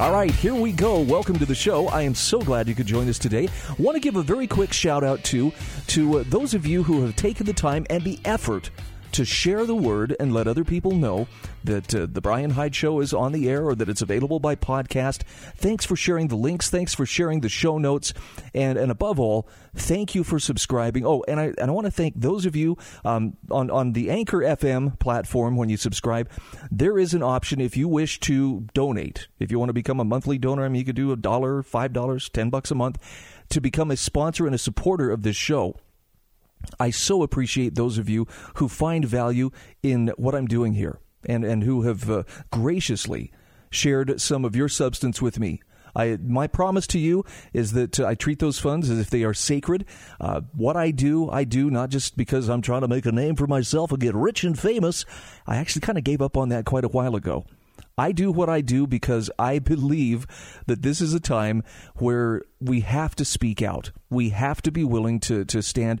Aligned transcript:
All 0.00 0.10
right, 0.10 0.32
here 0.32 0.56
we 0.56 0.72
go. 0.72 0.98
Welcome 0.98 1.38
to 1.38 1.46
the 1.46 1.54
show. 1.54 1.86
I 1.86 2.02
am 2.02 2.16
so 2.16 2.40
glad 2.40 2.66
you 2.66 2.74
could 2.74 2.84
join 2.84 3.08
us 3.08 3.16
today. 3.16 3.48
Want 3.78 3.94
to 3.94 4.00
give 4.00 4.16
a 4.16 4.24
very 4.24 4.48
quick 4.48 4.72
shout 4.72 5.04
out 5.04 5.22
to 5.24 5.52
to 5.86 6.18
uh, 6.18 6.24
those 6.26 6.52
of 6.52 6.66
you 6.66 6.82
who 6.82 7.02
have 7.02 7.14
taken 7.14 7.46
the 7.46 7.52
time 7.52 7.86
and 7.88 8.02
the 8.02 8.18
effort 8.24 8.70
to 9.14 9.24
share 9.24 9.64
the 9.64 9.76
word 9.76 10.16
and 10.18 10.34
let 10.34 10.48
other 10.48 10.64
people 10.64 10.90
know 10.90 11.28
that 11.62 11.94
uh, 11.94 12.06
the 12.10 12.20
Bryan 12.20 12.50
Hyde 12.50 12.74
Show 12.74 12.98
is 12.98 13.14
on 13.14 13.30
the 13.30 13.48
air 13.48 13.64
or 13.64 13.76
that 13.76 13.88
it's 13.88 14.02
available 14.02 14.40
by 14.40 14.56
podcast. 14.56 15.22
Thanks 15.56 15.84
for 15.84 15.94
sharing 15.94 16.26
the 16.26 16.36
links. 16.36 16.68
Thanks 16.68 16.94
for 16.94 17.06
sharing 17.06 17.40
the 17.40 17.48
show 17.48 17.78
notes. 17.78 18.12
And, 18.54 18.76
and 18.76 18.90
above 18.90 19.20
all, 19.20 19.48
thank 19.72 20.16
you 20.16 20.24
for 20.24 20.40
subscribing. 20.40 21.06
Oh, 21.06 21.24
and 21.28 21.38
I, 21.38 21.44
and 21.58 21.70
I 21.70 21.70
want 21.70 21.86
to 21.86 21.92
thank 21.92 22.14
those 22.16 22.44
of 22.44 22.56
you 22.56 22.76
um, 23.04 23.36
on, 23.52 23.70
on 23.70 23.92
the 23.92 24.10
Anchor 24.10 24.38
FM 24.38 24.98
platform 24.98 25.56
when 25.56 25.68
you 25.68 25.76
subscribe. 25.76 26.28
There 26.72 26.98
is 26.98 27.14
an 27.14 27.22
option 27.22 27.60
if 27.60 27.76
you 27.76 27.86
wish 27.86 28.18
to 28.20 28.66
donate. 28.74 29.28
If 29.38 29.52
you 29.52 29.60
want 29.60 29.68
to 29.68 29.74
become 29.74 30.00
a 30.00 30.04
monthly 30.04 30.38
donor, 30.38 30.64
I 30.64 30.68
mean, 30.68 30.80
you 30.80 30.84
could 30.84 30.96
do 30.96 31.12
a 31.12 31.16
dollar, 31.16 31.62
five 31.62 31.92
dollars, 31.92 32.28
ten 32.28 32.50
bucks 32.50 32.72
a 32.72 32.74
month 32.74 32.98
to 33.50 33.60
become 33.60 33.92
a 33.92 33.96
sponsor 33.96 34.46
and 34.46 34.54
a 34.56 34.58
supporter 34.58 35.12
of 35.12 35.22
this 35.22 35.36
show. 35.36 35.76
I 36.78 36.90
so 36.90 37.22
appreciate 37.22 37.74
those 37.74 37.98
of 37.98 38.08
you 38.08 38.26
who 38.54 38.68
find 38.68 39.04
value 39.04 39.50
in 39.82 40.12
what 40.16 40.34
I'm 40.34 40.46
doing 40.46 40.74
here 40.74 40.98
and, 41.26 41.44
and 41.44 41.62
who 41.62 41.82
have 41.82 42.10
uh, 42.10 42.22
graciously 42.50 43.32
shared 43.70 44.20
some 44.20 44.44
of 44.44 44.54
your 44.54 44.68
substance 44.68 45.20
with 45.20 45.38
me. 45.38 45.60
I, 45.96 46.18
my 46.20 46.46
promise 46.46 46.86
to 46.88 46.98
you 46.98 47.24
is 47.52 47.72
that 47.72 48.00
uh, 48.00 48.06
I 48.06 48.14
treat 48.14 48.40
those 48.40 48.58
funds 48.58 48.90
as 48.90 48.98
if 48.98 49.10
they 49.10 49.22
are 49.22 49.34
sacred. 49.34 49.84
Uh, 50.20 50.42
what 50.52 50.76
I 50.76 50.90
do, 50.90 51.30
I 51.30 51.44
do 51.44 51.70
not 51.70 51.90
just 51.90 52.16
because 52.16 52.48
I'm 52.48 52.62
trying 52.62 52.80
to 52.80 52.88
make 52.88 53.06
a 53.06 53.12
name 53.12 53.36
for 53.36 53.46
myself 53.46 53.92
and 53.92 54.00
get 54.00 54.14
rich 54.14 54.44
and 54.44 54.58
famous. 54.58 55.04
I 55.46 55.56
actually 55.56 55.82
kind 55.82 55.98
of 55.98 56.04
gave 56.04 56.20
up 56.20 56.36
on 56.36 56.48
that 56.48 56.64
quite 56.64 56.84
a 56.84 56.88
while 56.88 57.14
ago. 57.14 57.46
I 57.96 58.12
do 58.12 58.32
what 58.32 58.48
I 58.48 58.60
do 58.60 58.86
because 58.86 59.30
I 59.38 59.58
believe 59.58 60.26
that 60.66 60.82
this 60.82 61.00
is 61.00 61.14
a 61.14 61.20
time 61.20 61.62
where 61.96 62.42
we 62.60 62.80
have 62.80 63.14
to 63.16 63.24
speak 63.24 63.62
out. 63.62 63.92
We 64.10 64.30
have 64.30 64.60
to 64.62 64.72
be 64.72 64.84
willing 64.84 65.20
to, 65.20 65.44
to 65.44 65.62
stand 65.62 66.00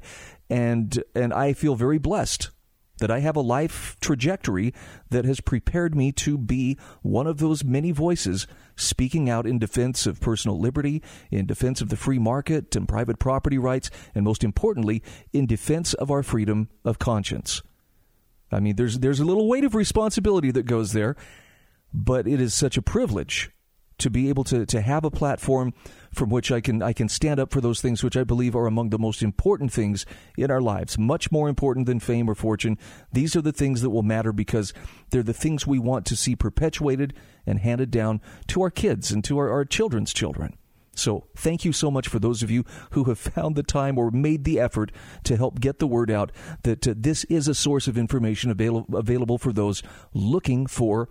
and 0.50 1.02
and 1.14 1.32
I 1.32 1.52
feel 1.52 1.74
very 1.74 1.98
blessed 1.98 2.50
that 2.98 3.10
I 3.10 3.20
have 3.20 3.34
a 3.34 3.40
life 3.40 3.96
trajectory 4.00 4.72
that 5.10 5.24
has 5.24 5.40
prepared 5.40 5.96
me 5.96 6.12
to 6.12 6.38
be 6.38 6.78
one 7.02 7.26
of 7.26 7.38
those 7.38 7.64
many 7.64 7.90
voices 7.90 8.46
speaking 8.76 9.28
out 9.28 9.46
in 9.46 9.58
defense 9.58 10.06
of 10.06 10.20
personal 10.20 10.60
liberty, 10.60 11.02
in 11.30 11.46
defense 11.46 11.80
of 11.80 11.88
the 11.88 11.96
free 11.96 12.20
market 12.20 12.76
and 12.76 12.86
private 12.86 13.18
property 13.18 13.58
rights, 13.58 13.90
and 14.14 14.24
most 14.24 14.44
importantly, 14.44 15.02
in 15.32 15.46
defense 15.46 15.92
of 15.94 16.10
our 16.10 16.22
freedom 16.22 16.68
of 16.84 17.00
conscience. 17.00 17.62
I 18.52 18.60
mean, 18.60 18.76
there's 18.76 19.00
there's 19.00 19.20
a 19.20 19.24
little 19.24 19.48
weight 19.48 19.64
of 19.64 19.74
responsibility 19.74 20.52
that 20.52 20.66
goes 20.66 20.92
there, 20.92 21.16
but 21.94 22.26
it 22.26 22.40
is 22.40 22.52
such 22.52 22.76
a 22.76 22.82
privilege 22.82 23.50
to 23.98 24.10
be 24.10 24.28
able 24.28 24.42
to, 24.42 24.66
to 24.66 24.80
have 24.80 25.04
a 25.04 25.10
platform 25.10 25.72
from 26.12 26.28
which 26.28 26.50
I 26.50 26.60
can 26.60 26.82
I 26.82 26.92
can 26.92 27.08
stand 27.08 27.38
up 27.38 27.52
for 27.52 27.60
those 27.60 27.80
things 27.80 28.02
which 28.02 28.16
I 28.16 28.24
believe 28.24 28.56
are 28.56 28.66
among 28.66 28.90
the 28.90 28.98
most 28.98 29.22
important 29.22 29.72
things 29.72 30.04
in 30.36 30.50
our 30.50 30.60
lives, 30.60 30.98
much 30.98 31.30
more 31.30 31.48
important 31.48 31.86
than 31.86 32.00
fame 32.00 32.28
or 32.28 32.34
fortune. 32.34 32.76
These 33.12 33.36
are 33.36 33.40
the 33.40 33.52
things 33.52 33.82
that 33.82 33.90
will 33.90 34.02
matter 34.02 34.32
because 34.32 34.74
they're 35.10 35.22
the 35.22 35.32
things 35.32 35.66
we 35.66 35.78
want 35.78 36.06
to 36.06 36.16
see 36.16 36.34
perpetuated 36.34 37.14
and 37.46 37.60
handed 37.60 37.92
down 37.92 38.20
to 38.48 38.62
our 38.62 38.70
kids 38.70 39.12
and 39.12 39.22
to 39.24 39.38
our, 39.38 39.50
our 39.50 39.64
children's 39.64 40.12
children. 40.12 40.56
So, 40.96 41.26
thank 41.36 41.64
you 41.64 41.72
so 41.72 41.90
much 41.90 42.06
for 42.06 42.20
those 42.20 42.42
of 42.42 42.50
you 42.52 42.64
who 42.90 43.04
have 43.04 43.18
found 43.34 43.56
the 43.56 43.62
time 43.62 43.98
or 43.98 44.10
made 44.10 44.44
the 44.44 44.60
effort 44.60 44.92
to 45.24 45.36
help 45.36 45.60
get 45.60 45.78
the 45.78 45.86
word 45.86 46.10
out 46.10 46.32
that 46.62 46.86
uh, 46.86 46.94
this 46.96 47.24
is 47.24 47.48
a 47.48 47.54
source 47.54 47.88
of 47.88 47.98
information 47.98 48.50
avail- 48.50 48.86
available 48.92 49.38
for 49.38 49.52
those 49.52 49.82
looking 50.12 50.66
for 50.66 51.08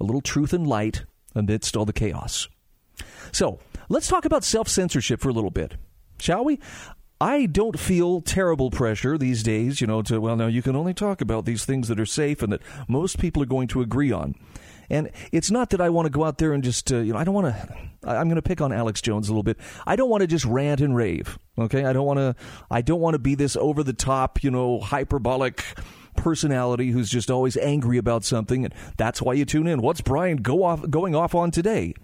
a 0.00 0.04
little 0.04 0.20
truth 0.20 0.52
and 0.52 0.66
light 0.66 1.04
amidst 1.34 1.76
all 1.76 1.84
the 1.84 1.92
chaos. 1.92 2.48
So, 3.32 3.58
let's 3.88 4.08
talk 4.08 4.24
about 4.24 4.44
self 4.44 4.68
censorship 4.68 5.20
for 5.20 5.28
a 5.28 5.32
little 5.32 5.50
bit, 5.50 5.74
shall 6.18 6.44
we? 6.44 6.58
I 7.20 7.46
don't 7.46 7.78
feel 7.78 8.20
terrible 8.20 8.70
pressure 8.70 9.16
these 9.16 9.42
days, 9.42 9.80
you 9.80 9.86
know, 9.86 10.02
to, 10.02 10.20
well, 10.20 10.36
now 10.36 10.48
you 10.48 10.60
can 10.60 10.76
only 10.76 10.92
talk 10.92 11.22
about 11.22 11.46
these 11.46 11.64
things 11.64 11.88
that 11.88 11.98
are 11.98 12.06
safe 12.06 12.42
and 12.42 12.52
that 12.52 12.60
most 12.88 13.18
people 13.18 13.42
are 13.42 13.46
going 13.46 13.68
to 13.68 13.80
agree 13.80 14.12
on. 14.12 14.34
And 14.90 15.10
it's 15.32 15.50
not 15.50 15.70
that 15.70 15.80
I 15.80 15.88
want 15.88 16.06
to 16.06 16.10
go 16.10 16.24
out 16.24 16.38
there 16.38 16.52
and 16.52 16.62
just, 16.62 16.92
uh, 16.92 16.98
you 16.98 17.12
know, 17.12 17.18
I 17.18 17.24
don't 17.24 17.34
want 17.34 17.46
to, 17.46 17.76
I'm 18.04 18.28
going 18.28 18.36
to 18.36 18.42
pick 18.42 18.60
on 18.60 18.72
Alex 18.72 19.00
Jones 19.00 19.28
a 19.28 19.32
little 19.32 19.42
bit. 19.42 19.56
I 19.86 19.96
don't 19.96 20.10
want 20.10 20.20
to 20.20 20.26
just 20.26 20.44
rant 20.44 20.80
and 20.80 20.94
rave, 20.94 21.38
okay? 21.58 21.84
I 21.86 21.92
don't 21.92 22.06
want 22.06 22.18
to, 22.18 22.36
I 22.70 22.82
don't 22.82 23.00
want 23.00 23.14
to 23.14 23.18
be 23.18 23.34
this 23.34 23.56
over 23.56 23.82
the 23.82 23.94
top, 23.94 24.44
you 24.44 24.50
know, 24.50 24.78
hyperbolic 24.78 25.64
personality 26.16 26.90
who's 26.90 27.10
just 27.10 27.30
always 27.30 27.56
angry 27.56 27.98
about 27.98 28.24
something, 28.24 28.64
and 28.64 28.74
that's 28.96 29.22
why 29.22 29.34
you 29.34 29.44
tune 29.44 29.66
in. 29.66 29.82
What's 29.82 30.00
Bryan 30.00 30.38
go 30.38 30.62
off 30.62 30.88
going 30.90 31.14
off 31.14 31.34
on 31.34 31.50
today? 31.50 31.94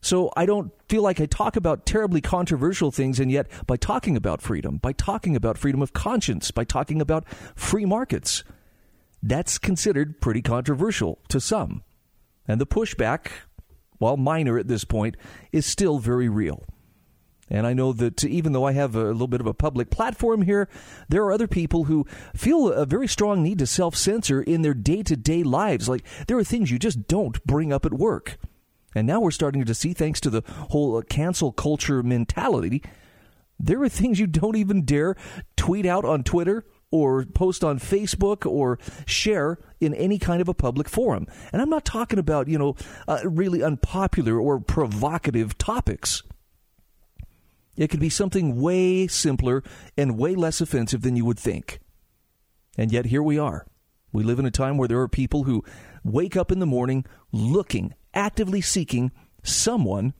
So 0.00 0.30
I 0.36 0.46
don't 0.46 0.70
feel 0.88 1.02
like 1.02 1.20
I 1.20 1.26
talk 1.26 1.56
about 1.56 1.84
terribly 1.84 2.20
controversial 2.20 2.92
things, 2.92 3.18
and 3.18 3.30
yet 3.30 3.48
by 3.66 3.76
talking 3.76 4.16
about 4.16 4.40
freedom, 4.40 4.76
by 4.76 4.92
talking 4.92 5.34
about 5.34 5.58
freedom 5.58 5.82
of 5.82 5.92
conscience, 5.92 6.50
by 6.52 6.62
talking 6.62 7.00
about 7.00 7.28
free 7.56 7.84
markets, 7.84 8.44
that's 9.22 9.58
considered 9.58 10.20
pretty 10.20 10.42
controversial 10.42 11.18
to 11.28 11.40
some. 11.40 11.82
And 12.46 12.60
the 12.60 12.66
pushback, 12.66 13.28
while 13.98 14.16
minor 14.16 14.58
at 14.58 14.68
this 14.68 14.84
point, 14.84 15.16
is 15.50 15.66
still 15.66 15.98
very 15.98 16.28
real. 16.28 16.62
And 17.48 17.66
I 17.66 17.74
know 17.74 17.92
that 17.92 18.24
even 18.24 18.52
though 18.52 18.64
I 18.64 18.72
have 18.72 18.96
a 18.96 19.12
little 19.12 19.28
bit 19.28 19.40
of 19.40 19.46
a 19.46 19.54
public 19.54 19.90
platform 19.90 20.42
here, 20.42 20.68
there 21.08 21.22
are 21.22 21.32
other 21.32 21.46
people 21.46 21.84
who 21.84 22.04
feel 22.34 22.72
a 22.72 22.86
very 22.86 23.06
strong 23.06 23.42
need 23.42 23.58
to 23.60 23.66
self 23.66 23.94
censor 23.94 24.42
in 24.42 24.62
their 24.62 24.74
day 24.74 25.02
to 25.04 25.16
day 25.16 25.42
lives. 25.42 25.88
Like, 25.88 26.04
there 26.26 26.38
are 26.38 26.44
things 26.44 26.70
you 26.70 26.78
just 26.78 27.06
don't 27.06 27.44
bring 27.44 27.72
up 27.72 27.86
at 27.86 27.94
work. 27.94 28.38
And 28.94 29.06
now 29.06 29.20
we're 29.20 29.30
starting 29.30 29.64
to 29.64 29.74
see, 29.74 29.92
thanks 29.92 30.20
to 30.22 30.30
the 30.30 30.42
whole 30.70 31.02
cancel 31.02 31.52
culture 31.52 32.02
mentality, 32.02 32.82
there 33.60 33.82
are 33.82 33.88
things 33.88 34.18
you 34.18 34.26
don't 34.26 34.56
even 34.56 34.84
dare 34.84 35.16
tweet 35.56 35.86
out 35.86 36.04
on 36.04 36.24
Twitter 36.24 36.64
or 36.90 37.24
post 37.24 37.62
on 37.62 37.78
Facebook 37.78 38.46
or 38.50 38.78
share 39.06 39.58
in 39.80 39.92
any 39.94 40.18
kind 40.18 40.40
of 40.40 40.48
a 40.48 40.54
public 40.54 40.88
forum. 40.88 41.26
And 41.52 41.60
I'm 41.60 41.70
not 41.70 41.84
talking 41.84 42.18
about, 42.18 42.48
you 42.48 42.58
know, 42.58 42.76
uh, 43.06 43.20
really 43.24 43.62
unpopular 43.62 44.40
or 44.40 44.60
provocative 44.60 45.58
topics. 45.58 46.22
It 47.76 47.88
could 47.88 48.00
be 48.00 48.08
something 48.08 48.60
way 48.60 49.06
simpler 49.06 49.62
and 49.96 50.18
way 50.18 50.34
less 50.34 50.60
offensive 50.60 51.02
than 51.02 51.16
you 51.16 51.24
would 51.24 51.38
think. 51.38 51.80
And 52.78 52.92
yet 52.92 53.06
here 53.06 53.22
we 53.22 53.38
are. 53.38 53.66
We 54.12 54.22
live 54.22 54.38
in 54.38 54.46
a 54.46 54.50
time 54.50 54.78
where 54.78 54.88
there 54.88 55.00
are 55.00 55.08
people 55.08 55.44
who 55.44 55.64
wake 56.02 56.36
up 56.36 56.50
in 56.50 56.58
the 56.58 56.66
morning 56.66 57.04
looking, 57.32 57.94
actively 58.14 58.60
seeking 58.60 59.12
someone 59.42 60.14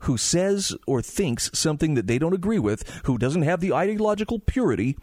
who 0.00 0.16
says 0.16 0.74
or 0.86 1.00
thinks 1.00 1.50
something 1.52 1.94
that 1.94 2.06
they 2.06 2.18
don't 2.18 2.34
agree 2.34 2.58
with, 2.58 2.88
who 3.04 3.18
doesn't 3.18 3.42
have 3.42 3.60
the 3.60 3.72
ideological 3.72 4.38
purity, 4.38 4.96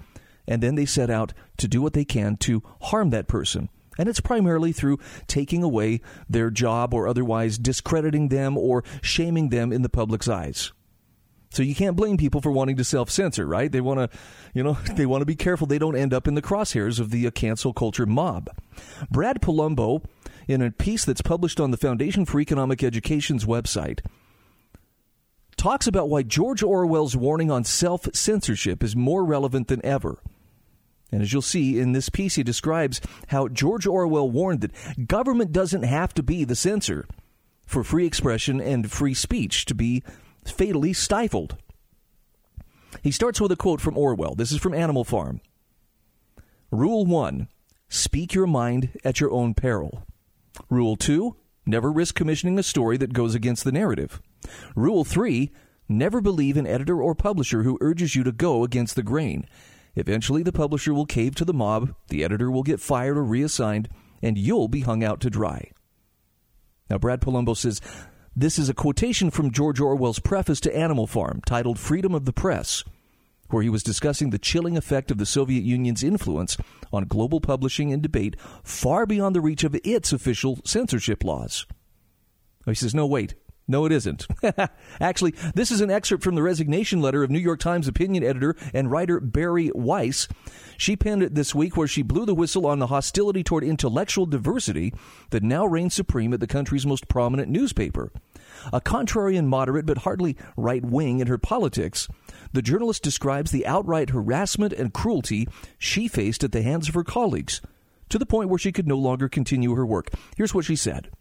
and 0.47 0.61
then 0.63 0.75
they 0.75 0.85
set 0.85 1.09
out 1.09 1.33
to 1.57 1.67
do 1.67 1.81
what 1.81 1.93
they 1.93 2.05
can 2.05 2.35
to 2.37 2.63
harm 2.81 3.11
that 3.11 3.27
person. 3.27 3.69
And 3.97 4.09
it's 4.09 4.19
primarily 4.19 4.71
through 4.71 4.97
taking 5.27 5.61
away 5.61 6.01
their 6.29 6.49
job 6.49 6.93
or 6.93 7.07
otherwise 7.07 7.57
discrediting 7.57 8.29
them 8.29 8.57
or 8.57 8.83
shaming 9.01 9.49
them 9.49 9.71
in 9.71 9.81
the 9.81 9.89
public's 9.89 10.27
eyes. 10.27 10.71
So 11.51 11.63
you 11.63 11.73
can't 11.73 11.95
blame 11.95 12.17
people 12.17 12.41
for 12.41 12.51
wanting 12.51 12.77
to 12.77 12.83
self-censor, 12.83 13.45
right? 13.45 13.71
They 13.71 13.81
want 13.81 13.99
to, 13.99 14.17
you 14.53 14.63
know, 14.63 14.73
they 14.95 15.05
want 15.05 15.21
to 15.21 15.25
be 15.25 15.35
careful 15.35 15.67
they 15.67 15.79
don't 15.79 15.95
end 15.95 16.13
up 16.13 16.27
in 16.27 16.35
the 16.35 16.41
crosshairs 16.41 16.99
of 16.99 17.09
the 17.09 17.25
uh, 17.27 17.31
cancel 17.31 17.73
culture 17.73 18.05
mob. 18.05 18.49
Brad 19.09 19.41
Polumbo, 19.41 20.03
in 20.47 20.61
a 20.61 20.71
piece 20.71 21.05
that's 21.05 21.21
published 21.21 21.59
on 21.59 21.71
the 21.71 21.77
Foundation 21.77 22.25
for 22.25 22.39
Economic 22.39 22.83
Education's 22.83 23.45
website, 23.45 24.01
talks 25.57 25.87
about 25.87 26.09
why 26.09 26.23
George 26.23 26.63
Orwell's 26.63 27.17
warning 27.17 27.51
on 27.51 27.63
self-censorship 27.63 28.83
is 28.83 28.95
more 28.95 29.25
relevant 29.25 29.67
than 29.67 29.83
ever. 29.85 30.19
And 31.11 31.21
as 31.21 31.33
you'll 31.33 31.41
see 31.41 31.79
in 31.79 31.91
this 31.91 32.09
piece, 32.09 32.35
he 32.35 32.43
describes 32.43 33.01
how 33.27 33.47
George 33.47 33.87
Orwell 33.87 34.29
warned 34.29 34.61
that 34.61 35.07
government 35.07 35.51
doesn't 35.51 35.83
have 35.83 36.13
to 36.13 36.23
be 36.23 36.43
the 36.43 36.55
censor 36.55 37.07
for 37.65 37.83
free 37.83 38.05
expression 38.05 38.61
and 38.61 38.91
free 38.91 39.15
speech 39.15 39.65
to 39.65 39.75
be 39.75 40.03
fatally 40.51 40.93
stifled. 40.93 41.57
He 43.01 43.11
starts 43.11 43.39
with 43.39 43.51
a 43.51 43.55
quote 43.55 43.81
from 43.81 43.97
Orwell. 43.97 44.35
This 44.35 44.51
is 44.51 44.59
from 44.59 44.73
Animal 44.73 45.03
Farm. 45.03 45.41
Rule 46.71 47.05
1 47.05 47.47
Speak 47.87 48.33
your 48.33 48.47
mind 48.47 48.89
at 49.03 49.19
your 49.19 49.31
own 49.31 49.53
peril. 49.53 50.03
Rule 50.69 50.95
2 50.95 51.35
Never 51.65 51.91
risk 51.91 52.15
commissioning 52.15 52.57
a 52.57 52.63
story 52.63 52.97
that 52.97 53.13
goes 53.13 53.35
against 53.35 53.63
the 53.63 53.71
narrative. 53.71 54.21
Rule 54.75 55.03
3 55.03 55.51
Never 55.87 56.21
believe 56.21 56.57
an 56.57 56.67
editor 56.67 57.01
or 57.01 57.15
publisher 57.15 57.63
who 57.63 57.77
urges 57.81 58.15
you 58.15 58.23
to 58.23 58.31
go 58.31 58.63
against 58.63 58.95
the 58.95 59.03
grain. 59.03 59.47
Eventually, 59.95 60.43
the 60.43 60.51
publisher 60.51 60.93
will 60.93 61.07
cave 61.07 61.33
to 61.35 61.45
the 61.45 61.53
mob, 61.53 61.95
the 62.09 62.23
editor 62.23 62.51
will 62.51 62.63
get 62.63 62.79
fired 62.79 63.17
or 63.17 63.23
reassigned, 63.23 63.89
and 64.21 64.37
you'll 64.37 64.67
be 64.67 64.81
hung 64.81 65.03
out 65.03 65.19
to 65.21 65.29
dry. 65.29 65.71
Now, 66.89 66.97
Brad 66.97 67.21
Polumbo 67.21 67.57
says 67.57 67.81
this 68.39 68.57
is 68.57 68.69
a 68.69 68.73
quotation 68.73 69.29
from 69.29 69.51
George 69.51 69.81
Orwell's 69.81 70.19
preface 70.19 70.61
to 70.61 70.75
Animal 70.75 71.07
Farm, 71.07 71.41
titled 71.45 71.77
Freedom 71.77 72.15
of 72.15 72.23
the 72.23 72.31
Press, 72.31 72.85
where 73.49 73.63
he 73.63 73.69
was 73.69 73.83
discussing 73.83 74.29
the 74.29 74.39
chilling 74.39 74.77
effect 74.77 75.11
of 75.11 75.17
the 75.17 75.25
Soviet 75.25 75.63
Union's 75.63 76.03
influence 76.03 76.55
on 76.93 77.05
global 77.05 77.41
publishing 77.41 77.91
and 77.91 78.01
debate 78.01 78.37
far 78.63 79.05
beyond 79.05 79.35
the 79.35 79.41
reach 79.41 79.65
of 79.65 79.75
its 79.83 80.13
official 80.13 80.59
censorship 80.63 81.23
laws. 81.23 81.65
He 82.65 82.75
says, 82.75 82.95
no, 82.95 83.05
wait. 83.05 83.35
No, 83.69 83.85
it 83.85 83.91
isn't. 83.91 84.25
Actually, 84.99 85.35
this 85.53 85.69
is 85.69 85.79
an 85.79 85.91
excerpt 85.91 86.23
from 86.23 86.33
the 86.33 86.41
resignation 86.41 87.01
letter 87.01 87.21
of 87.21 87.29
New 87.29 87.37
York 87.37 87.59
Times 87.59 87.87
opinion 87.87 88.23
editor 88.23 88.55
and 88.73 88.89
writer 88.89 89.19
Bari 89.19 89.69
Weiss. 89.75 90.27
She 90.75 90.95
penned 90.95 91.21
it 91.21 91.35
this 91.35 91.53
week 91.53 91.77
where 91.77 91.87
she 91.87 92.01
blew 92.01 92.25
the 92.25 92.33
whistle 92.33 92.65
on 92.65 92.79
the 92.79 92.87
hostility 92.87 93.43
toward 93.43 93.63
intellectual 93.63 94.25
diversity 94.25 94.91
that 95.29 95.43
now 95.43 95.67
reigns 95.67 95.93
supreme 95.93 96.33
at 96.33 96.39
the 96.39 96.47
country's 96.47 96.87
most 96.87 97.07
prominent 97.07 97.51
newspaper. 97.51 98.11
A 98.73 98.81
contrarian 98.81 99.45
moderate 99.45 99.85
but 99.85 99.99
hardly 99.99 100.35
right 100.57 100.83
wing 100.83 101.19
in 101.19 101.27
her 101.27 101.37
politics, 101.37 102.07
the 102.51 102.63
journalist 102.63 103.03
describes 103.03 103.51
the 103.51 103.67
outright 103.67 104.09
harassment 104.09 104.73
and 104.73 104.95
cruelty 104.95 105.47
she 105.77 106.07
faced 106.07 106.43
at 106.43 106.53
the 106.53 106.63
hands 106.63 106.89
of 106.89 106.95
her 106.95 107.03
colleagues 107.03 107.61
to 108.09 108.17
the 108.17 108.25
point 108.25 108.49
where 108.49 108.57
she 108.57 108.71
could 108.71 108.87
no 108.87 108.97
longer 108.97 109.29
continue 109.29 109.75
her 109.75 109.85
work. 109.85 110.09
Here's 110.35 110.55
what 110.55 110.65
she 110.65 110.75
said. 110.75 111.11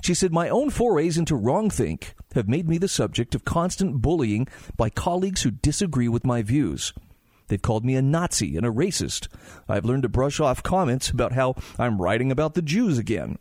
She 0.00 0.14
said, 0.14 0.32
My 0.32 0.48
own 0.48 0.70
forays 0.70 1.18
into 1.18 1.34
wrongthink 1.34 2.14
have 2.34 2.48
made 2.48 2.68
me 2.68 2.78
the 2.78 2.88
subject 2.88 3.34
of 3.34 3.44
constant 3.44 4.00
bullying 4.00 4.46
by 4.76 4.90
colleagues 4.90 5.42
who 5.42 5.50
disagree 5.50 6.08
with 6.08 6.26
my 6.26 6.42
views. 6.42 6.92
They've 7.48 7.62
called 7.62 7.84
me 7.84 7.94
a 7.94 8.02
Nazi 8.02 8.56
and 8.56 8.66
a 8.66 8.70
racist. 8.70 9.28
I've 9.68 9.84
learned 9.84 10.02
to 10.02 10.08
brush 10.08 10.40
off 10.40 10.62
comments 10.62 11.10
about 11.10 11.32
how 11.32 11.54
I'm 11.78 12.00
writing 12.00 12.32
about 12.32 12.54
the 12.54 12.62
Jews 12.62 12.98
again. 12.98 13.38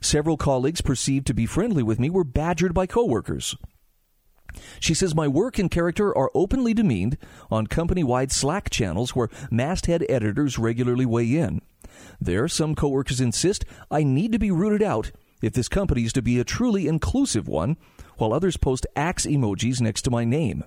Several 0.00 0.36
colleagues 0.36 0.80
perceived 0.80 1.26
to 1.26 1.34
be 1.34 1.46
friendly 1.46 1.82
with 1.82 1.98
me 1.98 2.10
were 2.10 2.24
badgered 2.24 2.74
by 2.74 2.86
coworkers. 2.86 3.56
She 4.80 4.94
says 4.94 5.14
my 5.14 5.28
work 5.28 5.58
and 5.58 5.70
character 5.70 6.16
are 6.16 6.30
openly 6.34 6.74
demeaned 6.74 7.18
on 7.50 7.66
company 7.66 8.02
wide 8.02 8.32
Slack 8.32 8.70
channels 8.70 9.14
where 9.14 9.28
masthead 9.50 10.04
editors 10.08 10.58
regularly 10.58 11.06
weigh 11.06 11.36
in. 11.36 11.60
There, 12.20 12.48
some 12.48 12.74
coworkers 12.74 13.20
insist 13.20 13.64
I 13.90 14.02
need 14.02 14.32
to 14.32 14.38
be 14.38 14.50
rooted 14.50 14.82
out 14.82 15.12
if 15.42 15.52
this 15.52 15.68
company 15.68 16.04
is 16.04 16.12
to 16.14 16.22
be 16.22 16.38
a 16.38 16.44
truly 16.44 16.86
inclusive 16.86 17.48
one, 17.48 17.76
while 18.16 18.32
others 18.32 18.56
post 18.56 18.86
axe 18.96 19.26
emojis 19.26 19.80
next 19.80 20.02
to 20.02 20.10
my 20.10 20.24
name. 20.24 20.64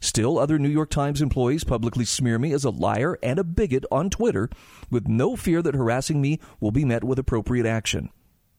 Still, 0.00 0.38
other 0.38 0.58
New 0.58 0.68
York 0.68 0.90
Times 0.90 1.22
employees 1.22 1.64
publicly 1.64 2.04
smear 2.04 2.38
me 2.38 2.52
as 2.52 2.64
a 2.64 2.70
liar 2.70 3.18
and 3.22 3.38
a 3.38 3.44
bigot 3.44 3.84
on 3.90 4.10
Twitter 4.10 4.48
with 4.90 5.08
no 5.08 5.36
fear 5.36 5.62
that 5.62 5.74
harassing 5.74 6.20
me 6.20 6.38
will 6.60 6.70
be 6.70 6.84
met 6.84 7.04
with 7.04 7.18
appropriate 7.18 7.66
action. 7.66 8.10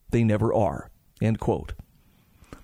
They 0.09 0.23
never 0.23 0.53
are. 0.53 0.89
End 1.21 1.39
quote. 1.39 1.73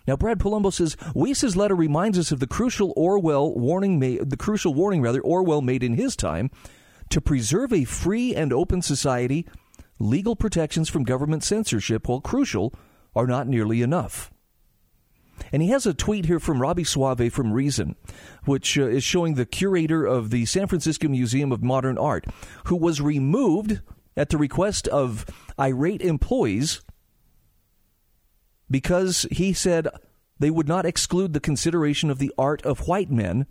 Now, 0.07 0.15
Brad 0.15 0.39
Polumbo 0.39 0.73
says 0.73 0.97
Weiss's 1.13 1.55
letter 1.55 1.75
reminds 1.75 2.17
us 2.17 2.31
of 2.31 2.39
the 2.39 2.47
crucial 2.47 2.93
Orwell 2.95 3.53
warning, 3.53 3.99
made, 3.99 4.29
the 4.29 4.37
crucial 4.37 4.73
warning 4.73 5.01
rather 5.01 5.21
Orwell 5.21 5.61
made 5.61 5.83
in 5.83 5.93
his 5.93 6.15
time 6.15 6.49
to 7.09 7.21
preserve 7.21 7.71
a 7.71 7.83
free 7.83 8.33
and 8.33 8.51
open 8.51 8.81
society. 8.81 9.45
Legal 9.99 10.35
protections 10.35 10.89
from 10.89 11.03
government 11.03 11.43
censorship, 11.43 12.07
while 12.07 12.21
crucial, 12.21 12.73
are 13.15 13.27
not 13.27 13.47
nearly 13.47 13.81
enough. 13.81 14.31
And 15.51 15.61
he 15.61 15.69
has 15.69 15.85
a 15.85 15.93
tweet 15.93 16.25
here 16.25 16.39
from 16.39 16.61
Robby 16.61 16.83
Soave 16.83 17.31
from 17.33 17.53
Reason, 17.53 17.95
which 18.45 18.77
uh, 18.77 18.87
is 18.87 19.03
showing 19.03 19.33
the 19.33 19.45
curator 19.45 20.05
of 20.05 20.29
the 20.29 20.45
San 20.45 20.67
Francisco 20.67 21.07
Museum 21.07 21.51
of 21.51 21.63
Modern 21.63 21.97
Art, 21.97 22.25
who 22.65 22.75
was 22.75 23.01
removed 23.01 23.81
at 24.17 24.29
the 24.29 24.37
request 24.37 24.87
of 24.89 25.25
irate 25.57 26.01
employees 26.01 26.81
because 28.69 29.25
he 29.31 29.53
said 29.53 29.87
they 30.37 30.49
would 30.49 30.67
not 30.67 30.85
exclude 30.85 31.33
the 31.33 31.39
consideration 31.39 32.09
of 32.09 32.19
the 32.19 32.31
art 32.37 32.61
of 32.63 32.87
white 32.87 33.09
men 33.09 33.45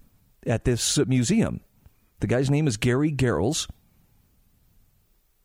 at 0.46 0.64
this 0.64 0.99
museum. 1.06 1.61
The 2.20 2.26
guy's 2.26 2.50
name 2.50 2.66
is 2.66 2.76
Gary 2.76 3.12
Garrels. 3.12 3.69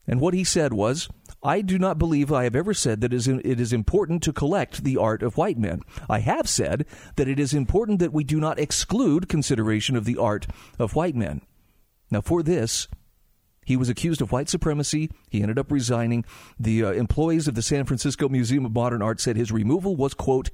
And 0.07 0.19
what 0.19 0.33
he 0.33 0.43
said 0.43 0.73
was, 0.73 1.09
I 1.43 1.61
do 1.61 1.77
not 1.77 1.99
believe 1.99 2.31
I 2.31 2.45
have 2.45 2.55
ever 2.55 2.73
said 2.73 3.01
that 3.01 3.13
it 3.13 3.59
is 3.59 3.73
important 3.73 4.23
to 4.23 4.31
collect 4.33 4.83
the 4.83 4.95
art 4.95 5.21
of 5.21 5.35
white 5.35 5.57
men. 5.57 5.81
I 6.09 6.19
have 6.19 6.47
said 6.47 6.85
that 7.17 7.27
it 7.27 7.37
is 7.37 7.53
important 7.53 7.99
that 7.99 8.13
we 8.13 8.23
do 8.23 8.39
not 8.39 8.59
exclude 8.59 9.27
consideration 9.27 9.97
of 9.97 10.05
the 10.05 10.17
art 10.17 10.47
of 10.79 10.95
white 10.95 11.15
men. 11.15 11.41
Now, 12.09 12.21
for 12.21 12.43
this, 12.43 12.87
he 13.65 13.75
was 13.75 13.89
accused 13.89 14.21
of 14.21 14.31
white 14.31 14.47
supremacy. 14.47 15.09
He 15.29 15.41
ended 15.41 15.59
up 15.59 15.71
resigning. 15.71 16.23
The 16.59 16.85
uh, 16.85 16.91
employees 16.91 17.47
of 17.47 17.55
the 17.55 17.61
San 17.61 17.85
Francisco 17.85 18.29
Museum 18.29 18.65
of 18.65 18.73
Modern 18.73 19.01
Art 19.01 19.19
said 19.19 19.35
his 19.35 19.51
removal 19.51 19.95
was, 19.95 20.13
quote, 20.13 20.49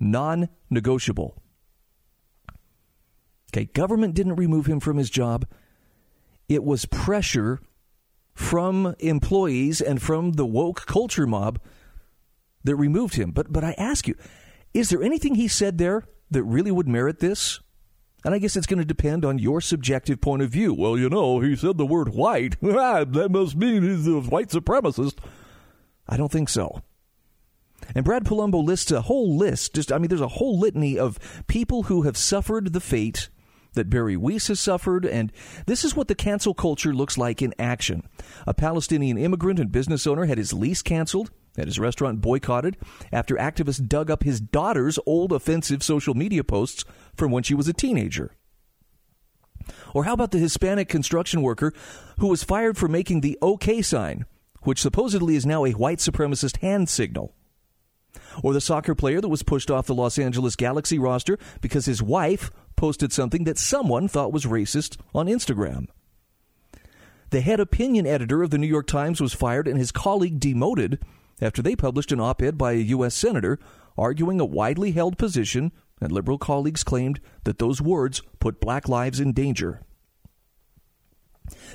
non 0.00 0.48
negotiable. 0.70 1.36
Okay, 3.52 3.66
government 3.66 4.14
didn't 4.14 4.36
remove 4.36 4.66
him 4.66 4.80
from 4.80 4.96
his 4.96 5.10
job. 5.10 5.46
It 6.48 6.64
was 6.64 6.86
pressure 6.86 7.60
from 8.34 8.94
employees 8.98 9.80
and 9.80 10.00
from 10.00 10.32
the 10.32 10.46
woke 10.46 10.86
culture 10.86 11.26
mob 11.26 11.60
that 12.64 12.76
removed 12.76 13.14
him. 13.14 13.30
But 13.30 13.52
but 13.52 13.64
I 13.64 13.72
ask 13.72 14.08
you, 14.08 14.14
is 14.74 14.90
there 14.90 15.02
anything 15.02 15.34
he 15.34 15.48
said 15.48 15.78
there 15.78 16.04
that 16.30 16.42
really 16.44 16.70
would 16.70 16.88
merit 16.88 17.18
this? 17.18 17.60
And 18.24 18.34
I 18.34 18.38
guess 18.38 18.56
it's 18.56 18.68
going 18.68 18.78
to 18.78 18.84
depend 18.84 19.24
on 19.24 19.38
your 19.38 19.60
subjective 19.60 20.20
point 20.20 20.42
of 20.42 20.50
view. 20.50 20.72
Well, 20.72 20.96
you 20.96 21.08
know, 21.08 21.40
he 21.40 21.56
said 21.56 21.76
the 21.76 21.86
word 21.86 22.10
white. 22.10 22.56
that 22.62 23.28
must 23.30 23.56
mean 23.56 23.82
he's 23.82 24.06
a 24.06 24.20
white 24.20 24.48
supremacist. 24.48 25.18
I 26.08 26.16
don't 26.16 26.30
think 26.30 26.48
so. 26.48 26.82
And 27.96 28.04
Brad 28.04 28.24
Polumbo 28.24 28.64
lists 28.64 28.92
a 28.92 29.02
whole 29.02 29.36
list, 29.36 29.74
just, 29.74 29.90
I 29.90 29.98
mean, 29.98 30.08
there's 30.08 30.20
a 30.20 30.28
whole 30.28 30.56
litany 30.56 30.96
of 30.96 31.18
people 31.48 31.84
who 31.84 32.02
have 32.02 32.16
suffered 32.16 32.72
the 32.72 32.80
fate 32.80 33.28
that 33.74 33.90
Bari 33.90 34.16
Weiss 34.16 34.48
has 34.48 34.60
suffered, 34.60 35.04
and 35.04 35.32
this 35.66 35.84
is 35.84 35.96
what 35.96 36.08
the 36.08 36.14
cancel 36.14 36.54
culture 36.54 36.92
looks 36.92 37.16
like 37.16 37.42
in 37.42 37.54
action. 37.58 38.02
A 38.46 38.54
Palestinian 38.54 39.18
immigrant 39.18 39.58
and 39.58 39.72
business 39.72 40.06
owner 40.06 40.26
had 40.26 40.38
his 40.38 40.52
lease 40.52 40.82
canceled 40.82 41.30
had 41.56 41.66
his 41.66 41.78
restaurant 41.78 42.20
boycotted 42.20 42.76
after 43.12 43.36
activists 43.36 43.86
dug 43.86 44.10
up 44.10 44.22
his 44.22 44.40
daughter's 44.40 44.98
old 45.06 45.32
offensive 45.32 45.82
social 45.82 46.14
media 46.14 46.42
posts 46.42 46.84
from 47.14 47.30
when 47.30 47.42
she 47.42 47.54
was 47.54 47.68
a 47.68 47.72
teenager. 47.72 48.36
Or 49.94 50.04
how 50.04 50.14
about 50.14 50.30
the 50.30 50.38
Hispanic 50.38 50.88
construction 50.88 51.42
worker 51.42 51.72
who 52.18 52.28
was 52.28 52.42
fired 52.42 52.76
for 52.76 52.88
making 52.88 53.20
the 53.20 53.38
OK 53.42 53.82
sign, 53.82 54.24
which 54.62 54.80
supposedly 54.80 55.36
is 55.36 55.46
now 55.46 55.64
a 55.64 55.72
white 55.72 55.98
supremacist 55.98 56.58
hand 56.58 56.88
signal? 56.88 57.34
Or 58.42 58.52
the 58.52 58.60
soccer 58.60 58.94
player 58.94 59.20
that 59.20 59.28
was 59.28 59.42
pushed 59.42 59.70
off 59.70 59.86
the 59.86 59.94
Los 59.94 60.18
Angeles 60.18 60.56
Galaxy 60.56 60.98
roster 60.98 61.38
because 61.60 61.86
his 61.86 62.02
wife 62.02 62.50
posted 62.76 63.12
something 63.12 63.44
that 63.44 63.58
someone 63.58 64.08
thought 64.08 64.32
was 64.32 64.44
racist 64.44 64.96
on 65.14 65.26
Instagram. 65.26 65.86
The 67.30 67.40
head 67.40 67.60
opinion 67.60 68.06
editor 68.06 68.42
of 68.42 68.50
the 68.50 68.58
New 68.58 68.66
York 68.66 68.86
Times 68.86 69.20
was 69.20 69.32
fired 69.32 69.66
and 69.66 69.78
his 69.78 69.92
colleague 69.92 70.38
demoted 70.38 71.02
after 71.40 71.62
they 71.62 71.74
published 71.74 72.12
an 72.12 72.20
op 72.20 72.42
ed 72.42 72.58
by 72.58 72.72
a 72.72 72.76
U.S. 72.76 73.14
Senator 73.14 73.58
arguing 73.96 74.40
a 74.40 74.44
widely 74.44 74.92
held 74.92 75.18
position, 75.18 75.72
and 76.00 76.12
liberal 76.12 76.38
colleagues 76.38 76.84
claimed 76.84 77.20
that 77.44 77.58
those 77.58 77.80
words 77.80 78.22
put 78.38 78.60
black 78.60 78.88
lives 78.88 79.20
in 79.20 79.32
danger. 79.32 79.82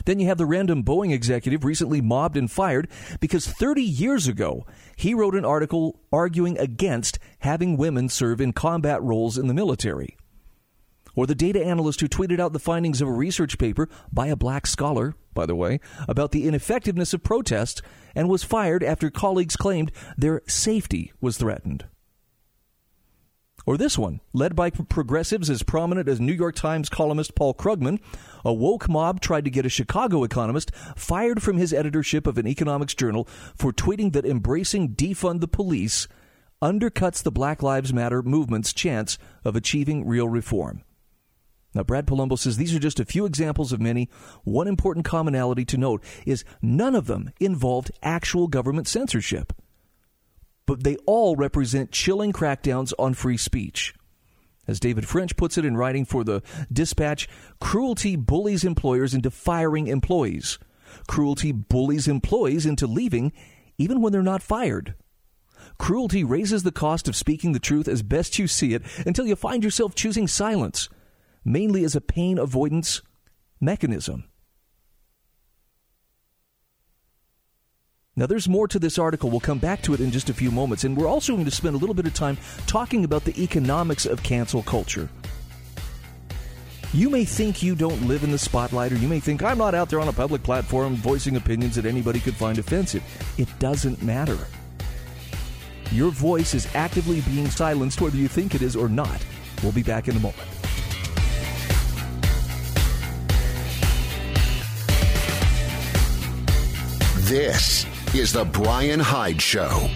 Then 0.05 0.19
you 0.19 0.27
have 0.27 0.37
the 0.37 0.45
random 0.45 0.83
Boeing 0.83 1.11
executive 1.11 1.63
recently 1.63 2.01
mobbed 2.01 2.37
and 2.37 2.49
fired 2.49 2.87
because 3.19 3.47
30 3.47 3.81
years 3.81 4.27
ago 4.27 4.65
he 4.95 5.13
wrote 5.13 5.35
an 5.35 5.45
article 5.45 5.99
arguing 6.11 6.57
against 6.57 7.19
having 7.39 7.77
women 7.77 8.09
serve 8.09 8.39
in 8.41 8.53
combat 8.53 9.01
roles 9.03 9.37
in 9.37 9.47
the 9.47 9.53
military. 9.53 10.17
Or 11.17 11.25
the 11.25 11.35
data 11.35 11.65
analyst 11.65 11.99
who 11.99 12.07
tweeted 12.07 12.39
out 12.39 12.53
the 12.53 12.59
findings 12.59 13.01
of 13.01 13.07
a 13.07 13.11
research 13.11 13.57
paper 13.57 13.89
by 14.13 14.27
a 14.27 14.35
black 14.35 14.67
scholar, 14.67 15.15
by 15.33 15.47
the 15.47 15.55
way, 15.55 15.79
about 16.07 16.31
the 16.31 16.47
ineffectiveness 16.47 17.11
of 17.11 17.23
protests 17.23 17.81
and 18.15 18.29
was 18.29 18.43
fired 18.43 18.83
after 18.83 19.09
colleagues 19.09 19.55
claimed 19.55 19.91
their 20.15 20.43
safety 20.47 21.11
was 21.19 21.39
threatened. 21.39 21.85
Or 23.65 23.77
this 23.77 23.97
one, 23.97 24.21
led 24.31 24.55
by 24.55 24.69
progressives 24.69 25.49
as 25.49 25.63
prominent 25.63 26.07
as 26.07 26.21
New 26.21 26.33
York 26.33 26.53
Times 26.55 26.87
columnist 26.87 27.33
Paul 27.33 27.55
Krugman, 27.55 27.99
a 28.45 28.53
woke 28.53 28.87
mob 28.87 29.19
tried 29.19 29.43
to 29.45 29.51
get 29.51 29.65
a 29.65 29.69
Chicago 29.69 30.23
economist 30.23 30.71
fired 30.95 31.41
from 31.41 31.57
his 31.57 31.73
editorship 31.73 32.27
of 32.27 32.37
an 32.37 32.47
economics 32.47 32.93
journal 32.93 33.27
for 33.55 33.73
tweeting 33.73 34.13
that 34.13 34.23
embracing 34.23 34.93
defund 34.93 35.41
the 35.41 35.47
police 35.47 36.07
undercuts 36.61 37.23
the 37.23 37.31
Black 37.31 37.63
Lives 37.63 37.91
Matter 37.91 38.21
movement's 38.21 38.71
chance 38.71 39.17
of 39.43 39.55
achieving 39.55 40.07
real 40.07 40.29
reform. 40.29 40.83
Now, 41.73 41.83
Brad 41.83 42.07
Polumbo 42.07 42.39
says 42.39 42.57
these 42.57 42.73
are 42.73 42.79
just 42.79 42.99
a 42.99 43.05
few 43.05 43.25
examples 43.25 43.71
of 43.71 43.79
many. 43.79 44.09
One 44.43 44.67
important 44.67 45.05
commonality 45.05 45.65
to 45.65 45.77
note 45.77 46.03
is 46.25 46.43
none 46.61 46.95
of 46.95 47.07
them 47.07 47.31
involved 47.39 47.91
actual 48.01 48.47
government 48.47 48.87
censorship. 48.87 49.53
but 50.67 50.83
they 50.83 50.97
all 51.07 51.35
represent 51.35 51.91
chilling 51.91 52.31
crackdowns 52.33 52.93
on 52.99 53.15
free 53.15 53.37
speech. 53.37 53.95
As 54.67 54.79
David 54.81 55.07
French 55.07 55.35
puts 55.37 55.57
it 55.57 55.63
in 55.65 55.77
writing 55.77 56.03
for 56.05 56.23
the 56.25 56.43
Dispatch, 56.71 57.27
cruelty 57.61 58.17
bullies 58.17 58.65
employers 58.65 59.13
into 59.13 59.31
firing 59.31 59.87
employees. 59.87 60.59
Cruelty 61.07 61.53
bullies 61.53 62.07
employees 62.07 62.65
into 62.65 62.85
leaving 62.85 63.31
even 63.77 64.01
when 64.01 64.11
they're 64.11 64.21
not 64.21 64.43
fired. 64.43 64.95
Cruelty 65.77 66.23
raises 66.23 66.63
the 66.63 66.71
cost 66.71 67.07
of 67.07 67.15
speaking 67.15 67.53
the 67.53 67.59
truth 67.59 67.87
as 67.87 68.01
best 68.03 68.37
you 68.37 68.47
see 68.47 68.73
it 68.73 68.81
until 69.05 69.25
you 69.25 69.35
find 69.35 69.63
yourself 69.63 69.95
choosing 69.95 70.27
silence, 70.27 70.89
mainly 71.47 71.85
as 71.85 71.95
a 71.95 72.01
pain 72.01 72.37
avoidance 72.37 73.01
mechanism. 73.61 74.25
Now, 78.17 78.25
there's 78.25 78.49
more 78.49 78.67
to 78.67 78.79
this 78.79 78.97
article. 78.97 79.29
We'll 79.29 79.39
come 79.39 79.59
back 79.59 79.81
to 79.83 79.93
it 79.93 79.99
in 79.99 80.11
just 80.11 80.29
a 80.29 80.33
few 80.33 80.49
moments. 80.49 80.83
And 80.83 80.97
we're 80.97 81.07
also 81.07 81.33
going 81.33 81.45
to 81.45 81.51
spend 81.51 81.75
a 81.75 81.77
little 81.77 81.93
bit 81.93 82.07
of 82.07 82.15
time 82.15 82.37
talking 82.65 83.05
about 83.05 83.23
the 83.23 83.41
economics 83.41 84.07
of 84.07 84.23
cancel 84.23 84.63
culture. 84.63 85.07
You 86.93 87.09
may 87.09 87.25
think 87.25 87.61
you 87.61 87.75
don't 87.75 88.07
live 88.07 88.23
in 88.23 88.31
the 88.31 88.39
spotlight, 88.39 88.91
or 88.91 88.95
you 88.95 89.07
may 89.07 89.19
think 89.19 89.43
I'm 89.43 89.59
not 89.59 89.75
out 89.75 89.89
there 89.89 89.99
on 89.99 90.07
a 90.07 90.13
public 90.13 90.41
platform 90.41 90.95
voicing 90.95 91.35
opinions 91.35 91.75
that 91.75 91.85
anybody 91.85 92.19
could 92.19 92.35
find 92.35 92.57
offensive. 92.57 93.03
It 93.37 93.47
doesn't 93.59 94.01
matter. 94.01 94.37
Your 95.91 96.09
voice 96.09 96.53
is 96.55 96.67
actively 96.75 97.21
being 97.21 97.49
silenced, 97.49 98.01
whether 98.01 98.17
you 98.17 98.27
think 98.27 98.55
it 98.55 98.61
is 98.61 98.75
or 98.75 98.89
not. 98.89 99.23
We'll 99.61 99.73
be 99.73 99.83
back 99.83 100.07
in 100.07 100.17
a 100.17 100.19
moment. 100.19 100.56
This 107.27 107.85
is 108.15 108.31
The 108.31 108.45
Bryan 108.45 109.01
Hyde 109.01 109.41
Show. 109.41 109.89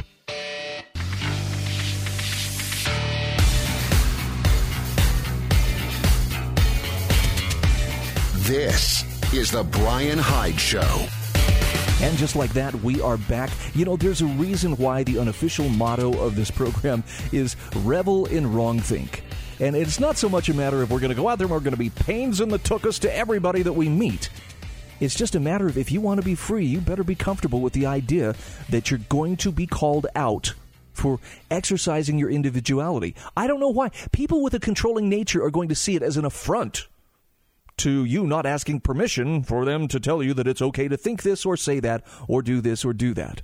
This 8.40 9.06
is 9.34 9.50
The 9.50 9.64
Bryan 9.64 10.20
Hyde 10.20 10.60
Show. 10.60 11.08
And 12.02 12.18
just 12.18 12.36
like 12.36 12.52
that, 12.52 12.76
we 12.76 13.00
are 13.00 13.16
back. 13.16 13.50
You 13.74 13.86
know, 13.86 13.96
there's 13.96 14.20
a 14.20 14.26
reason 14.26 14.76
why 14.76 15.06
the 15.06 15.18
unofficial 15.18 15.70
motto 15.70 16.12
of 16.20 16.36
this 16.36 16.52
program 16.52 17.02
is 17.32 17.56
revel 17.78 18.26
in 18.26 18.52
wrong 18.52 18.82
think. 18.82 19.24
And 19.62 19.74
it's 19.74 20.02
not 20.02 20.18
so 20.18 20.28
much 20.28 20.50
a 20.50 20.54
matter 20.54 20.82
of 20.82 20.92
we're 20.92 21.00
going 21.00 21.12
to 21.12 21.16
go 21.16 21.30
out 21.30 21.38
there 21.38 21.46
and 21.46 21.54
we're 21.54 21.62
going 21.62 21.72
to 21.72 21.78
be 21.78 21.92
pains 21.92 22.42
in 22.42 22.50
the 22.50 22.60
tuchus 22.60 23.00
to 23.00 23.16
everybody 23.16 23.62
that 23.62 23.72
we 23.72 23.88
meet. 23.88 24.30
It's 25.02 25.16
just 25.16 25.34
a 25.34 25.40
matter 25.40 25.66
of 25.66 25.80
if 25.80 25.92
you 25.92 26.00
want 26.00 26.20
to 26.22 26.26
be 26.26 26.36
free, 26.36 26.64
you 26.64 26.80
better 26.80 27.04
be 27.04 27.16
comfortable 27.16 27.60
with 27.60 27.74
the 27.74 27.88
idea 27.88 28.36
that 28.70 28.92
you're 28.92 29.00
going 29.10 29.36
to 29.38 29.52
be 29.52 29.66
called 29.66 30.06
out 30.16 30.54
for 30.94 31.20
exercising 31.50 32.20
your 32.20 32.30
individuality. 32.30 33.16
I 33.36 33.48
don't 33.48 33.60
know 33.60 33.70
why. 33.70 33.90
People 34.12 34.44
with 34.44 34.54
a 34.54 34.60
controlling 34.60 35.10
nature 35.10 35.44
are 35.44 35.50
going 35.50 35.70
to 35.70 35.76
see 35.76 35.96
it 35.96 36.04
as 36.04 36.18
an 36.18 36.26
affront 36.26 36.88
to 37.78 38.06
you 38.06 38.28
not 38.28 38.46
asking 38.46 38.82
permission 38.82 39.42
for 39.42 39.66
them 39.66 39.88
to 39.88 40.00
tell 40.00 40.22
you 40.22 40.36
that 40.36 40.48
it's 40.48 40.62
okay 40.62 40.88
to 40.88 40.98
think 40.98 41.24
this 41.24 41.48
or 41.48 41.58
say 41.58 41.80
that 41.80 42.06
or 42.28 42.44
do 42.44 42.62
this 42.62 42.86
or 42.86 42.94
do 42.94 43.16
that. 43.16 43.42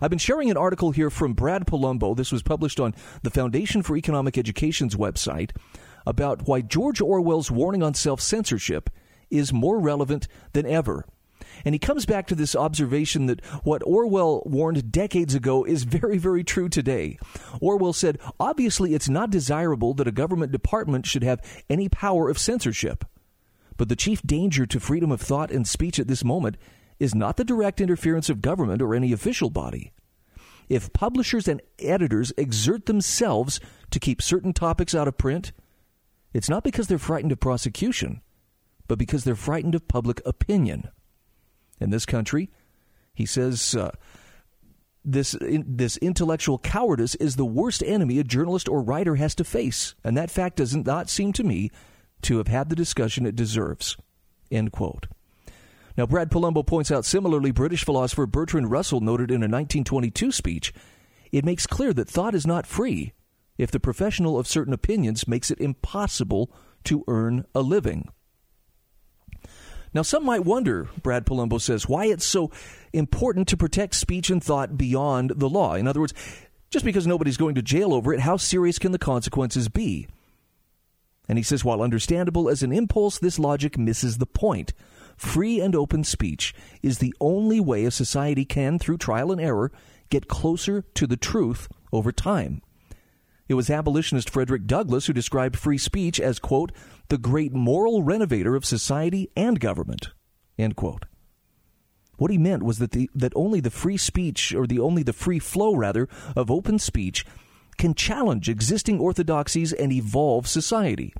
I've 0.00 0.10
been 0.10 0.18
sharing 0.20 0.48
an 0.48 0.56
article 0.56 0.92
here 0.92 1.10
from 1.10 1.34
Brad 1.34 1.66
Polumbo. 1.66 2.16
This 2.16 2.30
was 2.30 2.44
published 2.44 2.78
on 2.78 2.94
the 3.24 3.30
Foundation 3.30 3.82
for 3.82 3.96
Economic 3.96 4.38
Education's 4.38 4.94
website 4.94 5.50
about 6.06 6.46
why 6.46 6.60
George 6.60 7.00
Orwell's 7.00 7.50
warning 7.50 7.82
on 7.82 7.94
self 7.94 8.20
censorship 8.20 8.90
is 9.30 9.52
more 9.52 9.78
relevant 9.78 10.28
than 10.52 10.66
ever. 10.66 11.04
And 11.64 11.74
he 11.74 11.78
comes 11.78 12.06
back 12.06 12.26
to 12.28 12.34
this 12.34 12.56
observation 12.56 13.26
that 13.26 13.44
what 13.64 13.82
Orwell 13.84 14.42
warned 14.46 14.90
decades 14.92 15.34
ago 15.34 15.64
is 15.64 15.84
very, 15.84 16.18
very 16.18 16.44
true 16.44 16.68
today. 16.68 17.18
Orwell 17.60 17.92
said, 17.92 18.18
obviously, 18.38 18.94
it's 18.94 19.08
not 19.08 19.30
desirable 19.30 19.94
that 19.94 20.08
a 20.08 20.12
government 20.12 20.52
department 20.52 21.06
should 21.06 21.24
have 21.24 21.40
any 21.68 21.88
power 21.88 22.28
of 22.28 22.38
censorship. 22.38 23.04
But 23.76 23.88
the 23.88 23.96
chief 23.96 24.22
danger 24.22 24.66
to 24.66 24.80
freedom 24.80 25.10
of 25.10 25.20
thought 25.20 25.50
and 25.50 25.66
speech 25.66 25.98
at 25.98 26.08
this 26.08 26.24
moment 26.24 26.56
is 26.98 27.14
not 27.14 27.36
the 27.36 27.44
direct 27.44 27.80
interference 27.80 28.28
of 28.28 28.42
government 28.42 28.82
or 28.82 28.94
any 28.94 29.12
official 29.12 29.50
body. 29.50 29.92
If 30.68 30.92
publishers 30.92 31.48
and 31.48 31.60
editors 31.78 32.32
exert 32.36 32.86
themselves 32.86 33.58
to 33.90 33.98
keep 33.98 34.22
certain 34.22 34.52
topics 34.52 34.94
out 34.94 35.08
of 35.08 35.18
print, 35.18 35.52
it's 36.32 36.48
not 36.48 36.62
because 36.62 36.86
they're 36.86 36.98
frightened 36.98 37.32
of 37.32 37.40
prosecution, 37.40 38.20
but 38.90 38.98
because 38.98 39.22
they're 39.22 39.36
frightened 39.36 39.76
of 39.76 39.86
public 39.86 40.20
opinion. 40.26 40.88
In 41.78 41.90
this 41.90 42.04
country, 42.04 42.50
he 43.14 43.24
says, 43.24 43.76
uh, 43.76 43.92
this 45.04 45.32
in, 45.34 45.64
this 45.64 45.96
intellectual 45.98 46.58
cowardice 46.58 47.14
is 47.14 47.36
the 47.36 47.44
worst 47.44 47.84
enemy 47.86 48.18
a 48.18 48.24
journalist 48.24 48.68
or 48.68 48.82
writer 48.82 49.14
has 49.14 49.36
to 49.36 49.44
face, 49.44 49.94
and 50.02 50.16
that 50.16 50.28
fact 50.28 50.56
does 50.56 50.74
not 50.74 51.08
seem 51.08 51.32
to 51.34 51.44
me 51.44 51.70
to 52.22 52.38
have 52.38 52.48
had 52.48 52.68
the 52.68 52.74
discussion 52.74 53.26
it 53.26 53.36
deserves. 53.36 53.96
End 54.50 54.72
quote. 54.72 55.06
Now, 55.96 56.06
Brad 56.06 56.28
Polumbo 56.28 56.66
points 56.66 56.90
out 56.90 57.04
similarly, 57.04 57.52
British 57.52 57.84
philosopher 57.84 58.26
Bertrand 58.26 58.72
Russell 58.72 59.00
noted 59.00 59.30
in 59.30 59.36
a 59.36 59.46
1922 59.46 60.32
speech 60.32 60.74
it 61.30 61.44
makes 61.44 61.64
clear 61.64 61.92
that 61.92 62.08
thought 62.08 62.34
is 62.34 62.44
not 62.44 62.66
free 62.66 63.12
if 63.56 63.70
the 63.70 63.78
professional 63.78 64.36
of 64.36 64.48
certain 64.48 64.72
opinions 64.72 65.28
makes 65.28 65.48
it 65.48 65.60
impossible 65.60 66.50
to 66.82 67.04
earn 67.06 67.46
a 67.54 67.60
living. 67.60 68.08
Now, 69.92 70.02
some 70.02 70.24
might 70.24 70.44
wonder, 70.44 70.88
Brad 71.02 71.26
Polumbo 71.26 71.60
says, 71.60 71.88
why 71.88 72.06
it's 72.06 72.24
so 72.24 72.50
important 72.92 73.48
to 73.48 73.56
protect 73.56 73.94
speech 73.94 74.30
and 74.30 74.42
thought 74.42 74.78
beyond 74.78 75.32
the 75.36 75.48
law. 75.48 75.74
In 75.74 75.88
other 75.88 76.00
words, 76.00 76.14
just 76.70 76.84
because 76.84 77.06
nobody's 77.06 77.36
going 77.36 77.56
to 77.56 77.62
jail 77.62 77.92
over 77.92 78.14
it, 78.14 78.20
how 78.20 78.36
serious 78.36 78.78
can 78.78 78.92
the 78.92 78.98
consequences 78.98 79.68
be? 79.68 80.06
And 81.28 81.38
he 81.38 81.42
says, 81.42 81.64
while 81.64 81.82
understandable 81.82 82.48
as 82.48 82.62
an 82.62 82.72
impulse, 82.72 83.18
this 83.18 83.38
logic 83.38 83.76
misses 83.78 84.18
the 84.18 84.26
point. 84.26 84.72
Free 85.16 85.60
and 85.60 85.74
open 85.74 86.04
speech 86.04 86.54
is 86.82 86.98
the 86.98 87.14
only 87.20 87.60
way 87.60 87.84
a 87.84 87.90
society 87.90 88.44
can, 88.44 88.78
through 88.78 88.98
trial 88.98 89.32
and 89.32 89.40
error, 89.40 89.70
get 90.08 90.28
closer 90.28 90.82
to 90.94 91.06
the 91.06 91.16
truth 91.16 91.68
over 91.92 92.10
time. 92.12 92.62
It 93.50 93.54
was 93.54 93.68
abolitionist 93.68 94.30
Frederick 94.30 94.68
Douglass 94.68 95.06
who 95.06 95.12
described 95.12 95.58
free 95.58 95.76
speech 95.76 96.20
as, 96.20 96.38
quote, 96.38 96.70
the 97.08 97.18
great 97.18 97.52
moral 97.52 98.04
renovator 98.04 98.54
of 98.54 98.64
society 98.64 99.28
and 99.34 99.58
government, 99.58 100.10
end 100.56 100.76
quote. 100.76 101.06
What 102.16 102.30
he 102.30 102.38
meant 102.38 102.62
was 102.62 102.78
that 102.78 102.92
the, 102.92 103.10
that 103.12 103.32
only 103.34 103.58
the 103.58 103.68
free 103.68 103.96
speech, 103.96 104.54
or 104.54 104.68
the 104.68 104.78
only 104.78 105.02
the 105.02 105.12
free 105.12 105.40
flow 105.40 105.74
rather, 105.74 106.08
of 106.36 106.48
open 106.48 106.78
speech 106.78 107.26
can 107.76 107.92
challenge 107.92 108.48
existing 108.48 109.00
orthodoxies 109.00 109.72
and 109.72 109.92
evolve 109.92 110.46
society. 110.46 111.12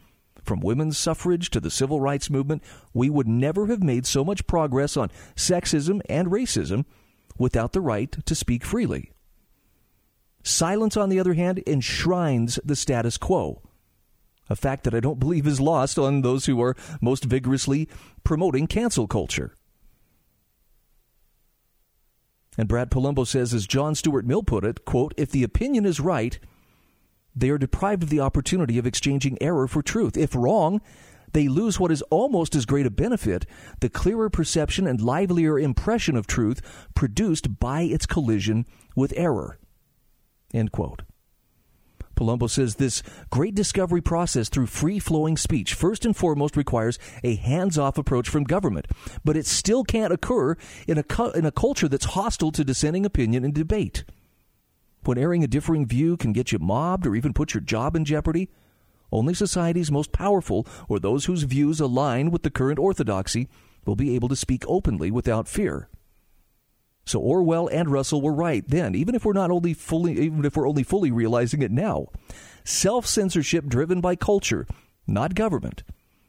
From 0.44 0.60
women's 0.60 0.96
suffrage 0.96 1.50
to 1.50 1.58
the 1.58 1.68
civil 1.68 2.00
rights 2.00 2.30
movement, 2.30 2.62
we 2.94 3.10
would 3.10 3.26
never 3.26 3.66
have 3.66 3.82
made 3.82 4.06
so 4.06 4.25
much 4.25 4.46
progress 4.46 4.96
on 4.96 5.10
sexism 5.34 6.00
and 6.08 6.28
racism 6.28 6.84
without 7.37 7.72
the 7.72 7.80
right 7.80 8.25
to 8.25 8.37
speak 8.37 8.64
freely. 8.64 9.10
Silence, 10.42 10.97
on 10.97 11.09
the 11.09 11.20
other 11.20 11.35
hand, 11.35 11.62
enshrines 11.66 12.59
the 12.64 12.76
status 12.76 13.16
quo, 13.16 13.62
a 14.49 14.56
fact 14.56 14.85
that 14.85 14.94
I 14.94 15.00
don't 15.00 15.20
believe 15.20 15.47
is 15.47 15.61
lost 15.61 15.99
on 15.99 16.23
those 16.23 16.47
who 16.47 16.61
are 16.62 16.76
most 17.00 17.25
vigorously 17.25 17.88
promoting 18.25 18.66
cancel 18.66 19.06
culture. 19.06 19.54
And 22.59 22.68
Brad 22.68 22.90
Polumbo 22.90 23.26
says, 23.26 23.54
as 23.54 23.66
John 23.66 23.94
Stuart 23.94 24.26
Mill 24.26 24.42
put 24.42 24.64
it, 24.64 24.85
quote, 24.85 25.14
if 25.16 25.30
the 25.30 25.44
opinion 25.44 25.87
is 25.87 26.00
right, 26.00 26.38
they 27.35 27.50
are 27.50 27.59
deprived 27.59 28.02
of 28.02 28.11
the 28.11 28.20
opportunity 28.20 28.76
of 28.76 28.87
exchanging 28.87 29.40
error 29.40 29.68
for 29.68 29.82
truth. 29.82 30.16
If 30.16 30.35
wrong, 30.35 30.80
they 31.32 31.47
lose 31.49 31.78
what 31.78 31.92
is 31.92 32.02
almost 32.11 32.56
as 32.56 32.66
great 32.66 32.87
a 32.87 32.90
benefit 32.90 33.47
the 33.78 33.88
clearer 33.88 34.28
perception 34.28 34.87
and 34.87 35.00
livelier 35.00 35.59
impression 35.59 36.16
of 36.16 36.26
truth 36.26 36.61
produced 36.94 37.61
by 37.61 37.82
its 37.82 38.04
collision 38.04 38.66
with 38.97 39.14
error. 39.16 39.59
End 40.52 40.73
quote. 40.73 41.02
Polumbo 42.16 42.50
says 42.50 42.75
this 42.75 43.02
great 43.30 43.54
discovery 43.54 44.02
process 44.02 44.50
through 44.50 44.66
free 44.66 44.99
flowing 44.99 45.38
speech 45.38 45.73
first 45.73 46.04
and 46.04 46.14
foremost 46.14 46.54
requires 46.54 46.99
a 47.25 47.37
hands 47.37 47.78
off 47.78 47.97
approach 47.97 48.28
from 48.28 48.45
government, 48.45 48.87
but 49.25 49.38
it 49.38 49.47
still 49.47 49.85
can't 49.85 50.12
occur 50.12 50.54
in 50.87 50.99
a, 50.99 51.02
cu- 51.02 51.30
in 51.30 51.47
a 51.47 51.50
culture 51.50 51.88
that's 51.88 52.04
hostile 52.04 52.52
to 52.52 52.62
dissenting 52.62 53.07
opinion 53.07 53.42
and 53.42 53.54
debate. 53.54 54.04
When 55.04 55.16
airing 55.16 55.42
a 55.42 55.49
differing 55.49 55.87
view 55.87 56.19
can 56.19 56.35
get 56.35 56.52
you 56.52 56.59
mobbed 56.59 57.07
or 57.07 57.16
even 57.16 57.33
put 57.33 57.54
your 57.54 57.62
job 57.62 57.97
in 57.97 58.04
jeopardy, 58.04 58.50
only 59.11 59.33
society's 59.33 59.90
most 59.90 60.12
powerful, 60.12 60.66
or 60.88 60.99
those 60.99 61.25
whose 61.25 61.45
views 61.45 61.80
align 61.80 62.30
with 62.30 62.42
the 62.42 62.50
current 62.50 62.78
orthodoxy, 62.78 63.49
will 63.87 63.97
be 63.97 64.14
able 64.14 64.28
to 64.28 64.37
speak 64.37 64.62
openly 64.69 65.11
without 65.11 65.49
fear. 65.49 65.88
So 67.04 67.19
Orwell 67.19 67.69
and 67.69 67.88
Russell 67.90 68.21
were 68.21 68.33
right 68.33 68.66
then, 68.66 68.95
even 68.95 69.14
if 69.14 69.25
we're 69.25 69.33
not 69.33 69.50
only 69.50 69.75
fully 69.75 70.19
even 70.21 70.45
if 70.45 70.57
we're 70.57 70.69
only 70.69 70.83
fully 70.83 71.11
realizing 71.11 71.62
it 71.62 71.71
now. 71.71 72.09
Self-censorship 72.64 73.66
driven 73.66 74.00
by 74.00 74.16
culture, 74.16 74.66
not 75.07 75.35
government, 75.35 75.83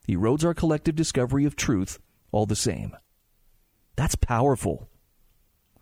erodes 0.08 0.46
our 0.46 0.54
collective 0.54 0.96
discovery 0.96 1.46
of 1.46 1.56
truth 1.56 2.00
all 2.32 2.46
the 2.46 2.56
same. 2.56 2.96
That's 3.96 4.16
powerful. 4.16 4.90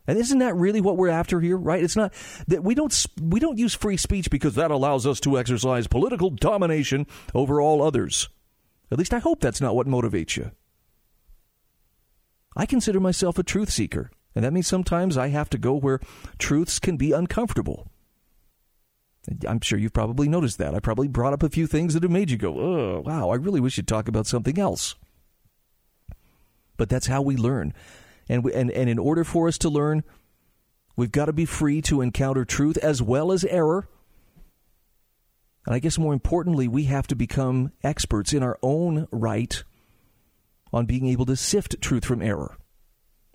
And 0.08 0.18
isn't 0.18 0.40
that 0.40 0.56
really 0.56 0.82
what 0.82 0.98
we're 0.98 1.10
after 1.10 1.40
here, 1.40 1.56
right? 1.56 1.84
It's 1.84 1.96
not 1.96 2.14
that 2.48 2.64
we 2.64 2.74
don't 2.74 3.06
we 3.22 3.40
don't 3.40 3.60
use 3.60 3.76
free 3.76 3.96
speech 3.96 4.32
because 4.32 4.56
that 4.56 4.72
allows 4.72 5.06
us 5.06 5.20
to 5.22 5.38
exercise 5.38 5.86
political 5.86 6.32
domination 6.32 7.06
over 7.36 7.62
all 7.62 7.84
others. 7.84 8.28
At 8.92 8.98
least 8.98 9.14
I 9.14 9.20
hope 9.20 9.40
that's 9.40 9.62
not 9.62 9.76
what 9.76 9.88
motivates 9.88 10.36
you. 10.36 10.50
I 12.58 12.66
consider 12.66 13.00
myself 13.00 13.38
a 13.38 13.44
truth 13.44 13.70
seeker, 13.70 14.10
and 14.40 14.46
that 14.46 14.54
means 14.54 14.68
sometimes 14.68 15.18
I 15.18 15.28
have 15.28 15.50
to 15.50 15.58
go 15.58 15.74
where 15.74 16.00
truths 16.38 16.80
can 16.80 16.96
be 16.96 17.12
uncomfortable. 17.12 17.92
I'm 19.46 19.60
sure 19.60 19.78
you've 19.78 19.92
probably 19.92 20.30
noticed 20.30 20.60
that. 20.60 20.74
I 20.74 20.80
probably 20.80 21.10
brought 21.10 21.34
up 21.34 21.44
a 21.44 21.50
few 21.50 21.68
things 21.68 21.94
that 21.94 22.04
have 22.04 22.12
made 22.14 22.32
you 22.32 22.38
go, 22.38 22.58
oh, 22.58 23.04
wow, 23.06 23.32
I 23.32 23.36
really 23.36 23.60
wish 23.60 23.76
you'd 23.76 23.86
talk 23.90 24.08
about 24.08 24.28
something 24.28 24.58
else. 24.58 24.96
But 26.78 26.88
that's 26.88 27.08
how 27.08 27.22
we 27.22 27.36
learn. 27.36 27.74
And, 28.30 28.46
we, 28.46 28.54
and, 28.54 28.72
and 28.72 28.90
in 28.90 28.98
order 28.98 29.26
for 29.26 29.50
us 29.50 29.58
to 29.58 29.68
learn, 29.68 30.06
we've 30.96 31.12
got 31.12 31.26
to 31.26 31.34
be 31.34 31.44
free 31.44 31.82
to 31.82 32.00
encounter 32.00 32.46
truth 32.46 32.78
as 32.78 33.02
well 33.02 33.34
as 33.34 33.44
error. 33.44 33.90
And 35.66 35.76
I 35.76 35.80
guess 35.80 35.98
more 35.98 36.14
importantly, 36.14 36.70
we 36.70 36.86
have 36.86 37.08
to 37.08 37.16
become 37.16 37.74
experts 37.84 38.32
in 38.32 38.42
our 38.42 38.58
own 38.64 39.06
right 39.12 39.62
on 40.72 40.86
being 40.86 41.08
able 41.08 41.26
to 41.26 41.36
sift 41.36 41.82
truth 41.82 42.06
from 42.06 42.22
error. 42.22 42.56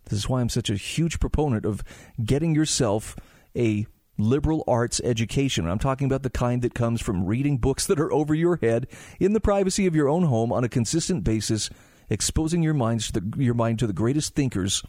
This 0.06 0.18
is 0.18 0.28
why 0.28 0.40
I'm 0.40 0.48
such 0.48 0.70
a 0.70 0.76
huge 0.76 1.20
proponent 1.20 1.64
of 1.64 1.82
getting 2.22 2.54
yourself 2.54 3.16
a 3.56 3.86
liberal 4.18 4.64
arts 4.68 5.00
education. 5.04 5.66
I'm 5.66 5.78
talking 5.78 6.06
about 6.06 6.22
the 6.22 6.30
kind 6.30 6.62
that 6.62 6.74
comes 6.74 7.00
from 7.00 7.26
reading 7.26 7.58
books 7.58 7.86
that 7.86 7.98
are 7.98 8.12
over 8.12 8.34
your 8.34 8.56
head 8.56 8.86
in 9.18 9.32
the 9.32 9.40
privacy 9.40 9.86
of 9.86 9.96
your 9.96 10.08
own 10.08 10.24
home 10.24 10.52
on 10.52 10.64
a 10.64 10.68
consistent 10.68 11.24
basis 11.24 11.70
exposing 12.08 12.62
your 12.62 12.74
to 12.74 13.12
the, 13.12 13.42
your 13.42 13.54
mind 13.54 13.78
to 13.78 13.86
the 13.86 13.92
greatest 13.92 14.34
thinkers 14.34 14.82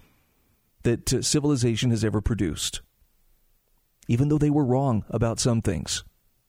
that 0.84 1.14
uh, 1.14 1.22
civilization 1.22 1.90
has 1.90 2.04
ever 2.04 2.22
produced. 2.22 2.82
Even 4.08 4.28
though 4.28 4.38
they 4.38 4.50
were 4.50 4.66
wrong 4.66 5.04
about 5.10 5.40
some 5.40 5.62
things, 5.62 6.04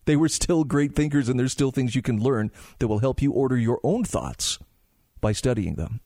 they 0.05 0.17
were 0.17 0.29
still 0.29 0.65
great 0.65 0.95
thinkers, 0.95 1.29
and 1.29 1.39
there's 1.39 1.53
still 1.53 1.71
things 1.71 1.95
you 1.95 2.03
can 2.03 2.23
learn 2.23 2.51
that 2.79 2.89
will 2.89 2.99
help 2.99 3.23
you 3.23 3.33
order 3.33 3.57
your 3.57 3.81
own 3.83 4.05
thoughts 4.05 4.59
by 5.21 5.33
studying 5.33 5.75
them. 5.75 6.01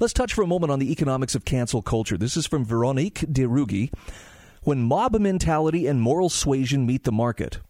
Let's 0.00 0.12
touch 0.12 0.34
for 0.34 0.42
a 0.42 0.46
moment 0.46 0.72
on 0.72 0.78
the 0.78 0.92
economics 0.92 1.34
of 1.34 1.44
cancel 1.44 1.82
culture. 1.82 2.16
This 2.16 2.36
is 2.36 2.46
from 2.46 2.64
Veronique 2.64 3.24
de 3.32 3.42
Rugy. 3.42 3.92
When 4.62 4.82
mob 4.82 5.18
mentality 5.18 5.86
and 5.86 6.00
moral 6.00 6.28
suasion 6.28 6.86
meet 6.86 7.04
the 7.04 7.12
market, 7.12 7.60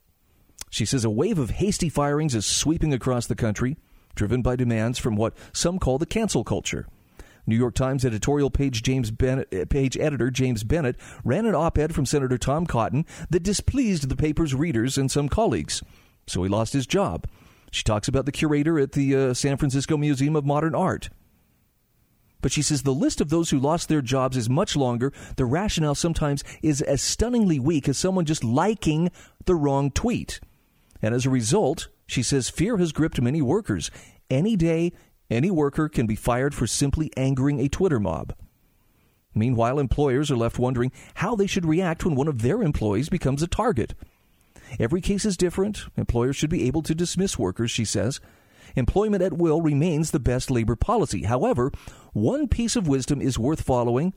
she 0.70 0.84
says 0.84 1.04
a 1.04 1.10
wave 1.10 1.38
of 1.38 1.50
hasty 1.50 1.88
firings 1.88 2.34
is 2.34 2.46
sweeping 2.46 2.92
across 2.92 3.26
the 3.26 3.36
country 3.36 3.76
driven 4.18 4.42
by 4.42 4.56
demands 4.56 4.98
from 4.98 5.16
what 5.16 5.34
some 5.52 5.78
call 5.78 5.96
the 5.96 6.04
cancel 6.04 6.44
culture. 6.44 6.86
New 7.46 7.56
York 7.56 7.74
Times 7.74 8.04
editorial 8.04 8.50
page 8.50 8.82
James 8.82 9.10
Bennet, 9.10 9.48
eh, 9.52 9.64
page 9.64 9.96
editor 9.96 10.30
James 10.30 10.64
Bennet 10.64 10.96
ran 11.24 11.46
an 11.46 11.54
op-ed 11.54 11.94
from 11.94 12.04
Senator 12.04 12.36
Tom 12.36 12.66
Cotton 12.66 13.06
that 13.30 13.42
displeased 13.42 14.10
the 14.10 14.16
paper's 14.16 14.54
readers 14.54 14.98
and 14.98 15.10
some 15.10 15.30
colleagues, 15.30 15.82
so 16.26 16.42
he 16.42 16.48
lost 16.48 16.74
his 16.74 16.86
job. 16.86 17.26
She 17.70 17.84
talks 17.84 18.08
about 18.08 18.26
the 18.26 18.32
curator 18.32 18.78
at 18.78 18.92
the 18.92 19.16
uh, 19.16 19.34
San 19.34 19.56
Francisco 19.56 19.96
Museum 19.96 20.36
of 20.36 20.44
Modern 20.44 20.74
Art. 20.74 21.08
But 22.40 22.52
she 22.52 22.62
says 22.62 22.82
the 22.82 22.94
list 22.94 23.20
of 23.20 23.30
those 23.30 23.50
who 23.50 23.58
lost 23.58 23.88
their 23.88 24.02
jobs 24.02 24.36
is 24.36 24.48
much 24.48 24.76
longer. 24.76 25.12
The 25.36 25.44
rationale 25.44 25.94
sometimes 25.94 26.44
is 26.62 26.80
as 26.82 27.02
stunningly 27.02 27.58
weak 27.58 27.88
as 27.88 27.98
someone 27.98 28.24
just 28.24 28.44
liking 28.44 29.10
the 29.44 29.54
wrong 29.54 29.90
tweet. 29.90 30.40
And 31.02 31.14
as 31.14 31.26
a 31.26 31.30
result, 31.30 31.88
she 32.06 32.22
says 32.22 32.48
fear 32.48 32.76
has 32.78 32.92
gripped 32.92 33.20
many 33.20 33.42
workers. 33.42 33.90
Any 34.30 34.56
day, 34.56 34.92
any 35.30 35.50
worker 35.50 35.88
can 35.88 36.06
be 36.06 36.14
fired 36.14 36.54
for 36.54 36.66
simply 36.66 37.10
angering 37.16 37.60
a 37.60 37.68
Twitter 37.68 38.00
mob. 38.00 38.34
Meanwhile, 39.34 39.78
employers 39.78 40.30
are 40.30 40.36
left 40.36 40.58
wondering 40.58 40.90
how 41.14 41.36
they 41.36 41.46
should 41.46 41.66
react 41.66 42.04
when 42.04 42.14
one 42.14 42.28
of 42.28 42.42
their 42.42 42.62
employees 42.62 43.08
becomes 43.08 43.42
a 43.42 43.46
target. 43.46 43.94
Every 44.80 45.00
case 45.00 45.24
is 45.24 45.36
different. 45.36 45.84
Employers 45.96 46.36
should 46.36 46.50
be 46.50 46.66
able 46.66 46.82
to 46.82 46.94
dismiss 46.94 47.38
workers, 47.38 47.70
she 47.70 47.84
says. 47.84 48.20
Employment 48.78 49.22
at 49.22 49.32
will 49.32 49.60
remains 49.60 50.10
the 50.10 50.20
best 50.20 50.50
labor 50.50 50.76
policy. 50.76 51.24
However, 51.24 51.72
one 52.12 52.46
piece 52.46 52.76
of 52.76 52.86
wisdom 52.86 53.20
is 53.20 53.38
worth 53.38 53.60
following. 53.62 54.14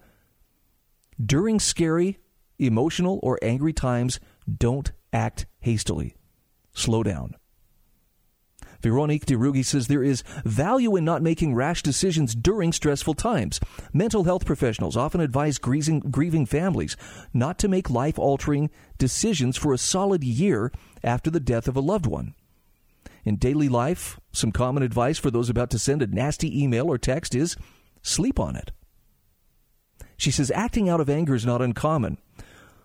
During 1.24 1.60
scary, 1.60 2.20
emotional, 2.60 3.20
or 3.24 3.40
angry 3.42 3.74
times, 3.74 4.20
don't 4.58 4.92
act 5.12 5.48
hastily. 5.60 6.16
Slow 6.74 7.02
down. 7.02 7.36
Veronique 8.82 9.26
de 9.26 9.36
Rugy 9.36 9.64
says 9.64 9.88
there 9.88 10.04
is 10.04 10.24
value 10.44 10.96
in 10.96 11.06
not 11.06 11.22
making 11.22 11.54
rash 11.54 11.84
decisions 11.84 12.34
during 12.34 12.72
stressful 12.72 13.14
times. 13.14 13.60
Mental 13.94 14.24
health 14.24 14.46
professionals 14.46 14.98
often 14.98 15.22
advise 15.22 15.60
grieving, 15.60 16.00
grieving 16.00 16.46
families 16.46 16.98
not 17.34 17.60
to 17.60 17.68
make 17.68 17.90
life 17.90 18.18
altering 18.18 18.70
decisions 18.98 19.58
for 19.58 19.74
a 19.74 19.78
solid 19.78 20.24
year 20.24 20.72
after 21.04 21.30
the 21.30 21.40
death 21.40 21.68
of 21.68 21.76
a 21.76 21.82
loved 21.82 22.08
one. 22.08 22.34
In 23.24 23.36
daily 23.36 23.70
life, 23.70 24.20
some 24.32 24.52
common 24.52 24.84
advice 24.84 25.18
for 25.18 25.30
those 25.30 25.50
about 25.50 25.70
to 25.72 25.80
send 25.80 26.02
a 26.02 26.08
nasty 26.08 26.62
email 26.62 26.90
or 26.90 26.98
text 26.98 27.36
is 27.36 27.56
sleep 28.02 28.40
on 28.40 28.56
it. 28.56 28.72
She 30.18 30.32
says 30.32 30.52
acting 30.52 30.90
out 30.90 31.02
of 31.02 31.10
anger 31.10 31.36
is 31.36 31.46
not 31.46 31.62
uncommon. 31.62 32.18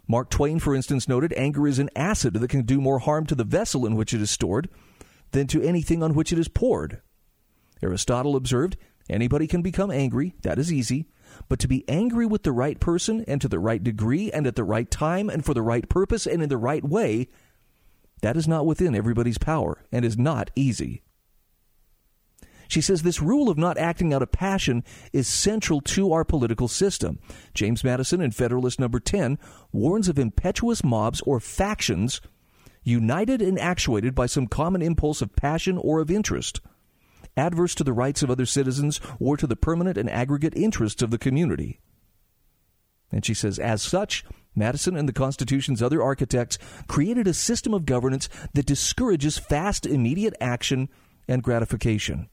Mark 0.08 0.30
Twain, 0.30 0.58
for 0.58 0.74
instance, 0.74 1.08
noted 1.08 1.34
anger 1.36 1.66
is 1.66 1.78
an 1.78 1.90
acid 1.96 2.34
that 2.34 2.48
can 2.48 2.62
do 2.62 2.80
more 2.80 3.00
harm 3.00 3.26
to 3.26 3.34
the 3.34 3.44
vessel 3.44 3.84
in 3.86 3.96
which 3.96 4.14
it 4.14 4.20
is 4.20 4.30
stored 4.30 4.68
than 5.32 5.46
to 5.48 5.62
anything 5.62 6.02
on 6.02 6.14
which 6.14 6.32
it 6.32 6.38
is 6.38 6.48
poured. 6.48 7.00
Aristotle 7.82 8.36
observed 8.36 8.76
anybody 9.10 9.46
can 9.46 9.62
become 9.62 9.90
angry, 9.90 10.34
that 10.42 10.58
is 10.58 10.72
easy, 10.72 11.08
but 11.48 11.58
to 11.58 11.68
be 11.68 11.84
angry 11.88 12.24
with 12.24 12.42
the 12.42 12.52
right 12.52 12.78
person 12.78 13.24
and 13.26 13.40
to 13.40 13.48
the 13.48 13.58
right 13.58 13.82
degree 13.82 14.30
and 14.30 14.46
at 14.46 14.56
the 14.56 14.64
right 14.64 14.90
time 14.90 15.28
and 15.28 15.44
for 15.44 15.54
the 15.54 15.62
right 15.62 15.88
purpose 15.88 16.26
and 16.26 16.42
in 16.42 16.48
the 16.48 16.56
right 16.56 16.84
way, 16.84 17.28
that 18.22 18.36
is 18.36 18.48
not 18.48 18.66
within 18.66 18.94
everybody's 18.94 19.38
power 19.38 19.84
and 19.92 20.04
is 20.04 20.16
not 20.16 20.50
easy. 20.54 21.02
She 22.68 22.80
says 22.80 23.02
this 23.02 23.22
rule 23.22 23.48
of 23.48 23.58
not 23.58 23.78
acting 23.78 24.12
out 24.12 24.22
of 24.22 24.32
passion 24.32 24.82
is 25.12 25.28
central 25.28 25.80
to 25.82 26.12
our 26.12 26.24
political 26.24 26.68
system. 26.68 27.20
James 27.54 27.84
Madison 27.84 28.20
in 28.20 28.32
Federalist 28.32 28.80
number 28.80 28.98
10 28.98 29.38
warns 29.72 30.08
of 30.08 30.18
impetuous 30.18 30.82
mobs 30.82 31.20
or 31.22 31.38
factions 31.38 32.20
united 32.82 33.42
and 33.42 33.58
actuated 33.58 34.14
by 34.14 34.26
some 34.26 34.46
common 34.46 34.80
impulse 34.80 35.20
of 35.20 35.34
passion 35.34 35.76
or 35.76 36.00
of 36.00 36.10
interest, 36.10 36.60
adverse 37.36 37.74
to 37.74 37.84
the 37.84 37.92
rights 37.92 38.22
of 38.22 38.30
other 38.30 38.46
citizens 38.46 39.00
or 39.18 39.36
to 39.36 39.46
the 39.46 39.56
permanent 39.56 39.98
and 39.98 40.08
aggregate 40.08 40.54
interests 40.56 41.02
of 41.02 41.10
the 41.10 41.18
community. 41.18 41.80
And 43.10 43.24
she 43.24 43.34
says, 43.34 43.58
as 43.58 43.82
such, 43.82 44.24
Madison 44.56 44.96
and 44.96 45.08
the 45.08 45.12
Constitution's 45.12 45.82
other 45.82 46.02
architects 46.02 46.58
created 46.88 47.28
a 47.28 47.34
system 47.34 47.74
of 47.74 47.86
governance 47.86 48.28
that 48.54 48.66
discourages 48.66 49.38
fast, 49.38 49.86
immediate 49.86 50.34
action 50.40 50.88
and 51.28 51.42
gratification. 51.42 52.28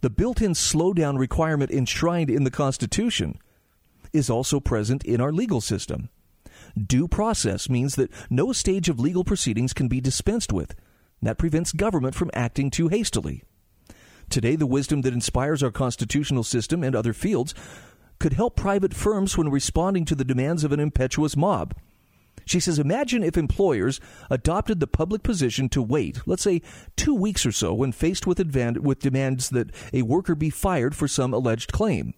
The 0.00 0.10
built 0.10 0.42
in 0.42 0.52
slowdown 0.52 1.18
requirement 1.18 1.70
enshrined 1.70 2.30
in 2.30 2.42
the 2.42 2.50
Constitution 2.50 3.38
is 4.12 4.28
also 4.28 4.58
present 4.58 5.04
in 5.04 5.20
our 5.20 5.32
legal 5.32 5.60
system. 5.60 6.08
Due 6.76 7.06
process 7.06 7.68
means 7.68 7.94
that 7.96 8.10
no 8.30 8.52
stage 8.52 8.88
of 8.88 8.98
legal 8.98 9.24
proceedings 9.24 9.72
can 9.72 9.88
be 9.88 10.00
dispensed 10.00 10.52
with. 10.52 10.74
That 11.20 11.38
prevents 11.38 11.70
government 11.70 12.14
from 12.14 12.30
acting 12.34 12.70
too 12.70 12.88
hastily. 12.88 13.44
Today, 14.28 14.56
the 14.56 14.66
wisdom 14.66 15.02
that 15.02 15.12
inspires 15.12 15.62
our 15.62 15.70
constitutional 15.70 16.42
system 16.42 16.82
and 16.82 16.96
other 16.96 17.12
fields 17.12 17.54
could 18.22 18.34
help 18.34 18.54
private 18.54 18.94
firms 18.94 19.36
when 19.36 19.50
responding 19.50 20.04
to 20.04 20.14
the 20.14 20.24
demands 20.24 20.62
of 20.62 20.70
an 20.70 20.78
impetuous 20.78 21.36
mob. 21.36 21.74
She 22.44 22.60
says, 22.60 22.78
imagine 22.78 23.24
if 23.24 23.36
employers 23.36 23.98
adopted 24.30 24.78
the 24.78 24.86
public 24.86 25.24
position 25.24 25.68
to 25.70 25.82
wait, 25.82 26.20
let's 26.24 26.44
say 26.44 26.62
two 26.96 27.16
weeks 27.16 27.44
or 27.44 27.50
so, 27.50 27.74
when 27.74 27.90
faced 27.90 28.24
with, 28.24 28.38
advan- 28.38 28.78
with 28.78 29.00
demands 29.00 29.50
that 29.50 29.70
a 29.92 30.02
worker 30.02 30.36
be 30.36 30.50
fired 30.50 30.94
for 30.94 31.08
some 31.08 31.34
alleged 31.34 31.72
claim. 31.72 32.14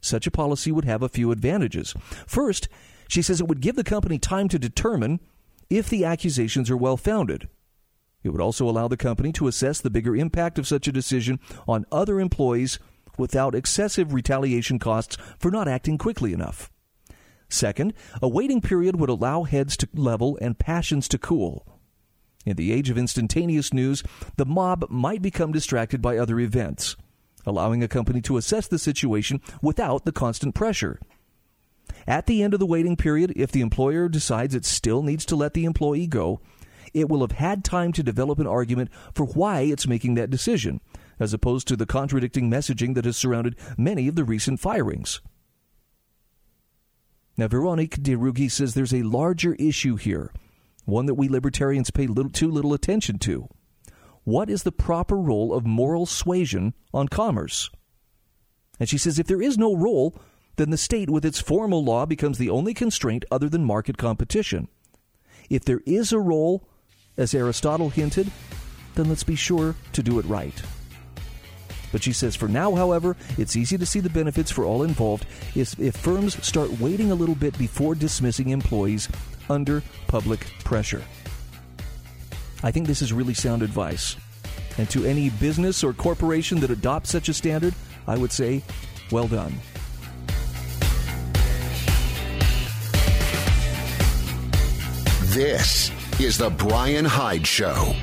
Such 0.00 0.28
a 0.28 0.30
policy 0.30 0.70
would 0.70 0.84
have 0.84 1.02
a 1.02 1.08
few 1.08 1.32
advantages. 1.32 1.92
First, 2.24 2.68
she 3.08 3.22
says 3.22 3.40
it 3.40 3.48
would 3.48 3.60
give 3.60 3.74
the 3.74 3.82
company 3.82 4.20
time 4.20 4.48
to 4.50 4.58
determine 4.58 5.18
if 5.68 5.88
the 5.88 6.04
accusations 6.04 6.70
are 6.70 6.76
well 6.76 6.96
founded. 6.96 7.48
It 8.22 8.28
would 8.28 8.40
also 8.40 8.68
allow 8.68 8.86
the 8.86 8.96
company 8.96 9.32
to 9.32 9.48
assess 9.48 9.80
the 9.80 9.90
bigger 9.90 10.14
impact 10.14 10.60
of 10.60 10.68
such 10.68 10.86
a 10.86 10.92
decision 10.92 11.40
on 11.66 11.86
other 11.90 12.20
employees 12.20 12.78
without 13.20 13.54
excessive 13.54 14.12
retaliation 14.12 14.80
costs 14.80 15.16
for 15.38 15.52
not 15.52 15.68
acting 15.68 15.96
quickly 15.98 16.32
enough. 16.32 16.70
Second, 17.48 17.92
a 18.22 18.28
waiting 18.28 18.60
period 18.60 18.98
would 18.98 19.10
allow 19.10 19.44
heads 19.44 19.76
to 19.76 19.88
level 19.94 20.38
and 20.40 20.58
passions 20.58 21.06
to 21.08 21.18
cool. 21.18 21.66
In 22.46 22.56
the 22.56 22.72
age 22.72 22.90
of 22.90 22.96
instantaneous 22.96 23.72
news, 23.72 24.02
the 24.36 24.46
mob 24.46 24.86
might 24.88 25.20
become 25.20 25.52
distracted 25.52 26.00
by 26.00 26.16
other 26.16 26.40
events, 26.40 26.96
allowing 27.44 27.82
a 27.82 27.88
company 27.88 28.20
to 28.22 28.36
assess 28.36 28.66
the 28.66 28.78
situation 28.78 29.40
without 29.60 30.04
the 30.04 30.12
constant 30.12 30.54
pressure. 30.54 30.98
At 32.06 32.26
the 32.26 32.42
end 32.42 32.54
of 32.54 32.60
the 32.60 32.66
waiting 32.66 32.96
period, 32.96 33.32
if 33.36 33.52
the 33.52 33.60
employer 33.60 34.08
decides 34.08 34.54
it 34.54 34.64
still 34.64 35.02
needs 35.02 35.26
to 35.26 35.36
let 35.36 35.54
the 35.54 35.64
employee 35.64 36.06
go, 36.06 36.40
it 36.94 37.08
will 37.08 37.20
have 37.20 37.32
had 37.32 37.64
time 37.64 37.92
to 37.92 38.02
develop 38.02 38.38
an 38.38 38.46
argument 38.46 38.90
for 39.14 39.26
why 39.26 39.60
it's 39.60 39.86
making 39.86 40.14
that 40.14 40.30
decision, 40.30 40.80
as 41.20 41.32
opposed 41.32 41.68
to 41.68 41.76
the 41.76 41.86
contradicting 41.86 42.50
messaging 42.50 42.94
that 42.94 43.04
has 43.04 43.16
surrounded 43.16 43.56
many 43.76 44.08
of 44.08 44.16
the 44.16 44.24
recent 44.24 44.58
firings. 44.58 45.20
Now, 47.36 47.46
Veronique 47.46 48.02
de 48.02 48.48
says 48.48 48.74
there's 48.74 48.92
a 48.92 49.02
larger 49.02 49.54
issue 49.54 49.96
here, 49.96 50.32
one 50.84 51.06
that 51.06 51.14
we 51.14 51.28
libertarians 51.28 51.90
pay 51.90 52.06
little, 52.06 52.30
too 52.30 52.50
little 52.50 52.74
attention 52.74 53.18
to. 53.20 53.48
What 54.24 54.50
is 54.50 54.62
the 54.62 54.72
proper 54.72 55.16
role 55.16 55.54
of 55.54 55.64
moral 55.64 56.06
suasion 56.06 56.74
on 56.92 57.08
commerce? 57.08 57.70
And 58.78 58.88
she 58.88 58.98
says 58.98 59.18
if 59.18 59.26
there 59.26 59.42
is 59.42 59.56
no 59.56 59.74
role, 59.74 60.18
then 60.56 60.70
the 60.70 60.76
state 60.76 61.08
with 61.08 61.24
its 61.24 61.40
formal 61.40 61.84
law 61.84 62.04
becomes 62.04 62.38
the 62.38 62.50
only 62.50 62.74
constraint 62.74 63.24
other 63.30 63.48
than 63.48 63.64
market 63.64 63.96
competition. 63.96 64.68
If 65.48 65.64
there 65.64 65.80
is 65.86 66.12
a 66.12 66.18
role, 66.18 66.68
as 67.16 67.34
Aristotle 67.34 67.90
hinted, 67.90 68.30
then 68.94 69.08
let's 69.08 69.24
be 69.24 69.36
sure 69.36 69.74
to 69.92 70.02
do 70.02 70.18
it 70.18 70.26
right. 70.26 70.62
But 71.92 72.02
she 72.02 72.12
says 72.12 72.36
for 72.36 72.48
now, 72.48 72.74
however, 72.74 73.16
it's 73.36 73.56
easy 73.56 73.76
to 73.78 73.86
see 73.86 74.00
the 74.00 74.10
benefits 74.10 74.50
for 74.50 74.64
all 74.64 74.82
involved 74.82 75.26
if, 75.54 75.78
if 75.78 75.96
firms 75.96 76.44
start 76.46 76.80
waiting 76.80 77.10
a 77.10 77.14
little 77.14 77.34
bit 77.34 77.56
before 77.58 77.94
dismissing 77.94 78.50
employees 78.50 79.08
under 79.48 79.82
public 80.06 80.46
pressure. 80.64 81.02
I 82.62 82.70
think 82.70 82.86
this 82.86 83.02
is 83.02 83.12
really 83.12 83.34
sound 83.34 83.62
advice. 83.62 84.16
And 84.78 84.88
to 84.90 85.04
any 85.04 85.30
business 85.30 85.82
or 85.82 85.92
corporation 85.92 86.60
that 86.60 86.70
adopts 86.70 87.10
such 87.10 87.28
a 87.28 87.34
standard, 87.34 87.74
I 88.06 88.16
would 88.16 88.32
say, 88.32 88.62
well 89.10 89.28
done. 89.28 89.54
This 95.30 95.90
is 96.20 96.36
The 96.38 96.50
Bryan 96.50 97.04
Hyde 97.04 97.46
Show. 97.46 97.94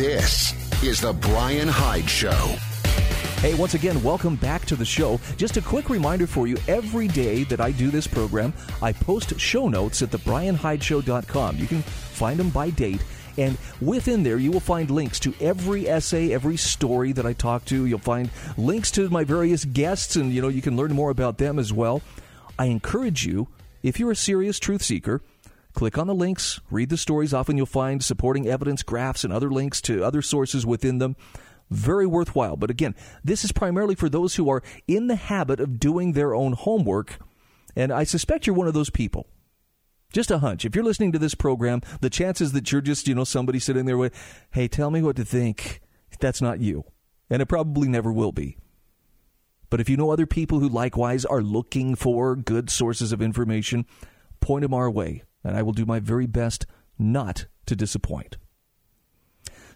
This 0.00 0.54
is 0.82 0.98
The 0.98 1.12
Bryan 1.12 1.68
Hyde 1.68 2.08
Show. 2.08 2.56
Hey, 3.42 3.52
once 3.52 3.74
again, 3.74 4.02
welcome 4.02 4.34
back 4.34 4.64
to 4.64 4.74
the 4.74 4.82
show. 4.82 5.20
Just 5.36 5.58
a 5.58 5.60
quick 5.60 5.90
reminder 5.90 6.26
for 6.26 6.46
you 6.46 6.56
every 6.68 7.06
day 7.06 7.44
that 7.44 7.60
I 7.60 7.70
do 7.72 7.90
this 7.90 8.06
program, 8.06 8.54
I 8.80 8.94
post 8.94 9.38
show 9.38 9.68
notes 9.68 10.00
at 10.00 10.08
thebryanhydeshow.com. 10.08 11.58
You 11.58 11.66
can 11.66 11.82
find 11.82 12.40
them 12.40 12.48
by 12.48 12.70
date. 12.70 13.04
And 13.36 13.58
within 13.82 14.22
there, 14.22 14.38
you 14.38 14.50
will 14.50 14.58
find 14.58 14.90
links 14.90 15.20
to 15.20 15.34
every 15.38 15.86
essay, 15.86 16.32
every 16.32 16.56
story 16.56 17.12
that 17.12 17.26
I 17.26 17.34
talk 17.34 17.66
to. 17.66 17.84
You'll 17.84 17.98
find 17.98 18.30
links 18.56 18.90
to 18.92 19.10
my 19.10 19.24
various 19.24 19.66
guests, 19.66 20.16
and 20.16 20.32
you 20.32 20.40
know 20.40 20.48
you 20.48 20.62
can 20.62 20.78
learn 20.78 20.94
more 20.94 21.10
about 21.10 21.36
them 21.36 21.58
as 21.58 21.74
well. 21.74 22.00
I 22.58 22.64
encourage 22.66 23.26
you, 23.26 23.48
if 23.82 24.00
you're 24.00 24.12
a 24.12 24.16
serious 24.16 24.58
truth 24.58 24.82
seeker, 24.82 25.20
Click 25.72 25.96
on 25.96 26.06
the 26.06 26.14
links, 26.14 26.60
read 26.70 26.88
the 26.88 26.96
stories. 26.96 27.32
Often 27.32 27.56
you'll 27.56 27.66
find 27.66 28.02
supporting 28.02 28.46
evidence, 28.46 28.82
graphs, 28.82 29.24
and 29.24 29.32
other 29.32 29.50
links 29.50 29.80
to 29.82 30.04
other 30.04 30.22
sources 30.22 30.66
within 30.66 30.98
them. 30.98 31.16
Very 31.70 32.06
worthwhile. 32.06 32.56
But 32.56 32.70
again, 32.70 32.96
this 33.22 33.44
is 33.44 33.52
primarily 33.52 33.94
for 33.94 34.08
those 34.08 34.34
who 34.34 34.50
are 34.50 34.62
in 34.88 35.06
the 35.06 35.16
habit 35.16 35.60
of 35.60 35.78
doing 35.78 36.12
their 36.12 36.34
own 36.34 36.54
homework. 36.54 37.18
And 37.76 37.92
I 37.92 38.02
suspect 38.02 38.46
you're 38.46 38.56
one 38.56 38.66
of 38.66 38.74
those 38.74 38.90
people. 38.90 39.28
Just 40.12 40.32
a 40.32 40.38
hunch. 40.38 40.64
If 40.64 40.74
you're 40.74 40.84
listening 40.84 41.12
to 41.12 41.20
this 41.20 41.36
program, 41.36 41.82
the 42.00 42.10
chances 42.10 42.50
that 42.52 42.72
you're 42.72 42.80
just, 42.80 43.06
you 43.06 43.14
know, 43.14 43.22
somebody 43.22 43.60
sitting 43.60 43.86
there 43.86 43.96
with, 43.96 44.12
hey, 44.50 44.66
tell 44.66 44.90
me 44.90 45.02
what 45.02 45.14
to 45.16 45.24
think, 45.24 45.80
that's 46.18 46.42
not 46.42 46.60
you. 46.60 46.84
And 47.30 47.40
it 47.40 47.46
probably 47.46 47.86
never 47.86 48.12
will 48.12 48.32
be. 48.32 48.56
But 49.70 49.80
if 49.80 49.88
you 49.88 49.96
know 49.96 50.10
other 50.10 50.26
people 50.26 50.58
who 50.58 50.68
likewise 50.68 51.24
are 51.24 51.42
looking 51.42 51.94
for 51.94 52.34
good 52.34 52.70
sources 52.70 53.12
of 53.12 53.22
information, 53.22 53.86
point 54.40 54.62
them 54.62 54.74
our 54.74 54.90
way 54.90 55.22
and 55.44 55.56
I 55.56 55.62
will 55.62 55.72
do 55.72 55.86
my 55.86 56.00
very 56.00 56.26
best 56.26 56.66
not 56.98 57.46
to 57.66 57.76
disappoint. 57.76 58.36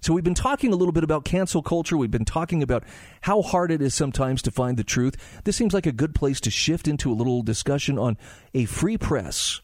So, 0.01 0.13
we've 0.13 0.23
been 0.23 0.35
talking 0.35 0.71
a 0.71 0.77
little 0.77 0.93
bit 0.93 1.05
about 1.05 1.25
cancel 1.25 1.63
culture. 1.63 1.97
We've 1.97 2.11
been 2.11 2.27
talking 2.27 2.63
about 2.63 2.85
how 3.23 3.41
hard 3.41 3.71
it 3.71 3.81
is 3.81 3.95
sometimes 3.95 4.43
to 4.43 4.51
find 4.51 4.77
the 4.77 4.85
truth. 4.85 5.17
This 5.45 5.57
seems 5.57 5.73
like 5.73 5.87
a 5.87 5.93
good 5.93 6.15
place 6.15 6.41
to 6.41 6.51
shift 6.51 6.87
into 6.87 7.11
a 7.11 7.15
little 7.15 7.43
discussion 7.43 7.99
on 7.99 8.19
a 8.53 8.67
free 8.67 8.99
press. 8.99 9.63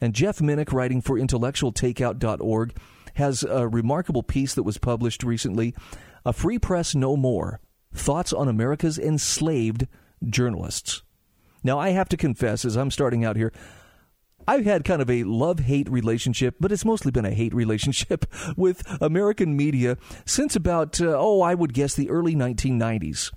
And 0.00 0.12
Jeff 0.12 0.38
Minick, 0.38 0.72
writing 0.72 1.00
for 1.00 1.16
intellectualtakeout.org, 1.16 2.76
has 3.14 3.44
a 3.44 3.68
remarkable 3.68 4.24
piece 4.24 4.54
that 4.54 4.62
was 4.62 4.78
published 4.78 5.22
recently 5.22 5.74
A 6.24 6.32
Free 6.32 6.58
Press 6.58 6.94
No 6.94 7.16
More 7.16 7.60
Thoughts 7.92 8.32
on 8.32 8.48
America's 8.48 8.98
Enslaved 8.98 9.86
Journalists. 10.24 11.02
Now, 11.62 11.78
I 11.78 11.90
have 11.90 12.08
to 12.08 12.16
confess, 12.16 12.64
as 12.64 12.76
I'm 12.76 12.90
starting 12.90 13.24
out 13.24 13.36
here, 13.36 13.52
I've 14.46 14.64
had 14.64 14.84
kind 14.84 15.02
of 15.02 15.10
a 15.10 15.24
love 15.24 15.60
hate 15.60 15.88
relationship, 15.88 16.56
but 16.60 16.72
it's 16.72 16.84
mostly 16.84 17.10
been 17.10 17.24
a 17.24 17.30
hate 17.30 17.54
relationship 17.54 18.26
with 18.56 18.82
American 19.00 19.56
media 19.56 19.96
since 20.24 20.56
about, 20.56 21.00
uh, 21.00 21.14
oh, 21.16 21.40
I 21.42 21.54
would 21.54 21.74
guess 21.74 21.94
the 21.94 22.10
early 22.10 22.34
1990s. 22.34 23.30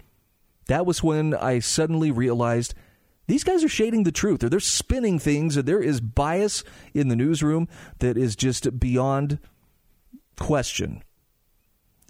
That 0.68 0.86
was 0.86 1.04
when 1.04 1.34
I 1.34 1.60
suddenly 1.60 2.12
realized 2.12 2.74
these 3.28 3.44
guys 3.44 3.64
are 3.64 3.70
shading 3.70 4.04
the 4.04 4.12
truth, 4.12 4.44
or 4.44 4.50
they're 4.50 4.60
spinning 4.60 5.18
things, 5.18 5.58
or 5.58 5.62
there 5.62 5.82
is 5.82 6.02
bias 6.02 6.64
in 6.94 7.08
the 7.08 7.16
newsroom 7.16 7.68
that 8.00 8.18
is 8.18 8.36
just 8.36 8.80
beyond 8.80 9.40
question. 10.38 11.04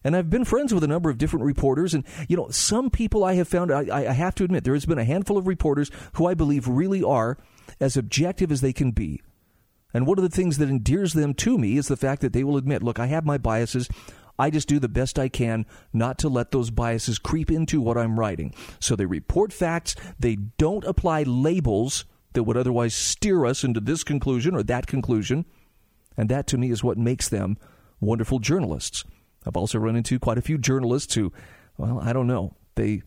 And 0.03 0.15
I've 0.15 0.29
been 0.29 0.43
friends 0.43 0.73
with 0.73 0.83
a 0.83 0.87
number 0.87 1.09
of 1.09 1.17
different 1.17 1.45
reporters, 1.45 1.93
and 1.93 2.03
you 2.27 2.35
know, 2.35 2.49
some 2.49 2.89
people 2.89 3.23
I 3.23 3.35
have 3.35 3.47
found, 3.47 3.71
I, 3.71 4.09
I 4.09 4.13
have 4.13 4.35
to 4.35 4.43
admit, 4.43 4.63
there 4.63 4.73
has 4.73 4.85
been 4.85 4.97
a 4.97 5.05
handful 5.05 5.37
of 5.37 5.47
reporters 5.47 5.91
who 6.13 6.25
I 6.25 6.33
believe 6.33 6.67
really 6.67 7.03
are 7.03 7.37
as 7.79 7.97
objective 7.97 8.51
as 8.51 8.61
they 8.61 8.73
can 8.73 8.91
be. 8.91 9.21
And 9.93 10.07
one 10.07 10.17
of 10.17 10.23
the 10.23 10.35
things 10.35 10.57
that 10.57 10.69
endears 10.69 11.13
them 11.13 11.33
to 11.35 11.57
me 11.57 11.77
is 11.77 11.87
the 11.87 11.97
fact 11.97 12.21
that 12.21 12.33
they 12.33 12.43
will 12.43 12.57
admit, 12.57 12.81
look, 12.81 12.99
I 12.99 13.05
have 13.07 13.25
my 13.25 13.37
biases. 13.37 13.87
I 14.39 14.49
just 14.49 14.67
do 14.67 14.79
the 14.79 14.89
best 14.89 15.19
I 15.19 15.29
can 15.29 15.65
not 15.93 16.17
to 16.19 16.29
let 16.29 16.51
those 16.51 16.71
biases 16.71 17.19
creep 17.19 17.51
into 17.51 17.79
what 17.79 17.97
I'm 17.97 18.19
writing. 18.19 18.53
So 18.79 18.95
they 18.95 19.05
report 19.05 19.53
facts, 19.53 19.95
they 20.19 20.37
don't 20.57 20.83
apply 20.85 21.23
labels 21.23 22.05
that 22.33 22.43
would 22.43 22.57
otherwise 22.57 22.95
steer 22.95 23.45
us 23.45 23.63
into 23.63 23.79
this 23.79 24.03
conclusion 24.03 24.55
or 24.55 24.63
that 24.63 24.87
conclusion. 24.87 25.45
And 26.17 26.29
that 26.29 26.47
to 26.47 26.57
me 26.57 26.71
is 26.71 26.83
what 26.83 26.97
makes 26.97 27.29
them 27.29 27.57
wonderful 27.99 28.39
journalists. 28.39 29.03
I've 29.45 29.57
also 29.57 29.77
run 29.77 29.95
into 29.95 30.19
quite 30.19 30.37
a 30.39 30.43
few 30.43 30.57
journalists 30.57 31.13
who, 31.13 31.31
well, 31.77 31.99
I 31.99 32.13
don't 32.13 32.27
know, 32.27 32.55
they 32.75 33.03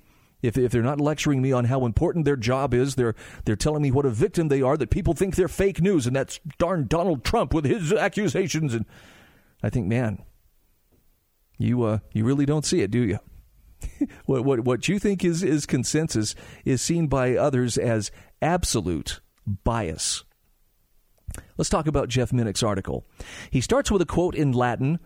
if, 0.46 0.56
if 0.56 0.72
they're 0.72 0.82
not 0.82 1.00
lecturing 1.00 1.42
me 1.42 1.52
on 1.52 1.66
how 1.66 1.84
important 1.84 2.24
their 2.24 2.36
job 2.36 2.74
is, 2.74 2.94
they're 2.94 3.14
they're 3.44 3.56
telling 3.56 3.82
me 3.82 3.90
what 3.90 4.06
a 4.06 4.10
victim 4.10 4.48
they 4.48 4.62
are 4.62 4.76
that 4.76 4.90
people 4.90 5.14
think 5.14 5.36
they're 5.36 5.48
fake 5.48 5.80
news, 5.80 6.06
and 6.06 6.14
that's 6.14 6.40
darn 6.58 6.86
Donald 6.86 7.24
Trump 7.24 7.52
with 7.52 7.64
his 7.64 7.92
accusations. 7.92 8.74
And 8.74 8.86
I 9.62 9.70
think, 9.70 9.86
man, 9.86 10.22
you 11.58 11.82
uh, 11.82 11.98
you 12.12 12.24
really 12.24 12.46
don't 12.46 12.64
see 12.64 12.80
it, 12.80 12.90
do 12.90 13.00
you? 13.00 13.18
what 14.26 14.44
what 14.44 14.60
what 14.60 14.88
you 14.88 14.98
think 14.98 15.24
is 15.24 15.42
is 15.42 15.66
consensus 15.66 16.34
is 16.64 16.82
seen 16.82 17.06
by 17.06 17.36
others 17.36 17.76
as 17.78 18.10
absolute 18.40 19.20
bias. 19.46 20.24
Let's 21.56 21.70
talk 21.70 21.86
about 21.86 22.08
Jeff 22.08 22.30
Minick's 22.30 22.62
article. 22.62 23.04
He 23.50 23.60
starts 23.60 23.90
with 23.90 24.02
a 24.02 24.06
quote 24.06 24.34
in 24.34 24.52
Latin 24.52 24.98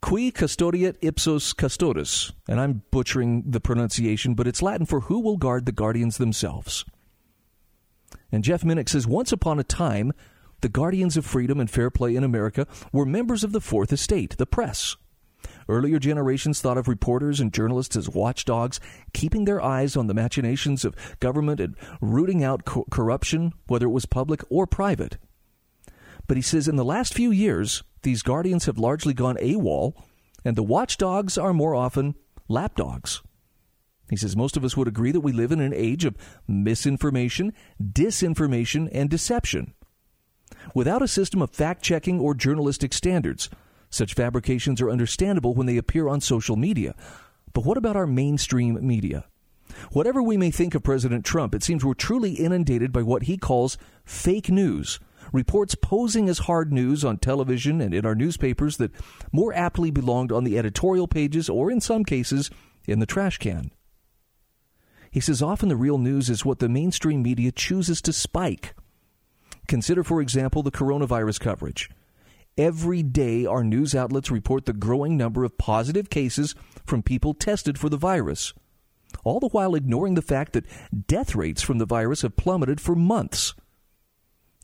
Qui 0.00 0.30
custodiet 0.30 0.96
ipsos 1.02 1.52
custodis. 1.52 2.32
And 2.48 2.60
I'm 2.60 2.82
butchering 2.90 3.44
the 3.46 3.60
pronunciation, 3.60 4.34
but 4.34 4.46
it's 4.46 4.62
Latin 4.62 4.86
for 4.86 5.00
who 5.00 5.20
will 5.20 5.36
guard 5.36 5.66
the 5.66 5.72
guardians 5.72 6.18
themselves. 6.18 6.84
And 8.30 8.44
Jeff 8.44 8.62
Minick 8.62 8.88
says 8.88 9.06
Once 9.06 9.32
upon 9.32 9.58
a 9.58 9.64
time, 9.64 10.12
the 10.60 10.68
guardians 10.68 11.16
of 11.16 11.24
freedom 11.24 11.60
and 11.60 11.70
fair 11.70 11.90
play 11.90 12.16
in 12.16 12.24
America 12.24 12.66
were 12.92 13.06
members 13.06 13.44
of 13.44 13.52
the 13.52 13.60
Fourth 13.60 13.92
Estate, 13.92 14.36
the 14.38 14.46
press. 14.46 14.96
Earlier 15.68 15.98
generations 15.98 16.60
thought 16.60 16.78
of 16.78 16.88
reporters 16.88 17.40
and 17.40 17.52
journalists 17.52 17.94
as 17.94 18.08
watchdogs, 18.08 18.80
keeping 19.12 19.44
their 19.44 19.62
eyes 19.62 19.96
on 19.96 20.06
the 20.06 20.14
machinations 20.14 20.84
of 20.84 20.96
government 21.20 21.60
and 21.60 21.76
rooting 22.00 22.42
out 22.42 22.64
co- 22.64 22.86
corruption, 22.90 23.52
whether 23.66 23.86
it 23.86 23.90
was 23.90 24.06
public 24.06 24.42
or 24.48 24.66
private. 24.66 25.18
But 26.28 26.36
he 26.36 26.42
says 26.42 26.68
in 26.68 26.76
the 26.76 26.84
last 26.84 27.14
few 27.14 27.32
years, 27.32 27.82
these 28.02 28.22
guardians 28.22 28.66
have 28.66 28.78
largely 28.78 29.14
gone 29.14 29.36
AWOL, 29.40 29.94
and 30.44 30.54
the 30.54 30.62
watchdogs 30.62 31.36
are 31.36 31.52
more 31.52 31.74
often 31.74 32.14
lapdogs. 32.48 33.22
He 34.10 34.16
says 34.16 34.36
most 34.36 34.56
of 34.56 34.64
us 34.64 34.76
would 34.76 34.88
agree 34.88 35.10
that 35.10 35.20
we 35.20 35.32
live 35.32 35.52
in 35.52 35.60
an 35.60 35.74
age 35.74 36.04
of 36.04 36.16
misinformation, 36.46 37.52
disinformation, 37.82 38.88
and 38.92 39.10
deception. 39.10 39.74
Without 40.74 41.02
a 41.02 41.08
system 41.08 41.42
of 41.42 41.50
fact 41.50 41.82
checking 41.82 42.20
or 42.20 42.34
journalistic 42.34 42.92
standards, 42.92 43.50
such 43.90 44.14
fabrications 44.14 44.80
are 44.80 44.90
understandable 44.90 45.54
when 45.54 45.66
they 45.66 45.76
appear 45.76 46.08
on 46.08 46.20
social 46.20 46.56
media. 46.56 46.94
But 47.52 47.64
what 47.64 47.78
about 47.78 47.96
our 47.96 48.06
mainstream 48.06 48.86
media? 48.86 49.24
Whatever 49.92 50.22
we 50.22 50.36
may 50.36 50.50
think 50.50 50.74
of 50.74 50.82
President 50.82 51.24
Trump, 51.24 51.54
it 51.54 51.62
seems 51.62 51.84
we're 51.84 51.94
truly 51.94 52.32
inundated 52.32 52.92
by 52.92 53.02
what 53.02 53.24
he 53.24 53.36
calls 53.36 53.78
fake 54.04 54.50
news 54.50 54.98
reports 55.32 55.74
posing 55.74 56.28
as 56.28 56.40
hard 56.40 56.72
news 56.72 57.04
on 57.04 57.18
television 57.18 57.80
and 57.80 57.94
in 57.94 58.06
our 58.06 58.14
newspapers 58.14 58.76
that 58.78 58.92
more 59.32 59.52
aptly 59.52 59.90
belonged 59.90 60.32
on 60.32 60.44
the 60.44 60.58
editorial 60.58 61.08
pages 61.08 61.48
or, 61.48 61.70
in 61.70 61.80
some 61.80 62.04
cases, 62.04 62.50
in 62.86 62.98
the 62.98 63.06
trash 63.06 63.38
can. 63.38 63.70
He 65.10 65.20
says 65.20 65.42
often 65.42 65.68
the 65.68 65.76
real 65.76 65.98
news 65.98 66.28
is 66.28 66.44
what 66.44 66.58
the 66.58 66.68
mainstream 66.68 67.22
media 67.22 67.52
chooses 67.52 68.02
to 68.02 68.12
spike. 68.12 68.74
Consider, 69.66 70.02
for 70.02 70.20
example, 70.20 70.62
the 70.62 70.70
coronavirus 70.70 71.40
coverage. 71.40 71.90
Every 72.56 73.02
day, 73.02 73.46
our 73.46 73.62
news 73.62 73.94
outlets 73.94 74.30
report 74.30 74.66
the 74.66 74.72
growing 74.72 75.16
number 75.16 75.44
of 75.44 75.58
positive 75.58 76.10
cases 76.10 76.54
from 76.84 77.02
people 77.02 77.32
tested 77.32 77.78
for 77.78 77.88
the 77.88 77.96
virus, 77.96 78.52
all 79.22 79.38
the 79.38 79.48
while 79.48 79.74
ignoring 79.74 80.14
the 80.14 80.22
fact 80.22 80.54
that 80.54 80.66
death 81.06 81.36
rates 81.36 81.62
from 81.62 81.78
the 81.78 81.86
virus 81.86 82.22
have 82.22 82.36
plummeted 82.36 82.80
for 82.80 82.96
months. 82.96 83.54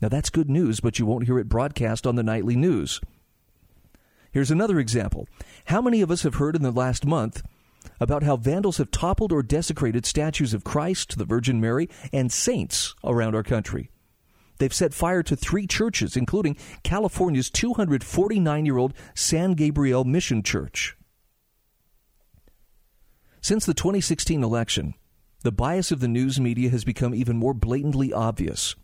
Now, 0.01 0.09
that's 0.09 0.29
good 0.29 0.49
news, 0.49 0.79
but 0.79 0.99
you 0.99 1.05
won't 1.05 1.25
hear 1.25 1.39
it 1.39 1.49
broadcast 1.49 2.05
on 2.05 2.15
the 2.15 2.23
nightly 2.23 2.55
news. 2.55 2.99
Here's 4.31 4.51
another 4.51 4.79
example. 4.79 5.27
How 5.65 5.81
many 5.81 6.01
of 6.01 6.11
us 6.11 6.23
have 6.23 6.35
heard 6.35 6.55
in 6.55 6.61
the 6.61 6.71
last 6.71 7.05
month 7.05 7.41
about 8.01 8.23
how 8.23 8.35
vandals 8.35 8.77
have 8.77 8.91
toppled 8.91 9.31
or 9.31 9.41
desecrated 9.41 10.05
statues 10.05 10.53
of 10.53 10.65
Christ, 10.65 11.17
the 11.17 11.23
Virgin 11.23 11.61
Mary, 11.61 11.89
and 12.11 12.31
saints 12.31 12.95
around 13.03 13.35
our 13.35 13.43
country? 13.43 13.89
They've 14.57 14.73
set 14.73 14.93
fire 14.93 15.23
to 15.23 15.35
three 15.35 15.67
churches, 15.67 16.17
including 16.17 16.57
California's 16.83 17.49
249 17.49 18.65
year 18.65 18.77
old 18.77 18.93
San 19.13 19.53
Gabriel 19.53 20.03
Mission 20.03 20.43
Church. 20.43 20.97
Since 23.41 23.65
the 23.65 23.73
2016 23.73 24.43
election, 24.43 24.95
the 25.43 25.51
bias 25.51 25.91
of 25.91 25.99
the 25.99 26.07
news 26.07 26.39
media 26.39 26.69
has 26.69 26.83
become 26.83 27.13
even 27.13 27.37
more 27.37 27.53
blatantly 27.53 28.11
obvious. 28.11 28.75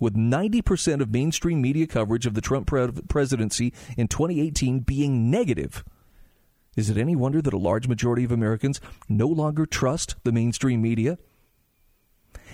With 0.00 0.14
90% 0.14 1.00
of 1.00 1.12
mainstream 1.12 1.62
media 1.62 1.86
coverage 1.86 2.26
of 2.26 2.34
the 2.34 2.40
Trump 2.40 2.66
pre- 2.66 2.90
presidency 3.08 3.72
in 3.96 4.08
2018 4.08 4.80
being 4.80 5.30
negative, 5.30 5.84
is 6.76 6.90
it 6.90 6.96
any 6.96 7.14
wonder 7.14 7.40
that 7.40 7.54
a 7.54 7.58
large 7.58 7.86
majority 7.86 8.24
of 8.24 8.32
Americans 8.32 8.80
no 9.08 9.28
longer 9.28 9.66
trust 9.66 10.16
the 10.24 10.32
mainstream 10.32 10.82
media? 10.82 11.18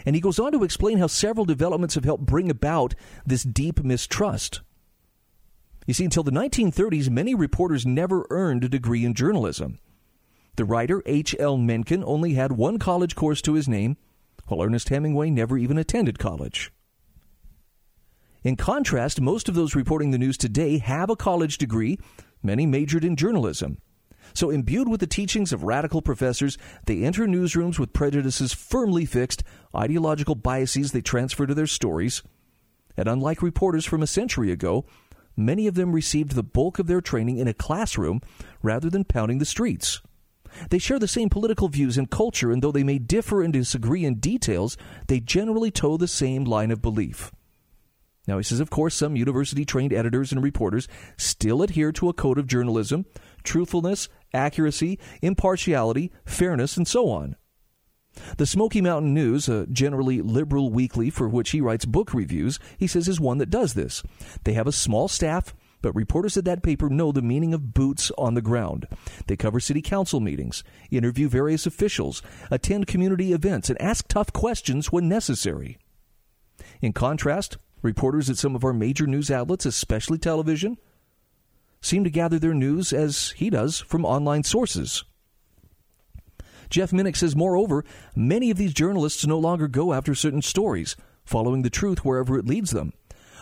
And 0.05 0.15
he 0.15 0.21
goes 0.21 0.39
on 0.39 0.53
to 0.53 0.65
explain 0.65 0.99
how 0.99 1.07
several 1.07 1.45
developments 1.45 1.95
have 1.95 2.05
helped 2.05 2.27
bring 2.27 2.51
about 2.51 2.95
this 3.25 3.43
deep 3.43 3.83
mistrust. 3.83 4.61
You 5.87 5.95
see, 5.95 6.05
until 6.05 6.23
the 6.23 6.31
1930s, 6.31 7.11
many 7.11 7.35
reporters 7.35 7.87
never 7.87 8.27
earned 8.31 8.65
a 8.65 8.69
degree 8.69 9.05
in 9.05 9.15
journalism. 9.15 9.79
The 10.57 10.65
writer 10.65 11.03
H.L. 11.07 11.57
Mencken 11.57 12.05
only 12.05 12.35
had 12.35 12.53
one 12.53 12.79
college 12.79 13.15
course 13.15 13.41
to 13.43 13.55
his 13.55 13.69
name, 13.69 13.97
while 14.47 14.63
Ernest 14.63 14.89
Hemingway 14.89 15.31
never 15.31 15.57
even 15.57 15.79
attended 15.79 16.19
college. 16.19 16.71
In 18.43 18.57
contrast, 18.57 19.21
most 19.21 19.51
of 19.51 19.55
those 19.55 19.75
reporting 19.75 20.13
the 20.13 20.19
news 20.19 20.39
today 20.39 20.79
have 20.79 21.11
a 21.11 21.17
college 21.17 21.59
degree. 21.59 21.99
Many 22.43 22.65
majored 22.65 23.05
in 23.05 23.17
journalism. 23.17 23.79
So, 24.33 24.49
imbued 24.49 24.89
with 24.89 25.01
the 25.01 25.07
teachings 25.07 25.53
of 25.53 25.65
radical 25.65 26.01
professors, 26.01 26.57
they 26.87 27.03
enter 27.03 27.27
newsrooms 27.27 27.79
with 27.79 27.93
prejudices 27.93 28.55
firmly 28.55 29.05
fixed, 29.05 29.43
ideological 29.77 30.37
biases 30.37 30.93
they 30.93 31.03
transfer 31.03 31.47
to 31.47 31.55
their 31.55 31.67
stories. 31.67 32.23
And 32.97 33.09
unlike 33.09 33.43
reporters 33.43 33.85
from 33.85 34.03
a 34.03 34.07
century 34.07 34.51
ago, 34.51 34.87
many 35.37 35.67
of 35.67 35.75
them 35.75 35.93
received 35.93 36.33
the 36.33 36.43
bulk 36.43 36.79
of 36.79 36.87
their 36.87 37.03
training 37.03 37.37
in 37.37 37.49
a 37.49 37.55
classroom 37.55 38.21
rather 38.63 38.89
than 38.89 39.05
pounding 39.05 39.39
the 39.39 39.45
streets. 39.45 40.01
They 40.71 40.79
share 40.79 40.99
the 40.99 41.09
same 41.09 41.29
political 41.29 41.69
views 41.69 41.99
and 41.99 42.11
culture, 42.11 42.51
and 42.51 42.63
though 42.63 42.73
they 42.73 42.85
may 42.85 42.99
differ 42.99 43.43
and 43.43 43.53
disagree 43.53 44.05
in 44.05 44.15
details, 44.15 44.79
they 45.09 45.21
generally 45.21 45.71
toe 45.71 45.97
the 45.97 46.09
same 46.09 46.45
line 46.45 46.71
of 46.71 46.81
belief. 46.81 47.33
Now, 48.27 48.37
he 48.37 48.45
says, 48.45 48.61
of 48.61 48.71
course, 48.71 48.95
some 48.95 49.17
university 49.17 49.65
trained 49.65 49.93
editors 49.93 50.31
and 50.31 50.43
reporters 50.43 50.89
still 51.17 51.63
adhere 51.63 51.91
to 51.93 52.09
a 52.09 52.15
code 52.15 52.39
of 52.39 52.47
journalism, 52.47 53.07
truthfulness, 53.43 54.09
accuracy, 54.33 54.99
impartiality, 55.23 56.13
fairness, 56.25 56.77
and 56.77 56.87
so 56.87 57.09
on. 57.09 57.37
The 58.37 58.47
Smoky 58.47 58.81
Mountain 58.81 59.15
News, 59.15 59.49
a 59.49 59.67
generally 59.67 60.21
liberal 60.21 60.71
weekly 60.71 61.11
for 61.11 61.29
which 61.29 61.51
he 61.51 61.61
writes 61.61 61.85
book 61.85 62.13
reviews, 62.13 62.59
he 62.77 62.87
says 62.87 63.09
is 63.09 63.21
one 63.21 63.39
that 63.39 63.51
does 63.51 63.75
this. 63.75 64.03
They 64.45 64.53
have 64.55 64.67
a 64.67 64.73
small 64.73 65.09
staff, 65.09 65.55
but 65.81 65.95
reporters 65.95 66.37
at 66.37 66.45
that 66.45 66.63
paper 66.63 66.91
know 66.91 67.13
the 67.13 67.23
meaning 67.23 67.55
of 67.55 67.73
boots 67.73 68.11
on 68.19 68.35
the 68.35 68.43
ground. 68.43 68.87
They 69.27 69.37
cover 69.37 69.61
city 69.61 69.81
council 69.81 70.21
meetings, 70.21 70.63
interview 70.91 71.29
various 71.29 71.67
officials, 71.67 72.21
attend 72.51 72.87
community 72.87 73.33
events, 73.33 73.71
and 73.71 73.81
ask 73.81 74.07
tough 74.09 74.33
questions 74.33 74.93
when 74.93 75.09
necessary. 75.09 75.79
In 76.83 76.93
contrast, 76.93 77.57
reporters 77.83 78.31
at 78.31 78.39
some 78.39 78.55
of 78.55 78.65
our 78.65 78.73
major 78.73 79.07
news 79.07 79.31
outlets, 79.31 79.67
especially 79.67 80.19
television, 80.19 80.79
seem 81.81 82.05
to 82.05 82.11
gather 82.11 82.39
their 82.39 82.55
news, 82.55 82.93
as 82.93 83.31
he 83.37 83.51
does, 83.51 83.81
from 83.81 84.05
online 84.05 84.45
sources. 84.45 85.05
Jeff 86.69 86.93
Minick 86.93 87.17
says, 87.17 87.35
moreover, 87.35 87.85
many 88.15 88.51
of 88.51 88.57
these 88.57 88.73
journalists 88.73 89.27
no 89.27 89.39
longer 89.39 89.67
go 89.67 89.93
after 89.93 90.15
certain 90.15 90.43
stories, 90.43 90.95
following 91.25 91.63
the 91.63 91.71
truth 91.71 92.05
wherever 92.05 92.39
it 92.39 92.47
leads 92.47 92.71
them. 92.71 92.93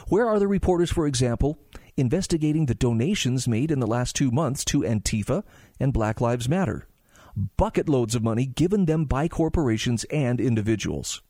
Where 0.08 0.26
are 0.26 0.38
the 0.38 0.48
reporters, 0.48 0.90
for 0.90 1.06
example, 1.06 1.58
investigating 1.96 2.66
the 2.66 2.74
donations 2.74 3.46
made 3.46 3.70
in 3.70 3.80
the 3.80 3.86
last 3.86 4.16
two 4.16 4.30
months 4.30 4.64
to 4.66 4.80
Antifa 4.80 5.44
and 5.78 5.92
Black 5.92 6.20
Lives 6.20 6.48
Matter? 6.48 6.86
Bucket 7.56 7.88
loads 7.88 8.14
of 8.14 8.22
money 8.22 8.46
given 8.46 8.86
them 8.86 9.04
by 9.04 9.28
corporations 9.28 10.04
and 10.04 10.40
individuals. 10.40 11.22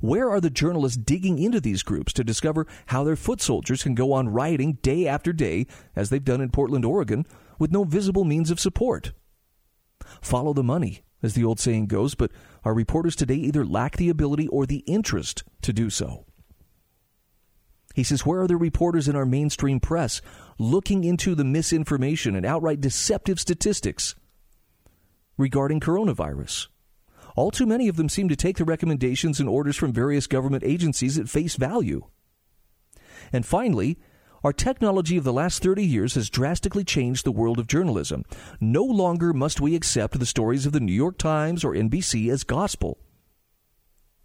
Where 0.00 0.30
are 0.30 0.40
the 0.40 0.50
journalists 0.50 0.96
digging 0.96 1.38
into 1.38 1.60
these 1.60 1.82
groups 1.82 2.12
to 2.14 2.24
discover 2.24 2.66
how 2.86 3.04
their 3.04 3.16
foot 3.16 3.40
soldiers 3.40 3.82
can 3.82 3.94
go 3.94 4.12
on 4.12 4.30
rioting 4.30 4.78
day 4.82 5.06
after 5.06 5.32
day, 5.32 5.66
as 5.94 6.08
they've 6.08 6.24
done 6.24 6.40
in 6.40 6.50
Portland, 6.50 6.84
Oregon, 6.84 7.26
with 7.58 7.70
no 7.70 7.84
visible 7.84 8.24
means 8.24 8.50
of 8.50 8.58
support? 8.58 9.12
Follow 10.22 10.54
the 10.54 10.62
money, 10.62 11.02
as 11.22 11.34
the 11.34 11.44
old 11.44 11.60
saying 11.60 11.86
goes, 11.86 12.14
but 12.14 12.32
our 12.64 12.72
reporters 12.72 13.14
today 13.14 13.34
either 13.34 13.64
lack 13.64 13.96
the 13.96 14.08
ability 14.08 14.48
or 14.48 14.64
the 14.64 14.82
interest 14.86 15.44
to 15.62 15.72
do 15.72 15.90
so. 15.90 16.24
He 17.94 18.02
says, 18.02 18.24
Where 18.24 18.40
are 18.40 18.46
the 18.46 18.56
reporters 18.56 19.08
in 19.08 19.16
our 19.16 19.26
mainstream 19.26 19.80
press 19.80 20.22
looking 20.58 21.04
into 21.04 21.34
the 21.34 21.44
misinformation 21.44 22.34
and 22.34 22.46
outright 22.46 22.80
deceptive 22.80 23.38
statistics 23.38 24.14
regarding 25.36 25.80
coronavirus? 25.80 26.68
All 27.36 27.50
too 27.50 27.66
many 27.66 27.88
of 27.88 27.96
them 27.96 28.08
seem 28.08 28.28
to 28.28 28.36
take 28.36 28.56
the 28.56 28.64
recommendations 28.64 29.40
and 29.40 29.48
orders 29.48 29.76
from 29.76 29.92
various 29.92 30.26
government 30.26 30.64
agencies 30.64 31.18
at 31.18 31.28
face 31.28 31.56
value. 31.56 32.06
And 33.32 33.46
finally, 33.46 33.98
our 34.42 34.52
technology 34.52 35.18
of 35.18 35.24
the 35.24 35.32
last 35.32 35.62
30 35.62 35.84
years 35.84 36.14
has 36.14 36.30
drastically 36.30 36.82
changed 36.82 37.24
the 37.24 37.32
world 37.32 37.58
of 37.58 37.66
journalism. 37.66 38.24
No 38.60 38.82
longer 38.82 39.32
must 39.32 39.60
we 39.60 39.74
accept 39.74 40.18
the 40.18 40.26
stories 40.26 40.64
of 40.64 40.72
the 40.72 40.80
New 40.80 40.94
York 40.94 41.18
Times 41.18 41.62
or 41.62 41.74
NBC 41.74 42.30
as 42.30 42.42
gospel. 42.42 42.98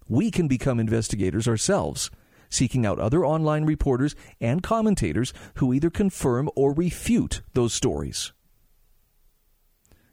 We 0.08 0.30
can 0.30 0.48
become 0.48 0.80
investigators 0.80 1.46
ourselves, 1.46 2.10
seeking 2.48 2.86
out 2.86 2.98
other 2.98 3.26
online 3.26 3.64
reporters 3.64 4.14
and 4.40 4.62
commentators 4.62 5.34
who 5.56 5.74
either 5.74 5.90
confirm 5.90 6.48
or 6.56 6.72
refute 6.72 7.42
those 7.52 7.74
stories. 7.74 8.32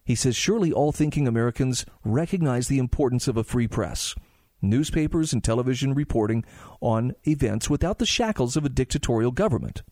He 0.03 0.15
says, 0.15 0.35
Surely 0.35 0.71
all 0.71 0.91
thinking 0.91 1.27
Americans 1.27 1.85
recognize 2.03 2.67
the 2.67 2.79
importance 2.79 3.27
of 3.27 3.37
a 3.37 3.43
free 3.43 3.67
press, 3.67 4.15
newspapers 4.61 5.33
and 5.33 5.43
television 5.43 5.93
reporting 5.93 6.43
on 6.81 7.13
events 7.25 7.69
without 7.69 7.99
the 7.99 8.05
shackles 8.05 8.57
of 8.57 8.65
a 8.65 8.69
dictatorial 8.69 9.31
government. 9.31 9.83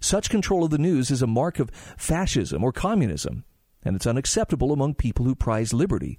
Such 0.00 0.30
control 0.30 0.64
of 0.64 0.70
the 0.70 0.78
news 0.78 1.10
is 1.10 1.22
a 1.22 1.26
mark 1.26 1.58
of 1.58 1.70
fascism 1.96 2.62
or 2.62 2.72
communism, 2.72 3.44
and 3.82 3.96
it's 3.96 4.06
unacceptable 4.06 4.72
among 4.72 4.94
people 4.94 5.24
who 5.24 5.34
prize 5.34 5.72
liberty. 5.72 6.18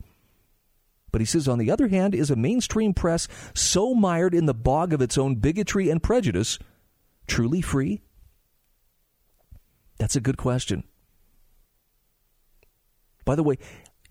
But 1.12 1.22
he 1.22 1.26
says, 1.26 1.48
on 1.48 1.60
the 1.60 1.72
other 1.72 1.88
hand, 1.88 2.14
is 2.14 2.30
a 2.30 2.36
mainstream 2.36 2.94
press 2.94 3.28
so 3.54 3.94
mired 3.94 4.34
in 4.34 4.48
the 4.48 4.54
bog 4.54 4.92
of 4.92 5.02
its 5.02 5.18
own 5.18 5.36
bigotry 5.36 5.90
and 5.90 6.04
prejudice 6.04 6.60
truly 7.28 7.62
free? 7.62 8.02
That's 9.98 10.18
a 10.18 10.22
good 10.22 10.38
question. 10.38 10.84
By 13.26 13.36
the 13.36 13.44
way, 13.44 13.58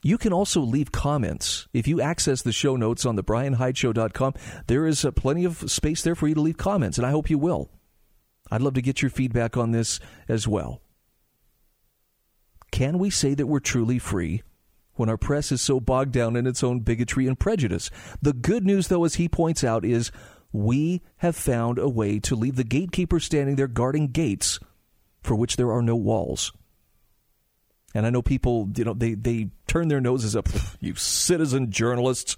you 0.03 0.19
can 0.19 0.33
also 0.33 0.61
leave 0.61 0.93
comments. 0.93 1.67
If 1.73 1.89
you 1.89 2.01
access 2.01 2.43
the 2.43 2.53
show 2.53 2.77
notes 2.77 3.07
on 3.07 3.17
the 3.17 3.25
bryanhydeshow.com, 3.25 4.35
there 4.67 4.87
is 4.87 5.05
uh, 5.05 5.13
plenty 5.13 5.45
of 5.45 5.71
space 5.71 6.03
there 6.03 6.15
for 6.15 6.29
you 6.29 6.35
to 6.35 6.43
leave 6.43 6.59
comments, 6.59 6.99
and 6.99 7.07
I 7.07 7.11
hope 7.11 7.31
you 7.31 7.39
will. 7.39 7.71
I'd 8.51 8.61
love 8.61 8.75
to 8.75 8.83
get 8.83 9.01
your 9.01 9.11
feedback 9.11 9.57
on 9.57 9.71
this 9.71 9.99
as 10.29 10.47
well. 10.47 10.83
Can 12.71 12.99
we 12.99 13.09
say 13.09 13.35
that 13.35 13.47
we're 13.47 13.61
truly 13.61 13.99
free 13.99 14.43
when 14.95 15.09
our 15.09 15.17
press 15.17 15.51
is 15.51 15.63
so 15.63 15.81
bogged 15.81 16.13
down 16.13 16.37
in 16.37 16.47
its 16.47 16.63
own 16.63 16.81
bigotry 16.81 17.27
and 17.27 17.39
prejudice? 17.39 17.91
The 18.21 18.33
good 18.35 18.67
news, 18.67 18.89
though, 18.89 19.05
as 19.05 19.15
he 19.15 19.29
points 19.29 19.65
out, 19.65 19.85
is 19.85 20.13
we 20.53 21.01
have 21.19 21.35
found 21.35 21.79
a 21.79 21.89
way 21.89 22.19
to 22.21 22.37
leave 22.37 22.57
the 22.57 22.65
gatekeeper 22.65 23.21
standing 23.21 23.57
there 23.57 23.69
guarding 23.69 24.09
gates 24.09 24.61
for 25.23 25.35
which 25.35 25.57
there 25.57 25.73
are 25.73 25.83
no 25.83 25.97
walls. 25.97 26.53
And 27.95 28.07
I 28.07 28.11
know 28.11 28.23
people, 28.23 28.69
you 28.77 28.85
know, 28.85 28.93
they, 28.93 29.15
they 29.15 29.51
turn 29.69 29.89
their 29.89 30.01
noses 30.01 30.35
up. 30.35 30.49
You 30.81 30.97
citizen 30.97 31.71
journalists. 31.71 32.37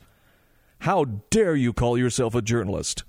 How 0.80 1.04
dare 1.30 1.56
you 1.56 1.72
call 1.72 1.96
yourself 1.96 2.34
a 2.34 2.42
journalist? 2.42 3.04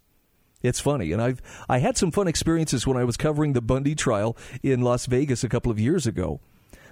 It's 0.63 0.79
funny, 0.79 1.11
and 1.11 1.21
I've 1.21 1.41
I 1.69 1.77
had 1.79 1.97
some 1.97 2.11
fun 2.11 2.27
experiences 2.27 2.87
when 2.87 2.97
I 2.97 3.03
was 3.03 3.15
covering 3.15 3.53
the 3.53 3.61
Bundy 3.61 3.93
trial 3.93 4.35
in 4.63 4.81
Las 4.81 5.05
Vegas 5.05 5.43
a 5.43 5.49
couple 5.49 5.71
of 5.71 5.79
years 5.79 6.07
ago, 6.07 6.39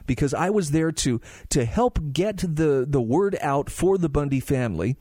because 0.06 0.36
I 0.36 0.52
was 0.52 0.70
there 0.70 0.92
to 0.92 1.20
to 1.50 1.66
help 1.66 2.14
get 2.14 2.38
the 2.38 2.86
the 2.88 3.02
word 3.02 3.36
out 3.42 3.72
for 3.72 3.98
the 3.98 4.08
Bundy 4.08 4.40
family, 4.40 4.98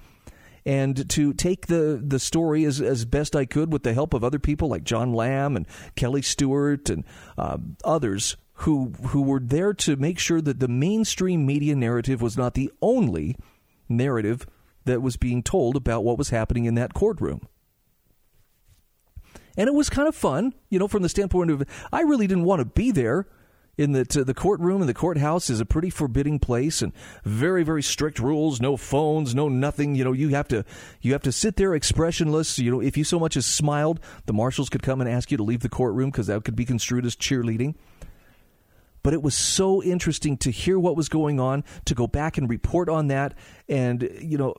and 0.64 1.08
to 1.10 1.34
take 1.34 1.66
the, 1.66 2.00
the 2.02 2.18
story 2.18 2.64
as, 2.64 2.80
as 2.80 3.04
best 3.04 3.36
I 3.36 3.44
could 3.44 3.70
with 3.70 3.82
the 3.82 3.92
help 3.92 4.14
of 4.14 4.24
other 4.24 4.38
people 4.38 4.68
like 4.68 4.84
John 4.84 5.12
Lamb 5.12 5.56
and 5.56 5.66
Kelly 5.94 6.22
Stewart 6.22 6.88
and 6.88 7.04
uh, 7.36 7.58
others 7.84 8.36
who 8.58 8.92
who 9.08 9.22
were 9.22 9.40
there 9.40 9.74
to 9.74 9.96
make 9.96 10.18
sure 10.18 10.40
that 10.40 10.60
the 10.60 10.68
mainstream 10.68 11.44
media 11.44 11.74
narrative 11.74 12.22
was 12.22 12.36
not 12.36 12.54
the 12.54 12.70
only 12.80 13.36
narrative 13.88 14.46
that 14.84 15.02
was 15.02 15.16
being 15.16 15.42
told 15.42 15.76
about 15.76 16.04
what 16.04 16.18
was 16.18 16.30
happening 16.30 16.64
in 16.64 16.74
that 16.74 16.94
courtroom. 16.94 17.48
And 19.56 19.68
it 19.68 19.74
was 19.74 19.88
kind 19.88 20.08
of 20.08 20.16
fun, 20.16 20.52
you 20.68 20.78
know, 20.78 20.88
from 20.88 21.02
the 21.02 21.08
standpoint 21.08 21.50
of 21.50 21.62
I 21.92 22.02
really 22.02 22.26
didn't 22.26 22.44
want 22.44 22.60
to 22.60 22.64
be 22.64 22.90
there 22.90 23.26
in 23.76 23.94
uh, 23.94 24.04
the 24.06 24.34
courtroom 24.34 24.80
and 24.80 24.88
the 24.88 24.94
courthouse 24.94 25.50
is 25.50 25.60
a 25.60 25.64
pretty 25.64 25.90
forbidding 25.90 26.38
place 26.38 26.80
and 26.80 26.92
very 27.24 27.64
very 27.64 27.82
strict 27.82 28.20
rules 28.20 28.60
no 28.60 28.76
phones 28.76 29.34
no 29.34 29.48
nothing 29.48 29.96
you 29.96 30.04
know 30.04 30.12
you 30.12 30.28
have 30.28 30.46
to 30.46 30.64
you 31.00 31.12
have 31.12 31.22
to 31.22 31.32
sit 31.32 31.56
there 31.56 31.74
expressionless 31.74 32.56
you 32.56 32.70
know 32.70 32.80
if 32.80 32.96
you 32.96 33.02
so 33.02 33.18
much 33.18 33.36
as 33.36 33.44
smiled 33.44 33.98
the 34.26 34.32
marshals 34.32 34.68
could 34.68 34.82
come 34.82 35.00
and 35.00 35.10
ask 35.10 35.32
you 35.32 35.36
to 35.36 35.42
leave 35.42 35.60
the 35.60 35.68
courtroom 35.68 36.10
because 36.10 36.28
that 36.28 36.44
could 36.44 36.54
be 36.54 36.64
construed 36.64 37.04
as 37.04 37.16
cheerleading 37.16 37.74
but 39.04 39.12
it 39.12 39.22
was 39.22 39.36
so 39.36 39.80
interesting 39.82 40.36
to 40.38 40.50
hear 40.50 40.78
what 40.80 40.96
was 40.96 41.08
going 41.08 41.38
on, 41.38 41.62
to 41.84 41.94
go 41.94 42.08
back 42.08 42.36
and 42.36 42.50
report 42.50 42.88
on 42.88 43.06
that. 43.08 43.34
And, 43.68 44.08
you 44.18 44.38
know, 44.38 44.54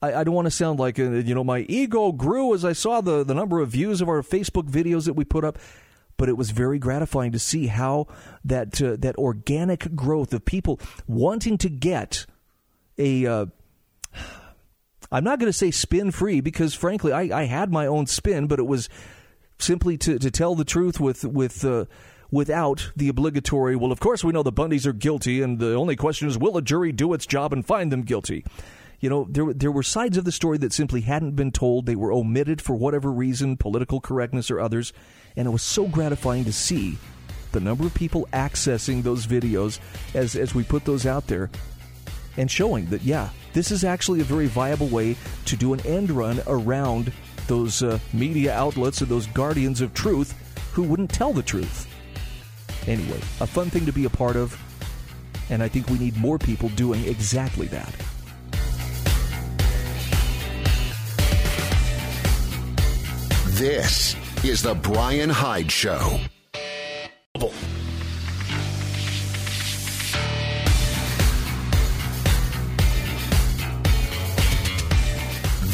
I, 0.00 0.14
I 0.14 0.24
don't 0.24 0.34
want 0.34 0.46
to 0.46 0.52
sound 0.52 0.78
like, 0.78 0.98
uh, 0.98 1.10
you 1.10 1.34
know, 1.34 1.44
my 1.44 1.66
ego 1.68 2.12
grew 2.12 2.54
as 2.54 2.64
I 2.64 2.72
saw 2.72 3.00
the, 3.00 3.24
the 3.24 3.34
number 3.34 3.60
of 3.60 3.68
views 3.68 4.00
of 4.00 4.08
our 4.08 4.22
Facebook 4.22 4.70
videos 4.70 5.04
that 5.06 5.14
we 5.14 5.24
put 5.24 5.44
up. 5.44 5.58
But 6.16 6.28
it 6.28 6.36
was 6.36 6.52
very 6.52 6.78
gratifying 6.78 7.32
to 7.32 7.38
see 7.38 7.66
how 7.66 8.06
that 8.44 8.80
uh, 8.80 8.96
that 9.00 9.16
organic 9.16 9.96
growth 9.96 10.32
of 10.32 10.44
people 10.44 10.78
wanting 11.08 11.58
to 11.58 11.68
get 11.68 12.26
a 12.96 13.26
uh, 13.26 13.46
I'm 15.10 15.24
not 15.24 15.40
going 15.40 15.48
to 15.48 15.56
say 15.56 15.72
spin 15.72 16.12
free 16.12 16.40
because, 16.40 16.74
frankly, 16.74 17.12
I, 17.12 17.40
I, 17.40 17.44
had 17.44 17.72
my 17.72 17.86
own 17.86 18.06
spin, 18.06 18.46
but 18.46 18.60
it 18.60 18.66
was 18.66 18.88
simply 19.58 19.96
to, 19.98 20.18
to 20.18 20.30
tell 20.30 20.54
the 20.54 20.64
truth 20.64 21.00
with 21.00 21.24
with 21.24 21.64
uh, 21.64 21.86
without 22.32 22.90
the 22.96 23.08
obligatory, 23.08 23.76
well, 23.76 23.92
of 23.92 24.00
course, 24.00 24.24
we 24.24 24.32
know 24.32 24.42
the 24.42 24.52
Bundys 24.52 24.86
are 24.86 24.92
guilty, 24.92 25.42
and 25.42 25.60
the 25.60 25.74
only 25.74 25.94
question 25.94 26.26
is, 26.26 26.36
will 26.36 26.56
a 26.56 26.62
jury 26.62 26.90
do 26.90 27.12
its 27.12 27.26
job 27.26 27.52
and 27.52 27.64
find 27.64 27.92
them 27.92 28.02
guilty? 28.02 28.44
You 28.98 29.10
know, 29.10 29.26
there, 29.28 29.52
there 29.52 29.70
were 29.70 29.82
sides 29.82 30.16
of 30.16 30.24
the 30.24 30.32
story 30.32 30.58
that 30.58 30.72
simply 30.72 31.02
hadn't 31.02 31.36
been 31.36 31.52
told. 31.52 31.86
They 31.86 31.96
were 31.96 32.12
omitted 32.12 32.62
for 32.62 32.74
whatever 32.74 33.12
reason, 33.12 33.56
political 33.56 34.00
correctness 34.00 34.50
or 34.50 34.60
others. 34.60 34.92
And 35.36 35.46
it 35.46 35.50
was 35.50 35.62
so 35.62 35.88
gratifying 35.88 36.44
to 36.44 36.52
see 36.52 36.98
the 37.50 37.60
number 37.60 37.84
of 37.84 37.94
people 37.94 38.28
accessing 38.32 39.02
those 39.02 39.26
videos 39.26 39.80
as, 40.14 40.36
as 40.36 40.54
we 40.54 40.62
put 40.62 40.84
those 40.84 41.04
out 41.04 41.26
there 41.26 41.50
and 42.36 42.50
showing 42.50 42.86
that, 42.86 43.02
yeah, 43.02 43.30
this 43.52 43.70
is 43.70 43.84
actually 43.84 44.20
a 44.20 44.24
very 44.24 44.46
viable 44.46 44.88
way 44.88 45.16
to 45.46 45.56
do 45.56 45.72
an 45.74 45.80
end 45.80 46.10
run 46.10 46.40
around 46.46 47.12
those 47.48 47.82
uh, 47.82 47.98
media 48.12 48.54
outlets 48.54 49.00
and 49.00 49.10
those 49.10 49.26
guardians 49.28 49.80
of 49.80 49.92
truth 49.92 50.32
who 50.72 50.84
wouldn't 50.84 51.12
tell 51.12 51.32
the 51.32 51.42
truth. 51.42 51.91
Anyway, 52.86 53.18
a 53.40 53.46
fun 53.46 53.70
thing 53.70 53.86
to 53.86 53.92
be 53.92 54.04
a 54.04 54.10
part 54.10 54.36
of, 54.36 54.58
and 55.50 55.62
I 55.62 55.68
think 55.68 55.88
we 55.88 55.98
need 55.98 56.16
more 56.16 56.38
people 56.38 56.68
doing 56.70 57.04
exactly 57.04 57.68
that. 57.68 57.94
This 63.46 64.16
is 64.44 64.62
the 64.62 64.74
Bryan 64.74 65.30
Hyde 65.30 65.70
Show. 65.70 66.18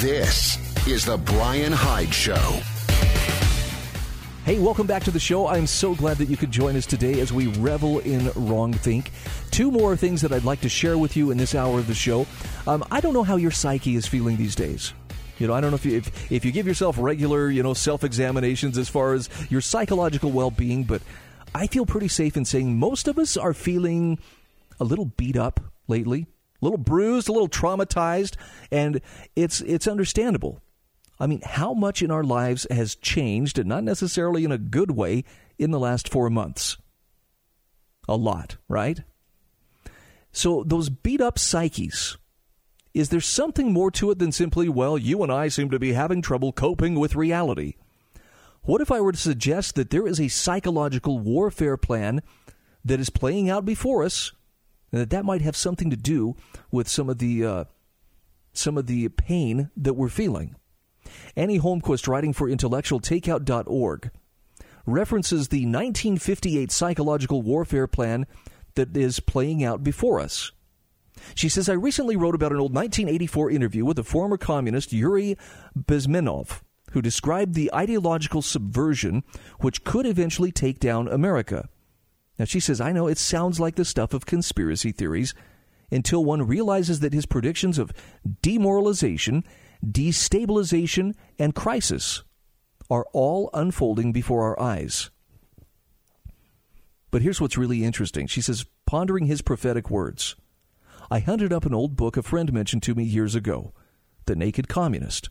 This 0.01 0.59
is 0.87 1.07
the 1.07 1.17
Bryan 1.17 1.73
Hyde 1.73 2.13
Show. 2.15 2.61
Hey, 4.49 4.59
welcome 4.59 4.87
back 4.87 5.05
to 5.05 5.11
the 5.11 5.21
show. 5.21 5.47
I'm 5.47 5.67
so 5.67 5.95
glad 5.95 6.17
that 6.17 6.31
you 6.31 6.37
could 6.39 6.51
join 6.51 6.75
us 6.75 6.87
today 6.87 7.21
as 7.21 7.31
we 7.31 7.49
revel 7.59 7.99
in 7.99 8.31
wrong 8.35 8.73
think. 8.73 9.11
Two 9.51 9.71
more 9.71 9.95
things 9.95 10.23
that 10.23 10.33
I'd 10.33 10.45
like 10.45 10.63
to 10.63 10.71
share 10.71 10.97
with 10.97 11.19
you 11.19 11.31
in 11.31 11.37
this 11.37 11.55
hour 11.55 11.79
of 11.79 11.87
the 11.87 11.93
show. 11.93 12.27
Um, 12.67 12.83
I 12.91 13.01
don't 13.01 13.13
know 13.13 13.25
how 13.25 13.37
your 13.37 13.51
psyche 13.51 13.95
is 13.95 14.07
feeling 14.07 14.39
these 14.39 14.55
days. 14.55 14.95
You 15.37 15.49
know, 15.49 15.53
I 15.53 15.61
don't 15.61 15.71
know 15.71 15.75
if 15.75 15.85
you, 15.85 15.99
if, 15.99 16.33
if 16.33 16.47
you 16.47 16.51
give 16.51 16.67
yourself 16.67 16.97
regular, 16.99 17.51
you 17.51 17.63
know, 17.63 17.75
self 17.75 18.03
examinations 18.03 18.79
as 18.79 18.89
far 18.89 19.13
as 19.13 19.29
your 19.51 19.61
psychological 19.61 20.31
well 20.31 20.51
being, 20.51 20.85
but 20.85 21.03
I 21.55 21.67
feel 21.67 21.85
pretty 21.85 22.09
safe 22.09 22.35
in 22.35 22.47
saying 22.47 22.79
most 22.79 23.07
of 23.07 23.19
us 23.19 23.37
are 23.37 23.53
feeling 23.53 24.19
a 24.81 24.85
little 24.85 25.13
beat 25.19 25.37
up 25.37 25.61
lately, 25.89 26.27
a 26.63 26.65
little 26.65 26.79
bruised, 26.79 27.29
a 27.29 27.33
little 27.33 27.51
traumatized, 27.51 28.37
and 28.73 29.03
it's 29.37 29.61
it's 29.61 29.87
understandable. 29.87 30.63
I 31.21 31.27
mean, 31.27 31.41
how 31.45 31.75
much 31.75 32.03
in 32.03 32.11
our 32.11 32.23
lives 32.23 32.67
has 32.71 32.95
changed, 32.95 33.59
and 33.59 33.69
not 33.69 33.85
necessarily 33.85 34.45
in 34.45 34.53
a 34.53 34.59
good 34.59 34.93
way, 34.93 35.25
in 35.59 35.73
the 35.73 35.81
last 35.81 36.09
four 36.09 36.31
months? 36.31 36.77
A 38.09 38.17
lot, 38.17 38.57
right? 38.69 39.01
So, 40.31 40.63
those 40.65 40.89
beat 40.89 41.21
up 41.21 41.39
psyches, 41.39 42.17
is 42.95 43.09
there 43.09 43.21
something 43.21 43.73
more 43.73 43.91
to 43.93 44.11
it 44.11 44.19
than 44.19 44.33
simply, 44.33 44.69
well, 44.69 44.97
you 44.97 45.23
and 45.23 45.33
I 45.33 45.49
seem 45.49 45.71
to 45.71 45.79
be 45.79 45.93
having 45.93 46.23
trouble 46.23 46.53
coping 46.53 46.95
with 46.95 47.17
reality? 47.17 47.75
What 48.63 48.81
if 48.81 48.91
I 48.91 49.01
were 49.01 49.13
to 49.13 49.19
suggest 49.19 49.75
that 49.75 49.91
there 49.91 50.07
is 50.07 50.21
a 50.21 50.29
psychological 50.29 51.19
warfare 51.19 51.77
plan 51.77 52.23
that 52.85 53.01
is 53.01 53.11
playing 53.11 53.51
out 53.51 53.65
before 53.65 54.05
us, 54.05 54.33
and 54.93 55.01
that 55.01 55.11
that 55.11 55.25
might 55.25 55.43
have 55.43 55.57
something 55.57 55.91
to 55.91 55.97
do 55.97 56.37
with 56.71 56.89
some 56.89 57.09
of 57.09 57.19
the 57.19 57.45
uh, 57.45 57.65
some 58.53 58.79
of 58.79 58.87
the 58.87 59.09
pain 59.09 59.71
that 59.77 59.95
we're 59.95 60.09
feeling? 60.09 60.55
Annie 61.37 61.61
Holmquist, 61.61 62.09
writing 62.09 62.33
for 62.33 62.49
intellectualtakeout.org, 62.49 64.11
references 64.87 65.49
the 65.49 65.67
1958 65.67 66.71
psychological 66.71 67.43
warfare 67.43 67.87
plan 67.87 68.27
that 68.75 68.97
is 68.97 69.21
playing 69.21 69.63
out 69.63 69.83
before 69.83 70.21
us. 70.21 70.53
She 71.35 71.49
says, 71.49 71.69
I 71.69 71.75
recently 71.75 72.17
wrote 72.17 72.35
about 72.35 72.53
an 72.53 72.61
old 72.61 72.75
1984 72.75 73.51
interview 73.51 73.85
with 73.85 73.97
the 73.97 74.05
former 74.05 74.37
communist 74.37 74.93
Yuri 74.93 75.37
Bezmenov, 75.77 76.61
who 76.93 77.03
described 77.03 77.55
the 77.55 77.73
ideological 77.75 78.41
subversion 78.41 79.25
which 79.61 79.85
could 79.85 80.07
eventually 80.07 80.53
take 80.53 80.79
down 80.79 81.09
America. 81.09 81.69
Now, 82.39 82.45
she 82.45 82.61
says, 82.61 82.81
I 82.81 82.93
know 82.93 83.09
it 83.09 83.19
sounds 83.19 83.59
like 83.59 83.75
the 83.75 83.85
stuff 83.85 84.15
of 84.15 84.27
conspiracy 84.27 84.93
theories 84.93 85.35
until 85.91 86.25
one 86.25 86.47
realizes 86.47 87.01
that 87.01 87.13
his 87.13 87.27
predictions 87.27 87.79
of 87.79 87.93
demoralization 88.43 89.45
destabilization, 89.85 91.15
and 91.39 91.55
crisis 91.55 92.23
are 92.91 93.07
all 93.13 93.51
unfolding 93.55 94.13
before 94.13 94.43
our 94.45 94.61
eyes. 94.61 95.11
But 97.11 97.23
here's 97.23 97.41
what's 97.41 97.59
really 97.59 97.85
interesting. 97.85 98.27
She 98.27 98.41
says, 98.41 98.67
pondering 98.87 99.27
his 99.27 99.43
prophetic 99.43 99.91
words, 99.91 100.37
I 101.11 101.21
hunted 101.21 101.53
up 101.53 101.65
an 101.65 101.75
old 101.75 101.97
book 101.97 102.17
a 102.17 102.23
friend 102.23 102.53
mentioned 102.53 102.83
to 102.85 102.95
me 102.95 103.05
years 103.05 103.35
ago 103.35 103.73
The 104.27 104.37
Naked 104.37 104.69
Communist. 104.69 105.31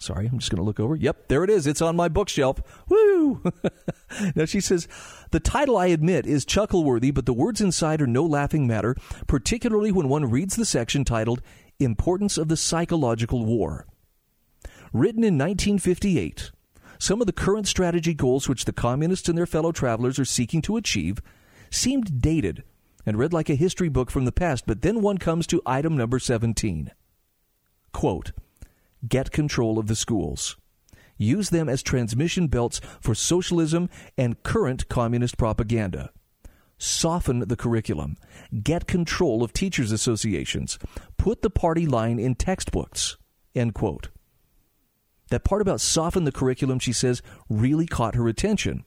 Sorry, 0.00 0.26
I'm 0.26 0.38
just 0.38 0.50
going 0.50 0.58
to 0.58 0.64
look 0.64 0.78
over. 0.78 0.94
Yep, 0.94 1.26
there 1.26 1.42
it 1.42 1.50
is. 1.50 1.66
It's 1.66 1.82
on 1.82 1.96
my 1.96 2.08
bookshelf. 2.08 2.60
Woo! 2.88 3.42
now 4.36 4.44
she 4.44 4.60
says, 4.60 4.86
the 5.32 5.40
title, 5.40 5.76
I 5.76 5.86
admit, 5.86 6.24
is 6.24 6.44
chuckle-worthy, 6.44 7.10
but 7.10 7.26
the 7.26 7.32
words 7.32 7.60
inside 7.60 8.00
are 8.00 8.06
no 8.06 8.24
laughing 8.24 8.66
matter, 8.66 8.94
particularly 9.26 9.90
when 9.90 10.08
one 10.08 10.30
reads 10.30 10.54
the 10.54 10.64
section 10.64 11.04
titled 11.04 11.42
Importance 11.80 12.36
of 12.38 12.48
the 12.48 12.56
Psychological 12.56 13.44
War. 13.44 13.86
Written 14.92 15.22
in 15.22 15.38
1958, 15.38 16.50
some 16.98 17.20
of 17.20 17.28
the 17.28 17.32
current 17.32 17.68
strategy 17.68 18.14
goals 18.14 18.48
which 18.48 18.64
the 18.64 18.72
communists 18.72 19.28
and 19.28 19.38
their 19.38 19.46
fellow 19.46 19.70
travelers 19.70 20.18
are 20.18 20.24
seeking 20.24 20.60
to 20.62 20.76
achieve 20.76 21.22
seemed 21.70 22.20
dated 22.20 22.64
and 23.06 23.16
read 23.16 23.32
like 23.32 23.48
a 23.48 23.54
history 23.54 23.88
book 23.88 24.10
from 24.10 24.24
the 24.24 24.32
past, 24.32 24.64
but 24.66 24.82
then 24.82 25.02
one 25.02 25.18
comes 25.18 25.46
to 25.46 25.62
item 25.64 25.96
number 25.96 26.18
17. 26.18 26.90
Quote, 27.92 28.32
Get 29.08 29.30
control 29.30 29.78
of 29.78 29.86
the 29.86 29.94
schools. 29.94 30.56
Use 31.16 31.50
them 31.50 31.68
as 31.68 31.84
transmission 31.84 32.48
belts 32.48 32.80
for 33.00 33.14
socialism 33.14 33.88
and 34.16 34.42
current 34.42 34.88
communist 34.88 35.38
propaganda 35.38 36.10
soften 36.78 37.40
the 37.40 37.56
curriculum, 37.56 38.16
get 38.62 38.86
control 38.86 39.42
of 39.42 39.52
teachers' 39.52 39.92
associations, 39.92 40.78
put 41.16 41.42
the 41.42 41.50
party 41.50 41.86
line 41.86 42.18
in 42.18 42.34
textbooks. 42.34 43.16
End 43.54 43.74
quote. 43.74 44.08
That 45.30 45.44
part 45.44 45.60
about 45.60 45.80
soften 45.80 46.24
the 46.24 46.32
curriculum, 46.32 46.78
she 46.78 46.92
says, 46.92 47.20
really 47.50 47.86
caught 47.86 48.14
her 48.14 48.28
attention. 48.28 48.84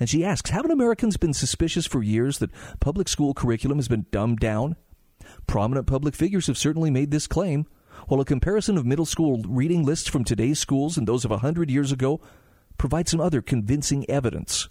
And 0.00 0.08
she 0.08 0.24
asks, 0.24 0.50
haven't 0.50 0.70
Americans 0.70 1.16
been 1.16 1.32
suspicious 1.32 1.86
for 1.86 2.02
years 2.02 2.38
that 2.38 2.50
public 2.80 3.08
school 3.08 3.34
curriculum 3.34 3.78
has 3.78 3.88
been 3.88 4.06
dumbed 4.10 4.38
down? 4.38 4.76
Prominent 5.46 5.86
public 5.86 6.14
figures 6.14 6.46
have 6.46 6.58
certainly 6.58 6.90
made 6.90 7.10
this 7.10 7.26
claim, 7.26 7.66
while 8.06 8.20
a 8.20 8.24
comparison 8.24 8.76
of 8.76 8.86
middle 8.86 9.06
school 9.06 9.42
reading 9.46 9.84
lists 9.84 10.08
from 10.08 10.24
today's 10.24 10.58
schools 10.58 10.96
and 10.96 11.06
those 11.06 11.24
of 11.24 11.30
a 11.30 11.38
hundred 11.38 11.70
years 11.70 11.90
ago 11.90 12.20
provides 12.76 13.10
some 13.10 13.20
other 13.20 13.42
convincing 13.42 14.08
evidence. 14.08 14.68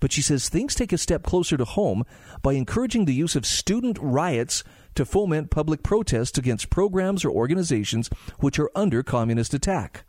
But 0.00 0.12
she 0.12 0.22
says 0.22 0.48
things 0.48 0.74
take 0.74 0.92
a 0.92 0.98
step 0.98 1.22
closer 1.22 1.56
to 1.56 1.64
home 1.64 2.04
by 2.42 2.54
encouraging 2.54 3.04
the 3.04 3.14
use 3.14 3.36
of 3.36 3.46
student 3.46 3.98
riots 4.00 4.64
to 4.94 5.04
foment 5.04 5.50
public 5.50 5.82
protests 5.82 6.38
against 6.38 6.70
programs 6.70 7.24
or 7.24 7.30
organizations 7.30 8.08
which 8.38 8.58
are 8.58 8.70
under 8.74 9.02
communist 9.02 9.54
attack. 9.54 10.04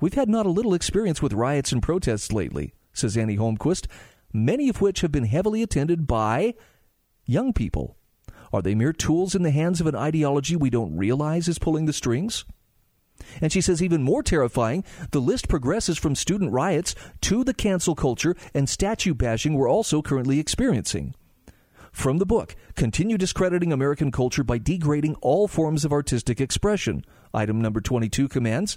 We've 0.00 0.14
had 0.14 0.28
not 0.28 0.46
a 0.46 0.50
little 0.50 0.74
experience 0.74 1.22
with 1.22 1.32
riots 1.32 1.72
and 1.72 1.82
protests 1.82 2.32
lately, 2.32 2.74
says 2.92 3.16
Annie 3.16 3.36
Holmquist, 3.36 3.86
many 4.32 4.68
of 4.68 4.80
which 4.80 5.00
have 5.00 5.12
been 5.12 5.24
heavily 5.24 5.62
attended 5.62 6.06
by 6.06 6.54
young 7.24 7.52
people. 7.52 7.96
Are 8.52 8.62
they 8.62 8.74
mere 8.74 8.92
tools 8.92 9.34
in 9.34 9.42
the 9.42 9.50
hands 9.50 9.80
of 9.80 9.86
an 9.86 9.96
ideology 9.96 10.56
we 10.56 10.70
don't 10.70 10.96
realize 10.96 11.48
is 11.48 11.58
pulling 11.58 11.86
the 11.86 11.92
strings? 11.92 12.44
And 13.40 13.52
she 13.52 13.60
says, 13.60 13.82
even 13.82 14.02
more 14.02 14.22
terrifying, 14.22 14.84
the 15.10 15.20
list 15.20 15.48
progresses 15.48 15.98
from 15.98 16.14
student 16.14 16.52
riots 16.52 16.94
to 17.22 17.44
the 17.44 17.54
cancel 17.54 17.94
culture 17.94 18.36
and 18.54 18.68
statue 18.68 19.14
bashing 19.14 19.54
we're 19.54 19.70
also 19.70 20.02
currently 20.02 20.38
experiencing. 20.38 21.14
From 21.92 22.18
the 22.18 22.26
book, 22.26 22.56
continue 22.74 23.16
discrediting 23.16 23.72
American 23.72 24.10
culture 24.10 24.42
by 24.42 24.58
degrading 24.58 25.14
all 25.20 25.46
forms 25.46 25.84
of 25.84 25.92
artistic 25.92 26.40
expression. 26.40 27.04
Item 27.32 27.60
number 27.60 27.80
22 27.80 28.28
commands. 28.28 28.76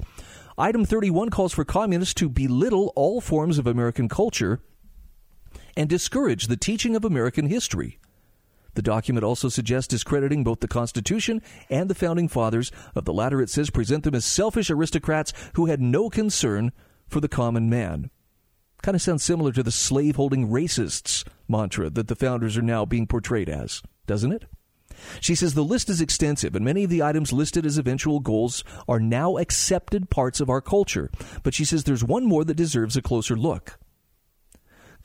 Item 0.55 0.85
31 0.85 1.29
calls 1.29 1.53
for 1.53 1.65
communists 1.65 2.13
to 2.15 2.29
belittle 2.29 2.93
all 2.95 3.19
forms 3.19 3.57
of 3.57 3.65
American 3.65 4.07
culture 4.07 4.61
and 5.75 5.89
discourage 5.89 6.47
the 6.47 6.57
teaching 6.57 6.95
of 6.95 7.03
American 7.03 7.47
history. 7.47 7.99
The 8.77 8.83
document 8.83 9.23
also 9.23 9.49
suggests 9.49 9.87
discrediting 9.87 10.43
both 10.43 10.59
the 10.59 10.67
Constitution 10.67 11.41
and 11.67 11.89
the 11.89 11.95
Founding 11.95 12.27
Fathers. 12.27 12.71
Of 12.93 13.05
the 13.05 13.11
latter, 13.11 13.41
it 13.41 13.49
says 13.49 13.71
present 13.71 14.03
them 14.03 14.13
as 14.13 14.23
selfish 14.23 14.69
aristocrats 14.69 15.33
who 15.55 15.65
had 15.65 15.81
no 15.81 16.11
concern 16.11 16.71
for 17.07 17.19
the 17.19 17.27
common 17.27 17.71
man. 17.71 18.11
Kind 18.83 18.93
of 18.93 19.01
sounds 19.01 19.23
similar 19.23 19.51
to 19.53 19.63
the 19.63 19.71
slaveholding 19.71 20.49
racists 20.49 21.27
mantra 21.47 21.89
that 21.89 22.07
the 22.07 22.15
founders 22.15 22.55
are 22.55 22.61
now 22.61 22.85
being 22.85 23.07
portrayed 23.07 23.49
as, 23.49 23.81
doesn't 24.05 24.31
it? 24.31 24.45
She 25.21 25.33
says 25.33 25.55
the 25.55 25.63
list 25.63 25.89
is 25.89 25.99
extensive, 25.99 26.55
and 26.55 26.63
many 26.63 26.83
of 26.83 26.91
the 26.91 27.01
items 27.01 27.33
listed 27.33 27.65
as 27.65 27.79
eventual 27.79 28.19
goals 28.19 28.63
are 28.87 28.99
now 28.99 29.37
accepted 29.37 30.11
parts 30.11 30.39
of 30.39 30.51
our 30.51 30.61
culture. 30.61 31.09
But 31.41 31.55
she 31.55 31.65
says 31.65 31.83
there's 31.83 32.03
one 32.03 32.25
more 32.25 32.45
that 32.45 32.53
deserves 32.53 32.95
a 32.95 33.01
closer 33.01 33.35
look 33.35 33.79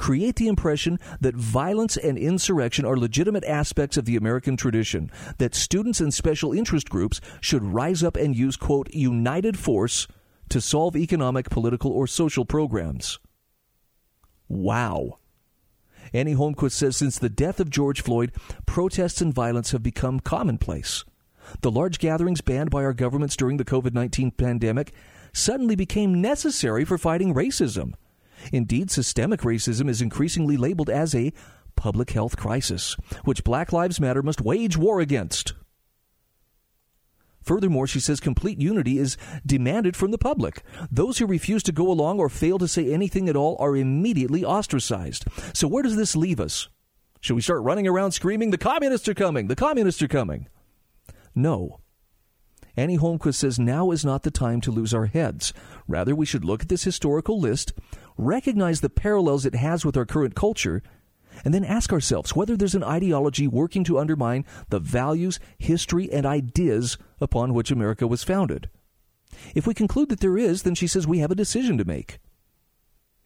create 0.03 0.34
the 0.34 0.48
impression 0.48 0.98
that 1.20 1.36
violence 1.36 1.96
and 1.96 2.18
insurrection 2.18 2.84
are 2.84 2.96
legitimate 2.96 3.44
aspects 3.44 3.96
of 3.96 4.05
the 4.05 4.16
American 4.16 4.57
tradition, 4.57 5.09
that 5.38 5.55
students 5.55 6.00
and 6.00 6.12
special 6.12 6.53
interest 6.53 6.90
groups 6.90 7.20
should 7.40 7.62
rise 7.62 8.03
up 8.03 8.16
and 8.16 8.34
use, 8.34 8.57
quote, 8.57 8.92
united 8.92 9.57
force 9.57 10.09
to 10.48 10.61
solve 10.61 10.96
economic, 10.96 11.48
political, 11.50 11.92
or 11.92 12.09
social 12.09 12.44
programs. 12.44 13.20
Wow. 14.48 15.20
Annie 16.12 16.34
Holmquist 16.34 16.72
says 16.72 16.96
since 16.96 17.20
the 17.20 17.28
death 17.28 17.61
of 17.61 17.70
George 17.70 18.00
Floyd, 18.03 18.32
protests 18.66 19.20
and 19.20 19.32
violence 19.32 19.70
have 19.70 19.84
become 19.84 20.18
commonplace. 20.18 21.05
The 21.61 21.70
large 21.70 22.00
gatherings 22.00 22.40
banned 22.40 22.70
by 22.70 22.82
our 22.82 22.92
governments 22.92 23.36
during 23.36 23.57
the 23.57 23.64
COVID 23.64 23.94
19 23.94 24.32
pandemic 24.32 24.92
suddenly 25.32 25.76
became 25.76 26.20
necessary 26.20 26.84
for 26.84 26.98
fighting 26.98 27.34
racism. 27.34 27.92
Indeed, 28.53 28.90
systemic 28.90 29.40
racism 29.40 29.88
is 29.88 30.01
increasingly 30.01 30.57
labeled 30.57 30.90
as 30.90 31.14
a 31.14 31.32
public 31.76 32.11
health 32.11 32.36
crisis, 32.36 32.97
which 33.24 33.45
Black 33.45 33.72
Lives 33.72 34.01
Matter 34.01 34.22
must 34.22 34.40
wage 34.40 34.76
war 34.76 35.01
against. 35.01 35.55
Furthermore, 37.43 37.86
she 37.86 38.01
says 38.01 38.20
complete 38.20 38.61
unity 38.61 38.99
is 38.99 39.16
demanded 39.45 39.97
from 39.97 40.12
the 40.12 40.18
public. 40.18 40.62
Those 40.90 41.18
who 41.18 41.26
refuse 41.26 41.62
to 41.64 41.72
go 41.72 41.90
along 41.90 42.20
or 42.20 42.28
fail 42.28 42.59
to 42.59 42.68
say 42.68 42.93
anything 42.93 43.28
at 43.28 43.36
all 43.36 43.57
are 43.59 43.76
immediately 43.76 44.45
ostracized. 44.45 45.24
So, 45.53 45.66
where 45.66 45.82
does 45.82 45.97
this 45.97 46.14
leave 46.14 46.38
us? 46.38 46.68
Should 47.20 47.34
we 47.34 47.43
start 47.43 47.62
running 47.62 47.86
around 47.86 48.12
screaming, 48.12 48.51
The 48.51 48.59
communists 48.59 49.09
are 49.09 49.14
coming! 49.14 49.49
The 49.49 49.57
communists 49.57 50.03
are 50.03 50.09
coming! 50.09 50.49
No. 51.34 51.80
Annie 52.76 52.99
Holmquist 52.99 53.34
says 53.34 53.59
now 53.59 53.90
is 53.90 54.05
not 54.05 54.22
the 54.22 54.30
time 54.30 54.61
to 54.62 54.70
lose 54.70 54.95
our 54.95 55.07
heads. 55.07 55.53
Rather, 55.86 56.14
we 56.14 56.26
should 56.26 56.45
look 56.45 56.62
at 56.62 56.68
this 56.68 56.84
historical 56.84 57.38
list, 57.38 57.72
recognize 58.17 58.81
the 58.81 58.91
parallels 58.91 59.47
it 59.47 59.55
has 59.55 59.85
with 59.85 59.97
our 59.97 60.07
current 60.07 60.35
culture, 60.35 60.83
and 61.45 61.55
then 61.55 61.65
ask 61.65 61.93
ourselves 61.93 62.37
whether 62.37 62.57
there's 62.57 62.75
an 62.75 62.85
ideology 62.85 63.47
working 63.49 63.85
to 63.85 63.99
undermine 63.99 64.45
the 64.69 64.79
values, 64.79 65.41
history, 65.59 66.13
and 66.13 66.27
ideas 66.27 66.99
upon 67.21 67.55
which 67.55 67.71
America 67.71 68.07
was 68.07 68.23
founded. 68.23 68.69
If 69.55 69.67
we 69.67 69.75
conclude 69.75 70.11
that 70.11 70.21
there 70.21 70.37
is, 70.37 70.63
then 70.63 70.75
she 70.75 70.87
says 70.87 71.07
we 71.07 71.19
have 71.19 71.31
a 71.31 71.37
decision 71.37 71.79
to 71.79 71.85
make. 71.85 72.19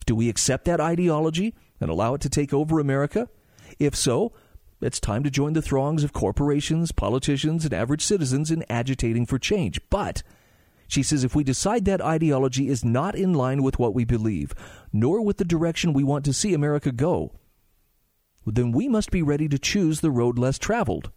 Do 0.07 0.14
we 0.14 0.28
accept 0.28 0.64
that 0.66 0.80
ideology 0.80 1.55
and 1.80 1.91
allow 1.91 2.14
it 2.14 2.20
to 2.22 2.28
take 2.28 2.55
over 2.55 2.78
America? 2.78 3.28
If 3.78 3.97
so, 3.97 4.32
it's 4.80 5.01
time 5.01 5.24
to 5.24 5.30
join 5.30 5.55
the 5.55 5.62
throngs 5.62 6.05
of 6.05 6.12
corporations, 6.12 6.93
politicians, 6.93 7.64
and 7.64 7.74
average 7.74 8.03
citizens 8.03 8.51
in 8.51 8.64
agitating 8.70 9.26
for 9.26 9.39
change. 9.39 9.80
But 9.91 10.22
she 10.89 11.03
says 11.03 11.24
if 11.24 11.34
we 11.34 11.45
decide 11.45 11.84
that 11.84 12.01
ideology 12.01 12.68
is 12.68 12.84
not 12.84 13.14
in 13.14 13.32
line 13.32 13.62
with 13.62 13.78
what 13.78 13.95
we 13.95 14.05
believe, 14.05 14.55
nor 14.93 15.22
with 15.22 15.39
the 15.39 15.45
direction 15.45 15.93
we 15.93 16.05
want 16.05 16.24
to 16.24 16.32
see 16.32 16.55
America 16.55 16.93
go, 16.93 17.32
then 18.47 18.72
we 18.72 18.89
must 18.89 19.11
be 19.11 19.22
ready 19.22 19.49
to 19.49 19.59
choose 19.59 20.01
the 20.01 20.11
road 20.11 20.39
less 20.39 20.59
traveled. 20.59 21.11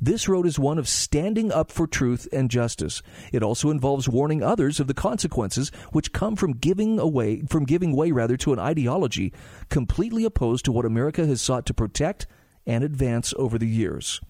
This 0.00 0.28
road 0.28 0.46
is 0.46 0.58
one 0.58 0.78
of 0.78 0.88
standing 0.88 1.52
up 1.52 1.70
for 1.70 1.86
truth 1.86 2.26
and 2.32 2.50
justice. 2.50 3.02
It 3.32 3.42
also 3.42 3.70
involves 3.70 4.08
warning 4.08 4.42
others 4.42 4.80
of 4.80 4.86
the 4.86 4.94
consequences 4.94 5.70
which 5.92 6.12
come 6.12 6.36
from 6.36 6.54
giving 6.54 6.98
away 6.98 7.42
from 7.48 7.64
giving 7.64 7.94
way 7.94 8.10
rather 8.10 8.36
to 8.38 8.52
an 8.52 8.58
ideology 8.58 9.32
completely 9.68 10.24
opposed 10.24 10.64
to 10.64 10.72
what 10.72 10.86
America 10.86 11.26
has 11.26 11.40
sought 11.40 11.66
to 11.66 11.74
protect 11.74 12.26
and 12.66 12.82
advance 12.82 13.34
over 13.36 13.58
the 13.58 13.68
years. 13.68 14.20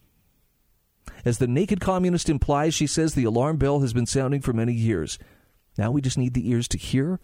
As 1.24 1.38
the 1.38 1.46
naked 1.46 1.80
communist 1.80 2.28
implies, 2.28 2.74
she 2.74 2.86
says 2.86 3.14
the 3.14 3.24
alarm 3.24 3.56
bell 3.56 3.80
has 3.80 3.92
been 3.92 4.06
sounding 4.06 4.40
for 4.40 4.52
many 4.52 4.72
years. 4.72 5.18
Now 5.78 5.90
we 5.90 6.00
just 6.00 6.18
need 6.18 6.34
the 6.34 6.50
ears 6.50 6.68
to 6.68 6.78
hear 6.78 7.18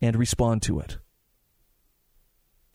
and 0.00 0.16
respond 0.16 0.62
to 0.62 0.78
it. 0.78 0.98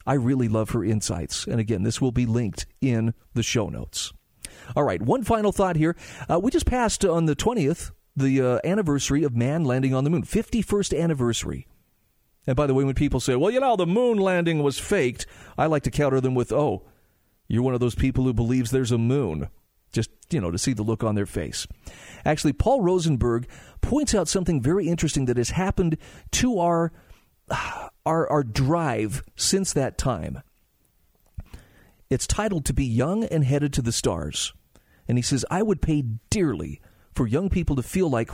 I 0.06 0.14
really 0.14 0.48
love 0.48 0.72
her 0.72 0.84
insights. 0.84 1.46
And 1.46 1.60
again, 1.60 1.84
this 1.84 2.02
will 2.02 2.12
be 2.12 2.26
linked 2.26 2.66
in 2.82 3.14
the 3.34 3.44
show 3.44 3.70
notes. 3.70 4.14
All 4.76 4.84
right, 4.84 5.02
one 5.02 5.24
final 5.24 5.52
thought 5.52 5.76
here. 5.76 5.96
Uh, 6.30 6.40
we 6.40 6.52
just 6.52 6.66
passed 6.66 7.06
on 7.06 7.26
the 7.26 7.36
20th 7.36 7.92
the 8.16 8.42
uh, 8.42 8.60
anniversary 8.66 9.24
of 9.24 9.36
man 9.36 9.64
landing 9.64 9.94
on 9.94 10.04
the 10.04 10.10
moon, 10.10 10.24
51st 10.24 11.00
anniversary. 11.02 11.66
And 12.46 12.56
by 12.56 12.68
the 12.68 12.74
way, 12.74 12.84
when 12.84 12.96
people 12.96 13.20
say, 13.20 13.36
well, 13.36 13.52
you 13.52 13.60
know, 13.60 13.76
the 13.76 13.88
moon 13.88 14.18
landing 14.18 14.62
was 14.62 14.80
faked, 14.80 15.26
I 15.58 15.68
like 15.68 15.84
to 15.84 15.92
counter 15.92 16.20
them 16.20 16.36
with, 16.36 16.52
oh, 16.52 16.84
you're 17.48 17.64
one 17.64 17.74
of 17.74 17.80
those 17.80 17.96
people 17.96 18.26
who 18.26 18.34
believes 18.34 18.72
there's 18.72 18.92
a 18.92 18.98
moon 18.98 19.50
just 19.92 20.10
you 20.30 20.40
know 20.40 20.52
to 20.52 20.58
see 20.58 20.74
the 20.74 20.84
look 20.84 21.04
on 21.04 21.16
their 21.16 21.26
face. 21.26 21.68
Actually, 22.26 22.54
Paul 22.54 22.82
Rosenberg 22.82 23.48
points 23.82 24.16
out 24.16 24.28
something 24.28 24.62
very 24.62 24.88
interesting 24.88 25.26
that 25.26 25.38
has 25.38 25.52
happened 25.52 25.98
to 26.32 26.60
our 26.60 26.92
our 28.06 28.30
our 28.30 28.44
drive 28.44 29.24
since 29.36 29.74
that 29.74 29.98
time. 29.98 30.42
It's 32.10 32.28
titled 32.28 32.66
"To 32.66 32.74
Be 32.74 32.86
Young 32.86 33.24
and 33.26 33.44
Headed 33.44 33.74
to 33.74 33.82
the 33.82 33.92
Stars," 33.92 34.54
and 35.08 35.18
he 35.18 35.22
says, 35.22 35.46
"I 35.50 35.62
would 35.62 35.82
pay 35.82 36.04
dearly 36.30 36.82
for 37.14 37.28
young 37.28 37.50
people 37.50 37.76
to 37.76 37.84
feel 37.84 38.10
like 38.10 38.32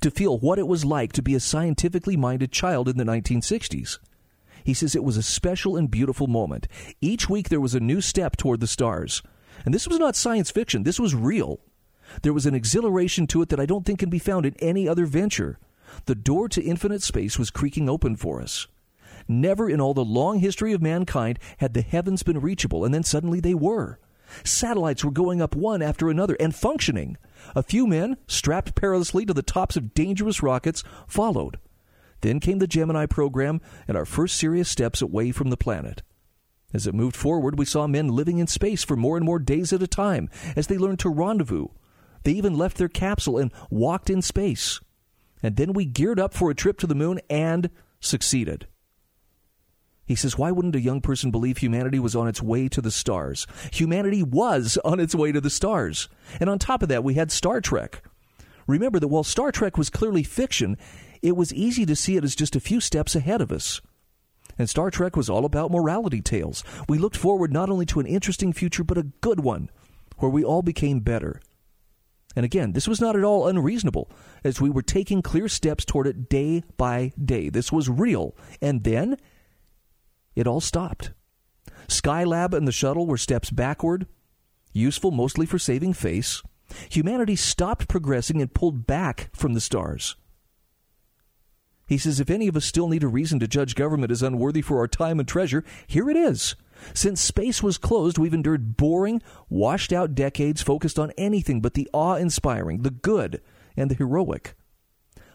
to 0.00 0.10
feel 0.10 0.38
what 0.38 0.58
it 0.58 0.68
was 0.68 0.84
like 0.84 1.12
to 1.12 1.22
be 1.22 1.34
a 1.34 1.40
scientifically 1.40 2.16
minded 2.16 2.52
child 2.52 2.88
in 2.88 2.96
the 2.96 3.04
1960s." 3.04 3.98
He 4.64 4.74
says 4.74 4.94
it 4.94 5.04
was 5.04 5.16
a 5.16 5.22
special 5.22 5.76
and 5.76 5.90
beautiful 5.90 6.26
moment. 6.26 6.68
Each 7.00 7.28
week 7.28 7.48
there 7.48 7.60
was 7.60 7.74
a 7.74 7.80
new 7.80 8.02
step 8.02 8.36
toward 8.36 8.60
the 8.60 8.66
stars. 8.66 9.22
And 9.64 9.74
this 9.74 9.88
was 9.88 9.98
not 9.98 10.16
science 10.16 10.50
fiction, 10.50 10.82
this 10.82 11.00
was 11.00 11.14
real. 11.14 11.60
There 12.22 12.32
was 12.32 12.46
an 12.46 12.54
exhilaration 12.54 13.26
to 13.28 13.42
it 13.42 13.50
that 13.50 13.60
I 13.60 13.66
don't 13.66 13.84
think 13.84 13.98
can 13.98 14.10
be 14.10 14.18
found 14.18 14.46
in 14.46 14.54
any 14.60 14.88
other 14.88 15.06
venture. 15.06 15.58
The 16.06 16.14
door 16.14 16.48
to 16.50 16.62
infinite 16.62 17.02
space 17.02 17.38
was 17.38 17.50
creaking 17.50 17.88
open 17.88 18.16
for 18.16 18.40
us. 18.40 18.66
Never 19.26 19.68
in 19.68 19.80
all 19.80 19.94
the 19.94 20.04
long 20.04 20.38
history 20.38 20.72
of 20.72 20.80
mankind 20.80 21.38
had 21.58 21.74
the 21.74 21.82
heavens 21.82 22.22
been 22.22 22.40
reachable, 22.40 22.84
and 22.84 22.94
then 22.94 23.02
suddenly 23.02 23.40
they 23.40 23.54
were. 23.54 23.98
Satellites 24.44 25.04
were 25.04 25.10
going 25.10 25.40
up 25.42 25.54
one 25.54 25.82
after 25.82 26.08
another 26.08 26.36
and 26.38 26.54
functioning. 26.54 27.16
A 27.54 27.62
few 27.62 27.86
men, 27.86 28.16
strapped 28.26 28.74
perilously 28.74 29.24
to 29.26 29.34
the 29.34 29.42
tops 29.42 29.76
of 29.76 29.94
dangerous 29.94 30.42
rockets, 30.42 30.82
followed. 31.06 31.58
Then 32.20 32.40
came 32.40 32.58
the 32.58 32.66
Gemini 32.66 33.06
program 33.06 33.60
and 33.86 33.96
our 33.96 34.04
first 34.04 34.36
serious 34.36 34.68
steps 34.68 35.00
away 35.00 35.30
from 35.30 35.50
the 35.50 35.56
planet. 35.56 36.02
As 36.72 36.86
it 36.86 36.94
moved 36.94 37.16
forward, 37.16 37.58
we 37.58 37.64
saw 37.64 37.86
men 37.86 38.08
living 38.08 38.38
in 38.38 38.46
space 38.46 38.84
for 38.84 38.96
more 38.96 39.16
and 39.16 39.24
more 39.24 39.38
days 39.38 39.72
at 39.72 39.82
a 39.82 39.86
time 39.86 40.28
as 40.54 40.66
they 40.66 40.76
learned 40.76 40.98
to 41.00 41.08
rendezvous. 41.08 41.68
They 42.24 42.32
even 42.32 42.58
left 42.58 42.76
their 42.76 42.88
capsule 42.88 43.38
and 43.38 43.52
walked 43.70 44.10
in 44.10 44.20
space. 44.20 44.80
And 45.42 45.56
then 45.56 45.72
we 45.72 45.86
geared 45.86 46.20
up 46.20 46.34
for 46.34 46.50
a 46.50 46.54
trip 46.54 46.78
to 46.80 46.86
the 46.86 46.94
moon 46.94 47.20
and 47.30 47.70
succeeded. 48.00 48.66
He 50.04 50.14
says, 50.14 50.36
Why 50.36 50.50
wouldn't 50.50 50.74
a 50.74 50.80
young 50.80 51.00
person 51.00 51.30
believe 51.30 51.58
humanity 51.58 51.98
was 51.98 52.16
on 52.16 52.28
its 52.28 52.42
way 52.42 52.68
to 52.68 52.80
the 52.80 52.90
stars? 52.90 53.46
Humanity 53.72 54.22
was 54.22 54.78
on 54.84 55.00
its 55.00 55.14
way 55.14 55.32
to 55.32 55.40
the 55.40 55.50
stars. 55.50 56.08
And 56.40 56.50
on 56.50 56.58
top 56.58 56.82
of 56.82 56.88
that, 56.88 57.04
we 57.04 57.14
had 57.14 57.30
Star 57.30 57.60
Trek. 57.60 58.02
Remember 58.66 58.98
that 58.98 59.08
while 59.08 59.24
Star 59.24 59.52
Trek 59.52 59.78
was 59.78 59.90
clearly 59.90 60.22
fiction, 60.22 60.76
it 61.22 61.36
was 61.36 61.52
easy 61.54 61.86
to 61.86 61.96
see 61.96 62.16
it 62.16 62.24
as 62.24 62.34
just 62.34 62.56
a 62.56 62.60
few 62.60 62.80
steps 62.80 63.14
ahead 63.14 63.40
of 63.40 63.52
us. 63.52 63.80
And 64.58 64.68
Star 64.68 64.90
Trek 64.90 65.16
was 65.16 65.30
all 65.30 65.44
about 65.44 65.70
morality 65.70 66.20
tales. 66.20 66.64
We 66.88 66.98
looked 66.98 67.16
forward 67.16 67.52
not 67.52 67.70
only 67.70 67.86
to 67.86 68.00
an 68.00 68.06
interesting 68.06 68.52
future, 68.52 68.84
but 68.84 68.98
a 68.98 69.04
good 69.20 69.40
one, 69.40 69.70
where 70.18 70.30
we 70.30 70.44
all 70.44 70.62
became 70.62 71.00
better. 71.00 71.40
And 72.34 72.44
again, 72.44 72.72
this 72.72 72.88
was 72.88 73.00
not 73.00 73.16
at 73.16 73.24
all 73.24 73.46
unreasonable, 73.48 74.10
as 74.44 74.60
we 74.60 74.70
were 74.70 74.82
taking 74.82 75.22
clear 75.22 75.48
steps 75.48 75.84
toward 75.84 76.06
it 76.06 76.28
day 76.28 76.62
by 76.76 77.12
day. 77.22 77.48
This 77.48 77.72
was 77.72 77.88
real. 77.88 78.36
And 78.60 78.84
then 78.84 79.16
it 80.36 80.46
all 80.46 80.60
stopped. 80.60 81.12
Skylab 81.88 82.52
and 82.52 82.68
the 82.68 82.72
shuttle 82.72 83.06
were 83.06 83.16
steps 83.16 83.50
backward, 83.50 84.06
useful 84.72 85.10
mostly 85.10 85.46
for 85.46 85.58
saving 85.58 85.94
face. 85.94 86.42
Humanity 86.90 87.34
stopped 87.34 87.88
progressing 87.88 88.42
and 88.42 88.52
pulled 88.52 88.86
back 88.86 89.30
from 89.32 89.54
the 89.54 89.60
stars. 89.60 90.16
He 91.88 91.96
says, 91.96 92.20
if 92.20 92.28
any 92.28 92.48
of 92.48 92.56
us 92.56 92.66
still 92.66 92.86
need 92.86 93.02
a 93.02 93.08
reason 93.08 93.40
to 93.40 93.48
judge 93.48 93.74
government 93.74 94.12
as 94.12 94.22
unworthy 94.22 94.60
for 94.60 94.78
our 94.78 94.86
time 94.86 95.18
and 95.18 95.26
treasure, 95.26 95.64
here 95.86 96.10
it 96.10 96.16
is. 96.16 96.54
Since 96.92 97.20
space 97.22 97.62
was 97.62 97.78
closed, 97.78 98.18
we've 98.18 98.34
endured 98.34 98.76
boring, 98.76 99.22
washed 99.48 99.92
out 99.92 100.14
decades 100.14 100.60
focused 100.60 100.98
on 100.98 101.12
anything 101.16 101.62
but 101.62 101.72
the 101.72 101.88
awe 101.94 102.16
inspiring, 102.16 102.82
the 102.82 102.90
good, 102.90 103.40
and 103.74 103.90
the 103.90 103.94
heroic. 103.94 104.54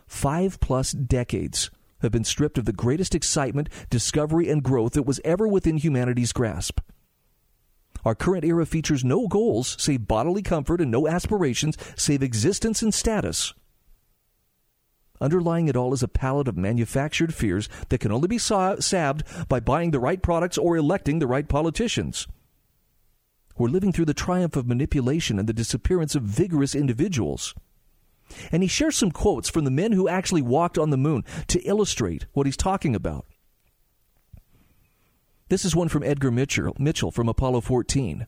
Five 0.06 0.60
plus 0.60 0.91
decades 0.91 1.72
have 2.01 2.12
been 2.12 2.24
stripped 2.24 2.60
of 2.60 2.66
the 2.66 2.72
greatest 2.72 3.16
excitement, 3.16 3.68
discovery, 3.89 4.47
and 4.47 4.62
growth 4.62 4.93
that 4.93 5.08
was 5.08 5.20
ever 5.26 5.47
within 5.47 5.78
humanity's 5.78 6.34
grasp. 6.34 6.80
Our 8.06 8.14
current 8.14 8.45
era 8.45 8.68
features 8.68 9.04
no 9.04 9.28
goals 9.28 9.76
save 9.80 10.08
bodily 10.08 10.43
comfort 10.43 10.82
and 10.82 10.91
no 10.91 11.08
aspirations 11.08 11.78
save 11.95 12.22
existence 12.22 12.84
and 12.84 12.93
status. 12.93 13.54
Underlying 15.24 15.69
it 15.69 15.78
all 15.78 15.93
is 15.93 16.03
a 16.03 16.09
palette 16.09 16.49
of 16.49 16.57
manufactured 16.57 17.34
fears 17.34 17.69
that 17.88 17.99
can 17.99 18.11
only 18.11 18.28
be 18.28 18.38
salved 18.38 19.24
by 19.47 19.61
buying 19.61 19.91
the 19.91 19.99
right 19.99 20.21
products 20.21 20.57
or 20.57 20.76
electing 20.76 21.19
the 21.19 21.28
right 21.28 21.47
politicians. 21.47 22.28
We're 23.57 23.69
living 23.69 23.93
through 23.93 24.05
the 24.05 24.13
triumph 24.13 24.57
of 24.57 24.67
manipulation 24.67 25.39
and 25.39 25.47
the 25.47 25.53
disappearance 25.53 26.13
of 26.13 26.24
vigorous 26.24 26.76
individuals. 26.76 27.55
And 28.51 28.63
he 28.63 28.67
shares 28.67 28.97
some 28.97 29.11
quotes 29.11 29.49
from 29.49 29.63
the 29.63 29.71
men 29.71 29.93
who 29.93 30.09
actually 30.09 30.41
walked 30.41 30.78
on 30.78 30.89
the 30.89 30.97
moon 30.97 31.24
to 31.47 31.61
illustrate 31.61 32.26
what 32.34 32.45
he's 32.45 32.57
talking 32.57 32.93
about. 32.93 33.26
This 35.47 35.63
is 35.63 35.74
one 35.74 35.88
from 35.88 36.03
Edgar 36.03 36.32
Mitchell, 36.32 36.76
Mitchell 36.78 37.11
from 37.11 37.30
Apollo 37.30 37.61
14. 37.61 38.28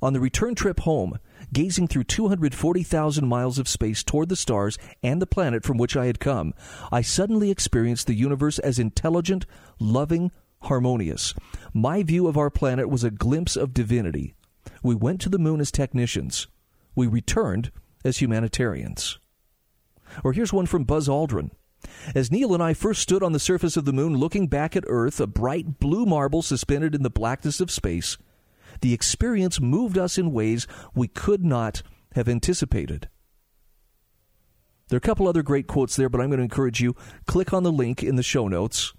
On 0.00 0.12
the 0.12 0.20
return 0.20 0.54
trip 0.54 0.78
home, 0.80 1.18
gazing 1.52 1.88
through 1.88 2.04
240,000 2.04 3.26
miles 3.26 3.58
of 3.58 3.68
space 3.68 4.02
toward 4.02 4.28
the 4.28 4.36
stars 4.36 4.78
and 5.02 5.20
the 5.20 5.26
planet 5.26 5.64
from 5.64 5.78
which 5.78 5.96
I 5.96 6.06
had 6.06 6.20
come, 6.20 6.54
I 6.90 7.02
suddenly 7.02 7.50
experienced 7.50 8.06
the 8.06 8.14
universe 8.14 8.58
as 8.58 8.78
intelligent, 8.78 9.46
loving, 9.78 10.30
harmonious. 10.62 11.34
My 11.72 12.02
view 12.02 12.26
of 12.26 12.36
our 12.36 12.50
planet 12.50 12.88
was 12.88 13.04
a 13.04 13.10
glimpse 13.10 13.56
of 13.56 13.74
divinity. 13.74 14.34
We 14.82 14.94
went 14.94 15.20
to 15.22 15.28
the 15.28 15.38
moon 15.38 15.60
as 15.60 15.70
technicians. 15.70 16.46
We 16.94 17.06
returned 17.06 17.70
as 18.04 18.18
humanitarians. 18.18 19.18
Or 20.24 20.32
here's 20.32 20.52
one 20.52 20.66
from 20.66 20.84
Buzz 20.84 21.08
Aldrin. 21.08 21.50
As 22.14 22.32
Neil 22.32 22.54
and 22.54 22.62
I 22.62 22.74
first 22.74 23.02
stood 23.02 23.22
on 23.22 23.32
the 23.32 23.38
surface 23.38 23.76
of 23.76 23.84
the 23.84 23.92
moon 23.92 24.16
looking 24.16 24.46
back 24.46 24.76
at 24.76 24.84
Earth, 24.88 25.20
a 25.20 25.26
bright 25.26 25.78
blue 25.78 26.06
marble 26.06 26.42
suspended 26.42 26.94
in 26.94 27.02
the 27.02 27.10
blackness 27.10 27.60
of 27.60 27.70
space, 27.70 28.16
the 28.80 28.92
experience 28.92 29.60
moved 29.60 29.98
us 29.98 30.18
in 30.18 30.32
ways 30.32 30.66
we 30.94 31.08
could 31.08 31.44
not 31.44 31.82
have 32.14 32.28
anticipated. 32.28 33.08
There 34.88 34.96
are 34.96 34.98
a 34.98 35.00
couple 35.00 35.26
other 35.26 35.42
great 35.42 35.66
quotes 35.66 35.96
there, 35.96 36.08
but 36.08 36.20
I'm 36.20 36.28
going 36.28 36.38
to 36.38 36.44
encourage 36.44 36.80
you 36.80 36.94
click 37.26 37.52
on 37.52 37.64
the 37.64 37.72
link 37.72 38.02
in 38.02 38.16
the 38.16 38.22
show 38.22 38.46
notes 38.46 38.94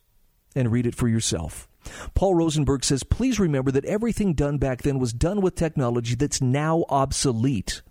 and 0.55 0.71
read 0.71 0.86
it 0.86 0.95
for 0.95 1.07
yourself. 1.07 1.67
Paul 2.13 2.36
Rosenberg 2.36 2.84
says, 2.84 3.03
Please 3.03 3.39
remember 3.39 3.71
that 3.71 3.86
everything 3.86 4.34
done 4.34 4.57
back 4.57 4.82
then 4.82 4.99
was 4.99 5.13
done 5.13 5.41
with 5.41 5.55
technology 5.55 6.15
that's 6.15 6.41
now 6.41 6.84
obsolete. 6.89 7.82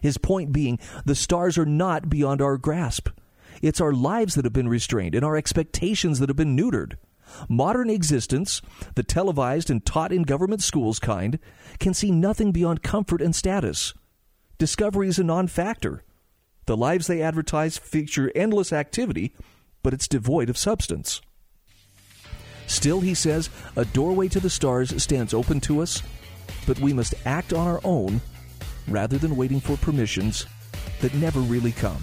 His 0.00 0.18
point 0.18 0.52
being, 0.52 0.78
the 1.04 1.14
stars 1.14 1.58
are 1.58 1.66
not 1.66 2.08
beyond 2.08 2.40
our 2.40 2.56
grasp. 2.56 3.08
It's 3.62 3.80
our 3.80 3.92
lives 3.92 4.34
that 4.34 4.44
have 4.44 4.52
been 4.52 4.68
restrained 4.68 5.14
and 5.14 5.24
our 5.24 5.36
expectations 5.36 6.18
that 6.18 6.28
have 6.28 6.36
been 6.36 6.56
neutered. 6.56 6.94
Modern 7.48 7.90
existence, 7.90 8.62
the 8.94 9.02
televised 9.02 9.70
and 9.70 9.84
taught 9.84 10.12
in 10.12 10.22
government 10.22 10.62
schools 10.62 10.98
kind, 10.98 11.38
can 11.78 11.94
see 11.94 12.10
nothing 12.10 12.52
beyond 12.52 12.82
comfort 12.82 13.20
and 13.20 13.34
status. 13.34 13.94
Discovery 14.58 15.08
is 15.08 15.18
a 15.18 15.24
non 15.24 15.48
factor. 15.48 16.02
The 16.66 16.76
lives 16.76 17.06
they 17.06 17.22
advertise 17.22 17.78
feature 17.78 18.32
endless 18.34 18.72
activity, 18.72 19.32
but 19.82 19.94
it's 19.94 20.08
devoid 20.08 20.50
of 20.50 20.58
substance. 20.58 21.20
Still, 22.66 23.00
he 23.00 23.14
says, 23.14 23.50
a 23.76 23.84
doorway 23.84 24.28
to 24.28 24.40
the 24.40 24.50
stars 24.50 25.00
stands 25.02 25.32
open 25.32 25.60
to 25.60 25.80
us, 25.80 26.02
but 26.66 26.80
we 26.80 26.92
must 26.92 27.14
act 27.24 27.52
on 27.52 27.66
our 27.66 27.80
own 27.84 28.20
rather 28.88 29.18
than 29.18 29.36
waiting 29.36 29.60
for 29.60 29.76
permissions 29.76 30.46
that 31.00 31.14
never 31.14 31.40
really 31.40 31.72
come. 31.72 32.02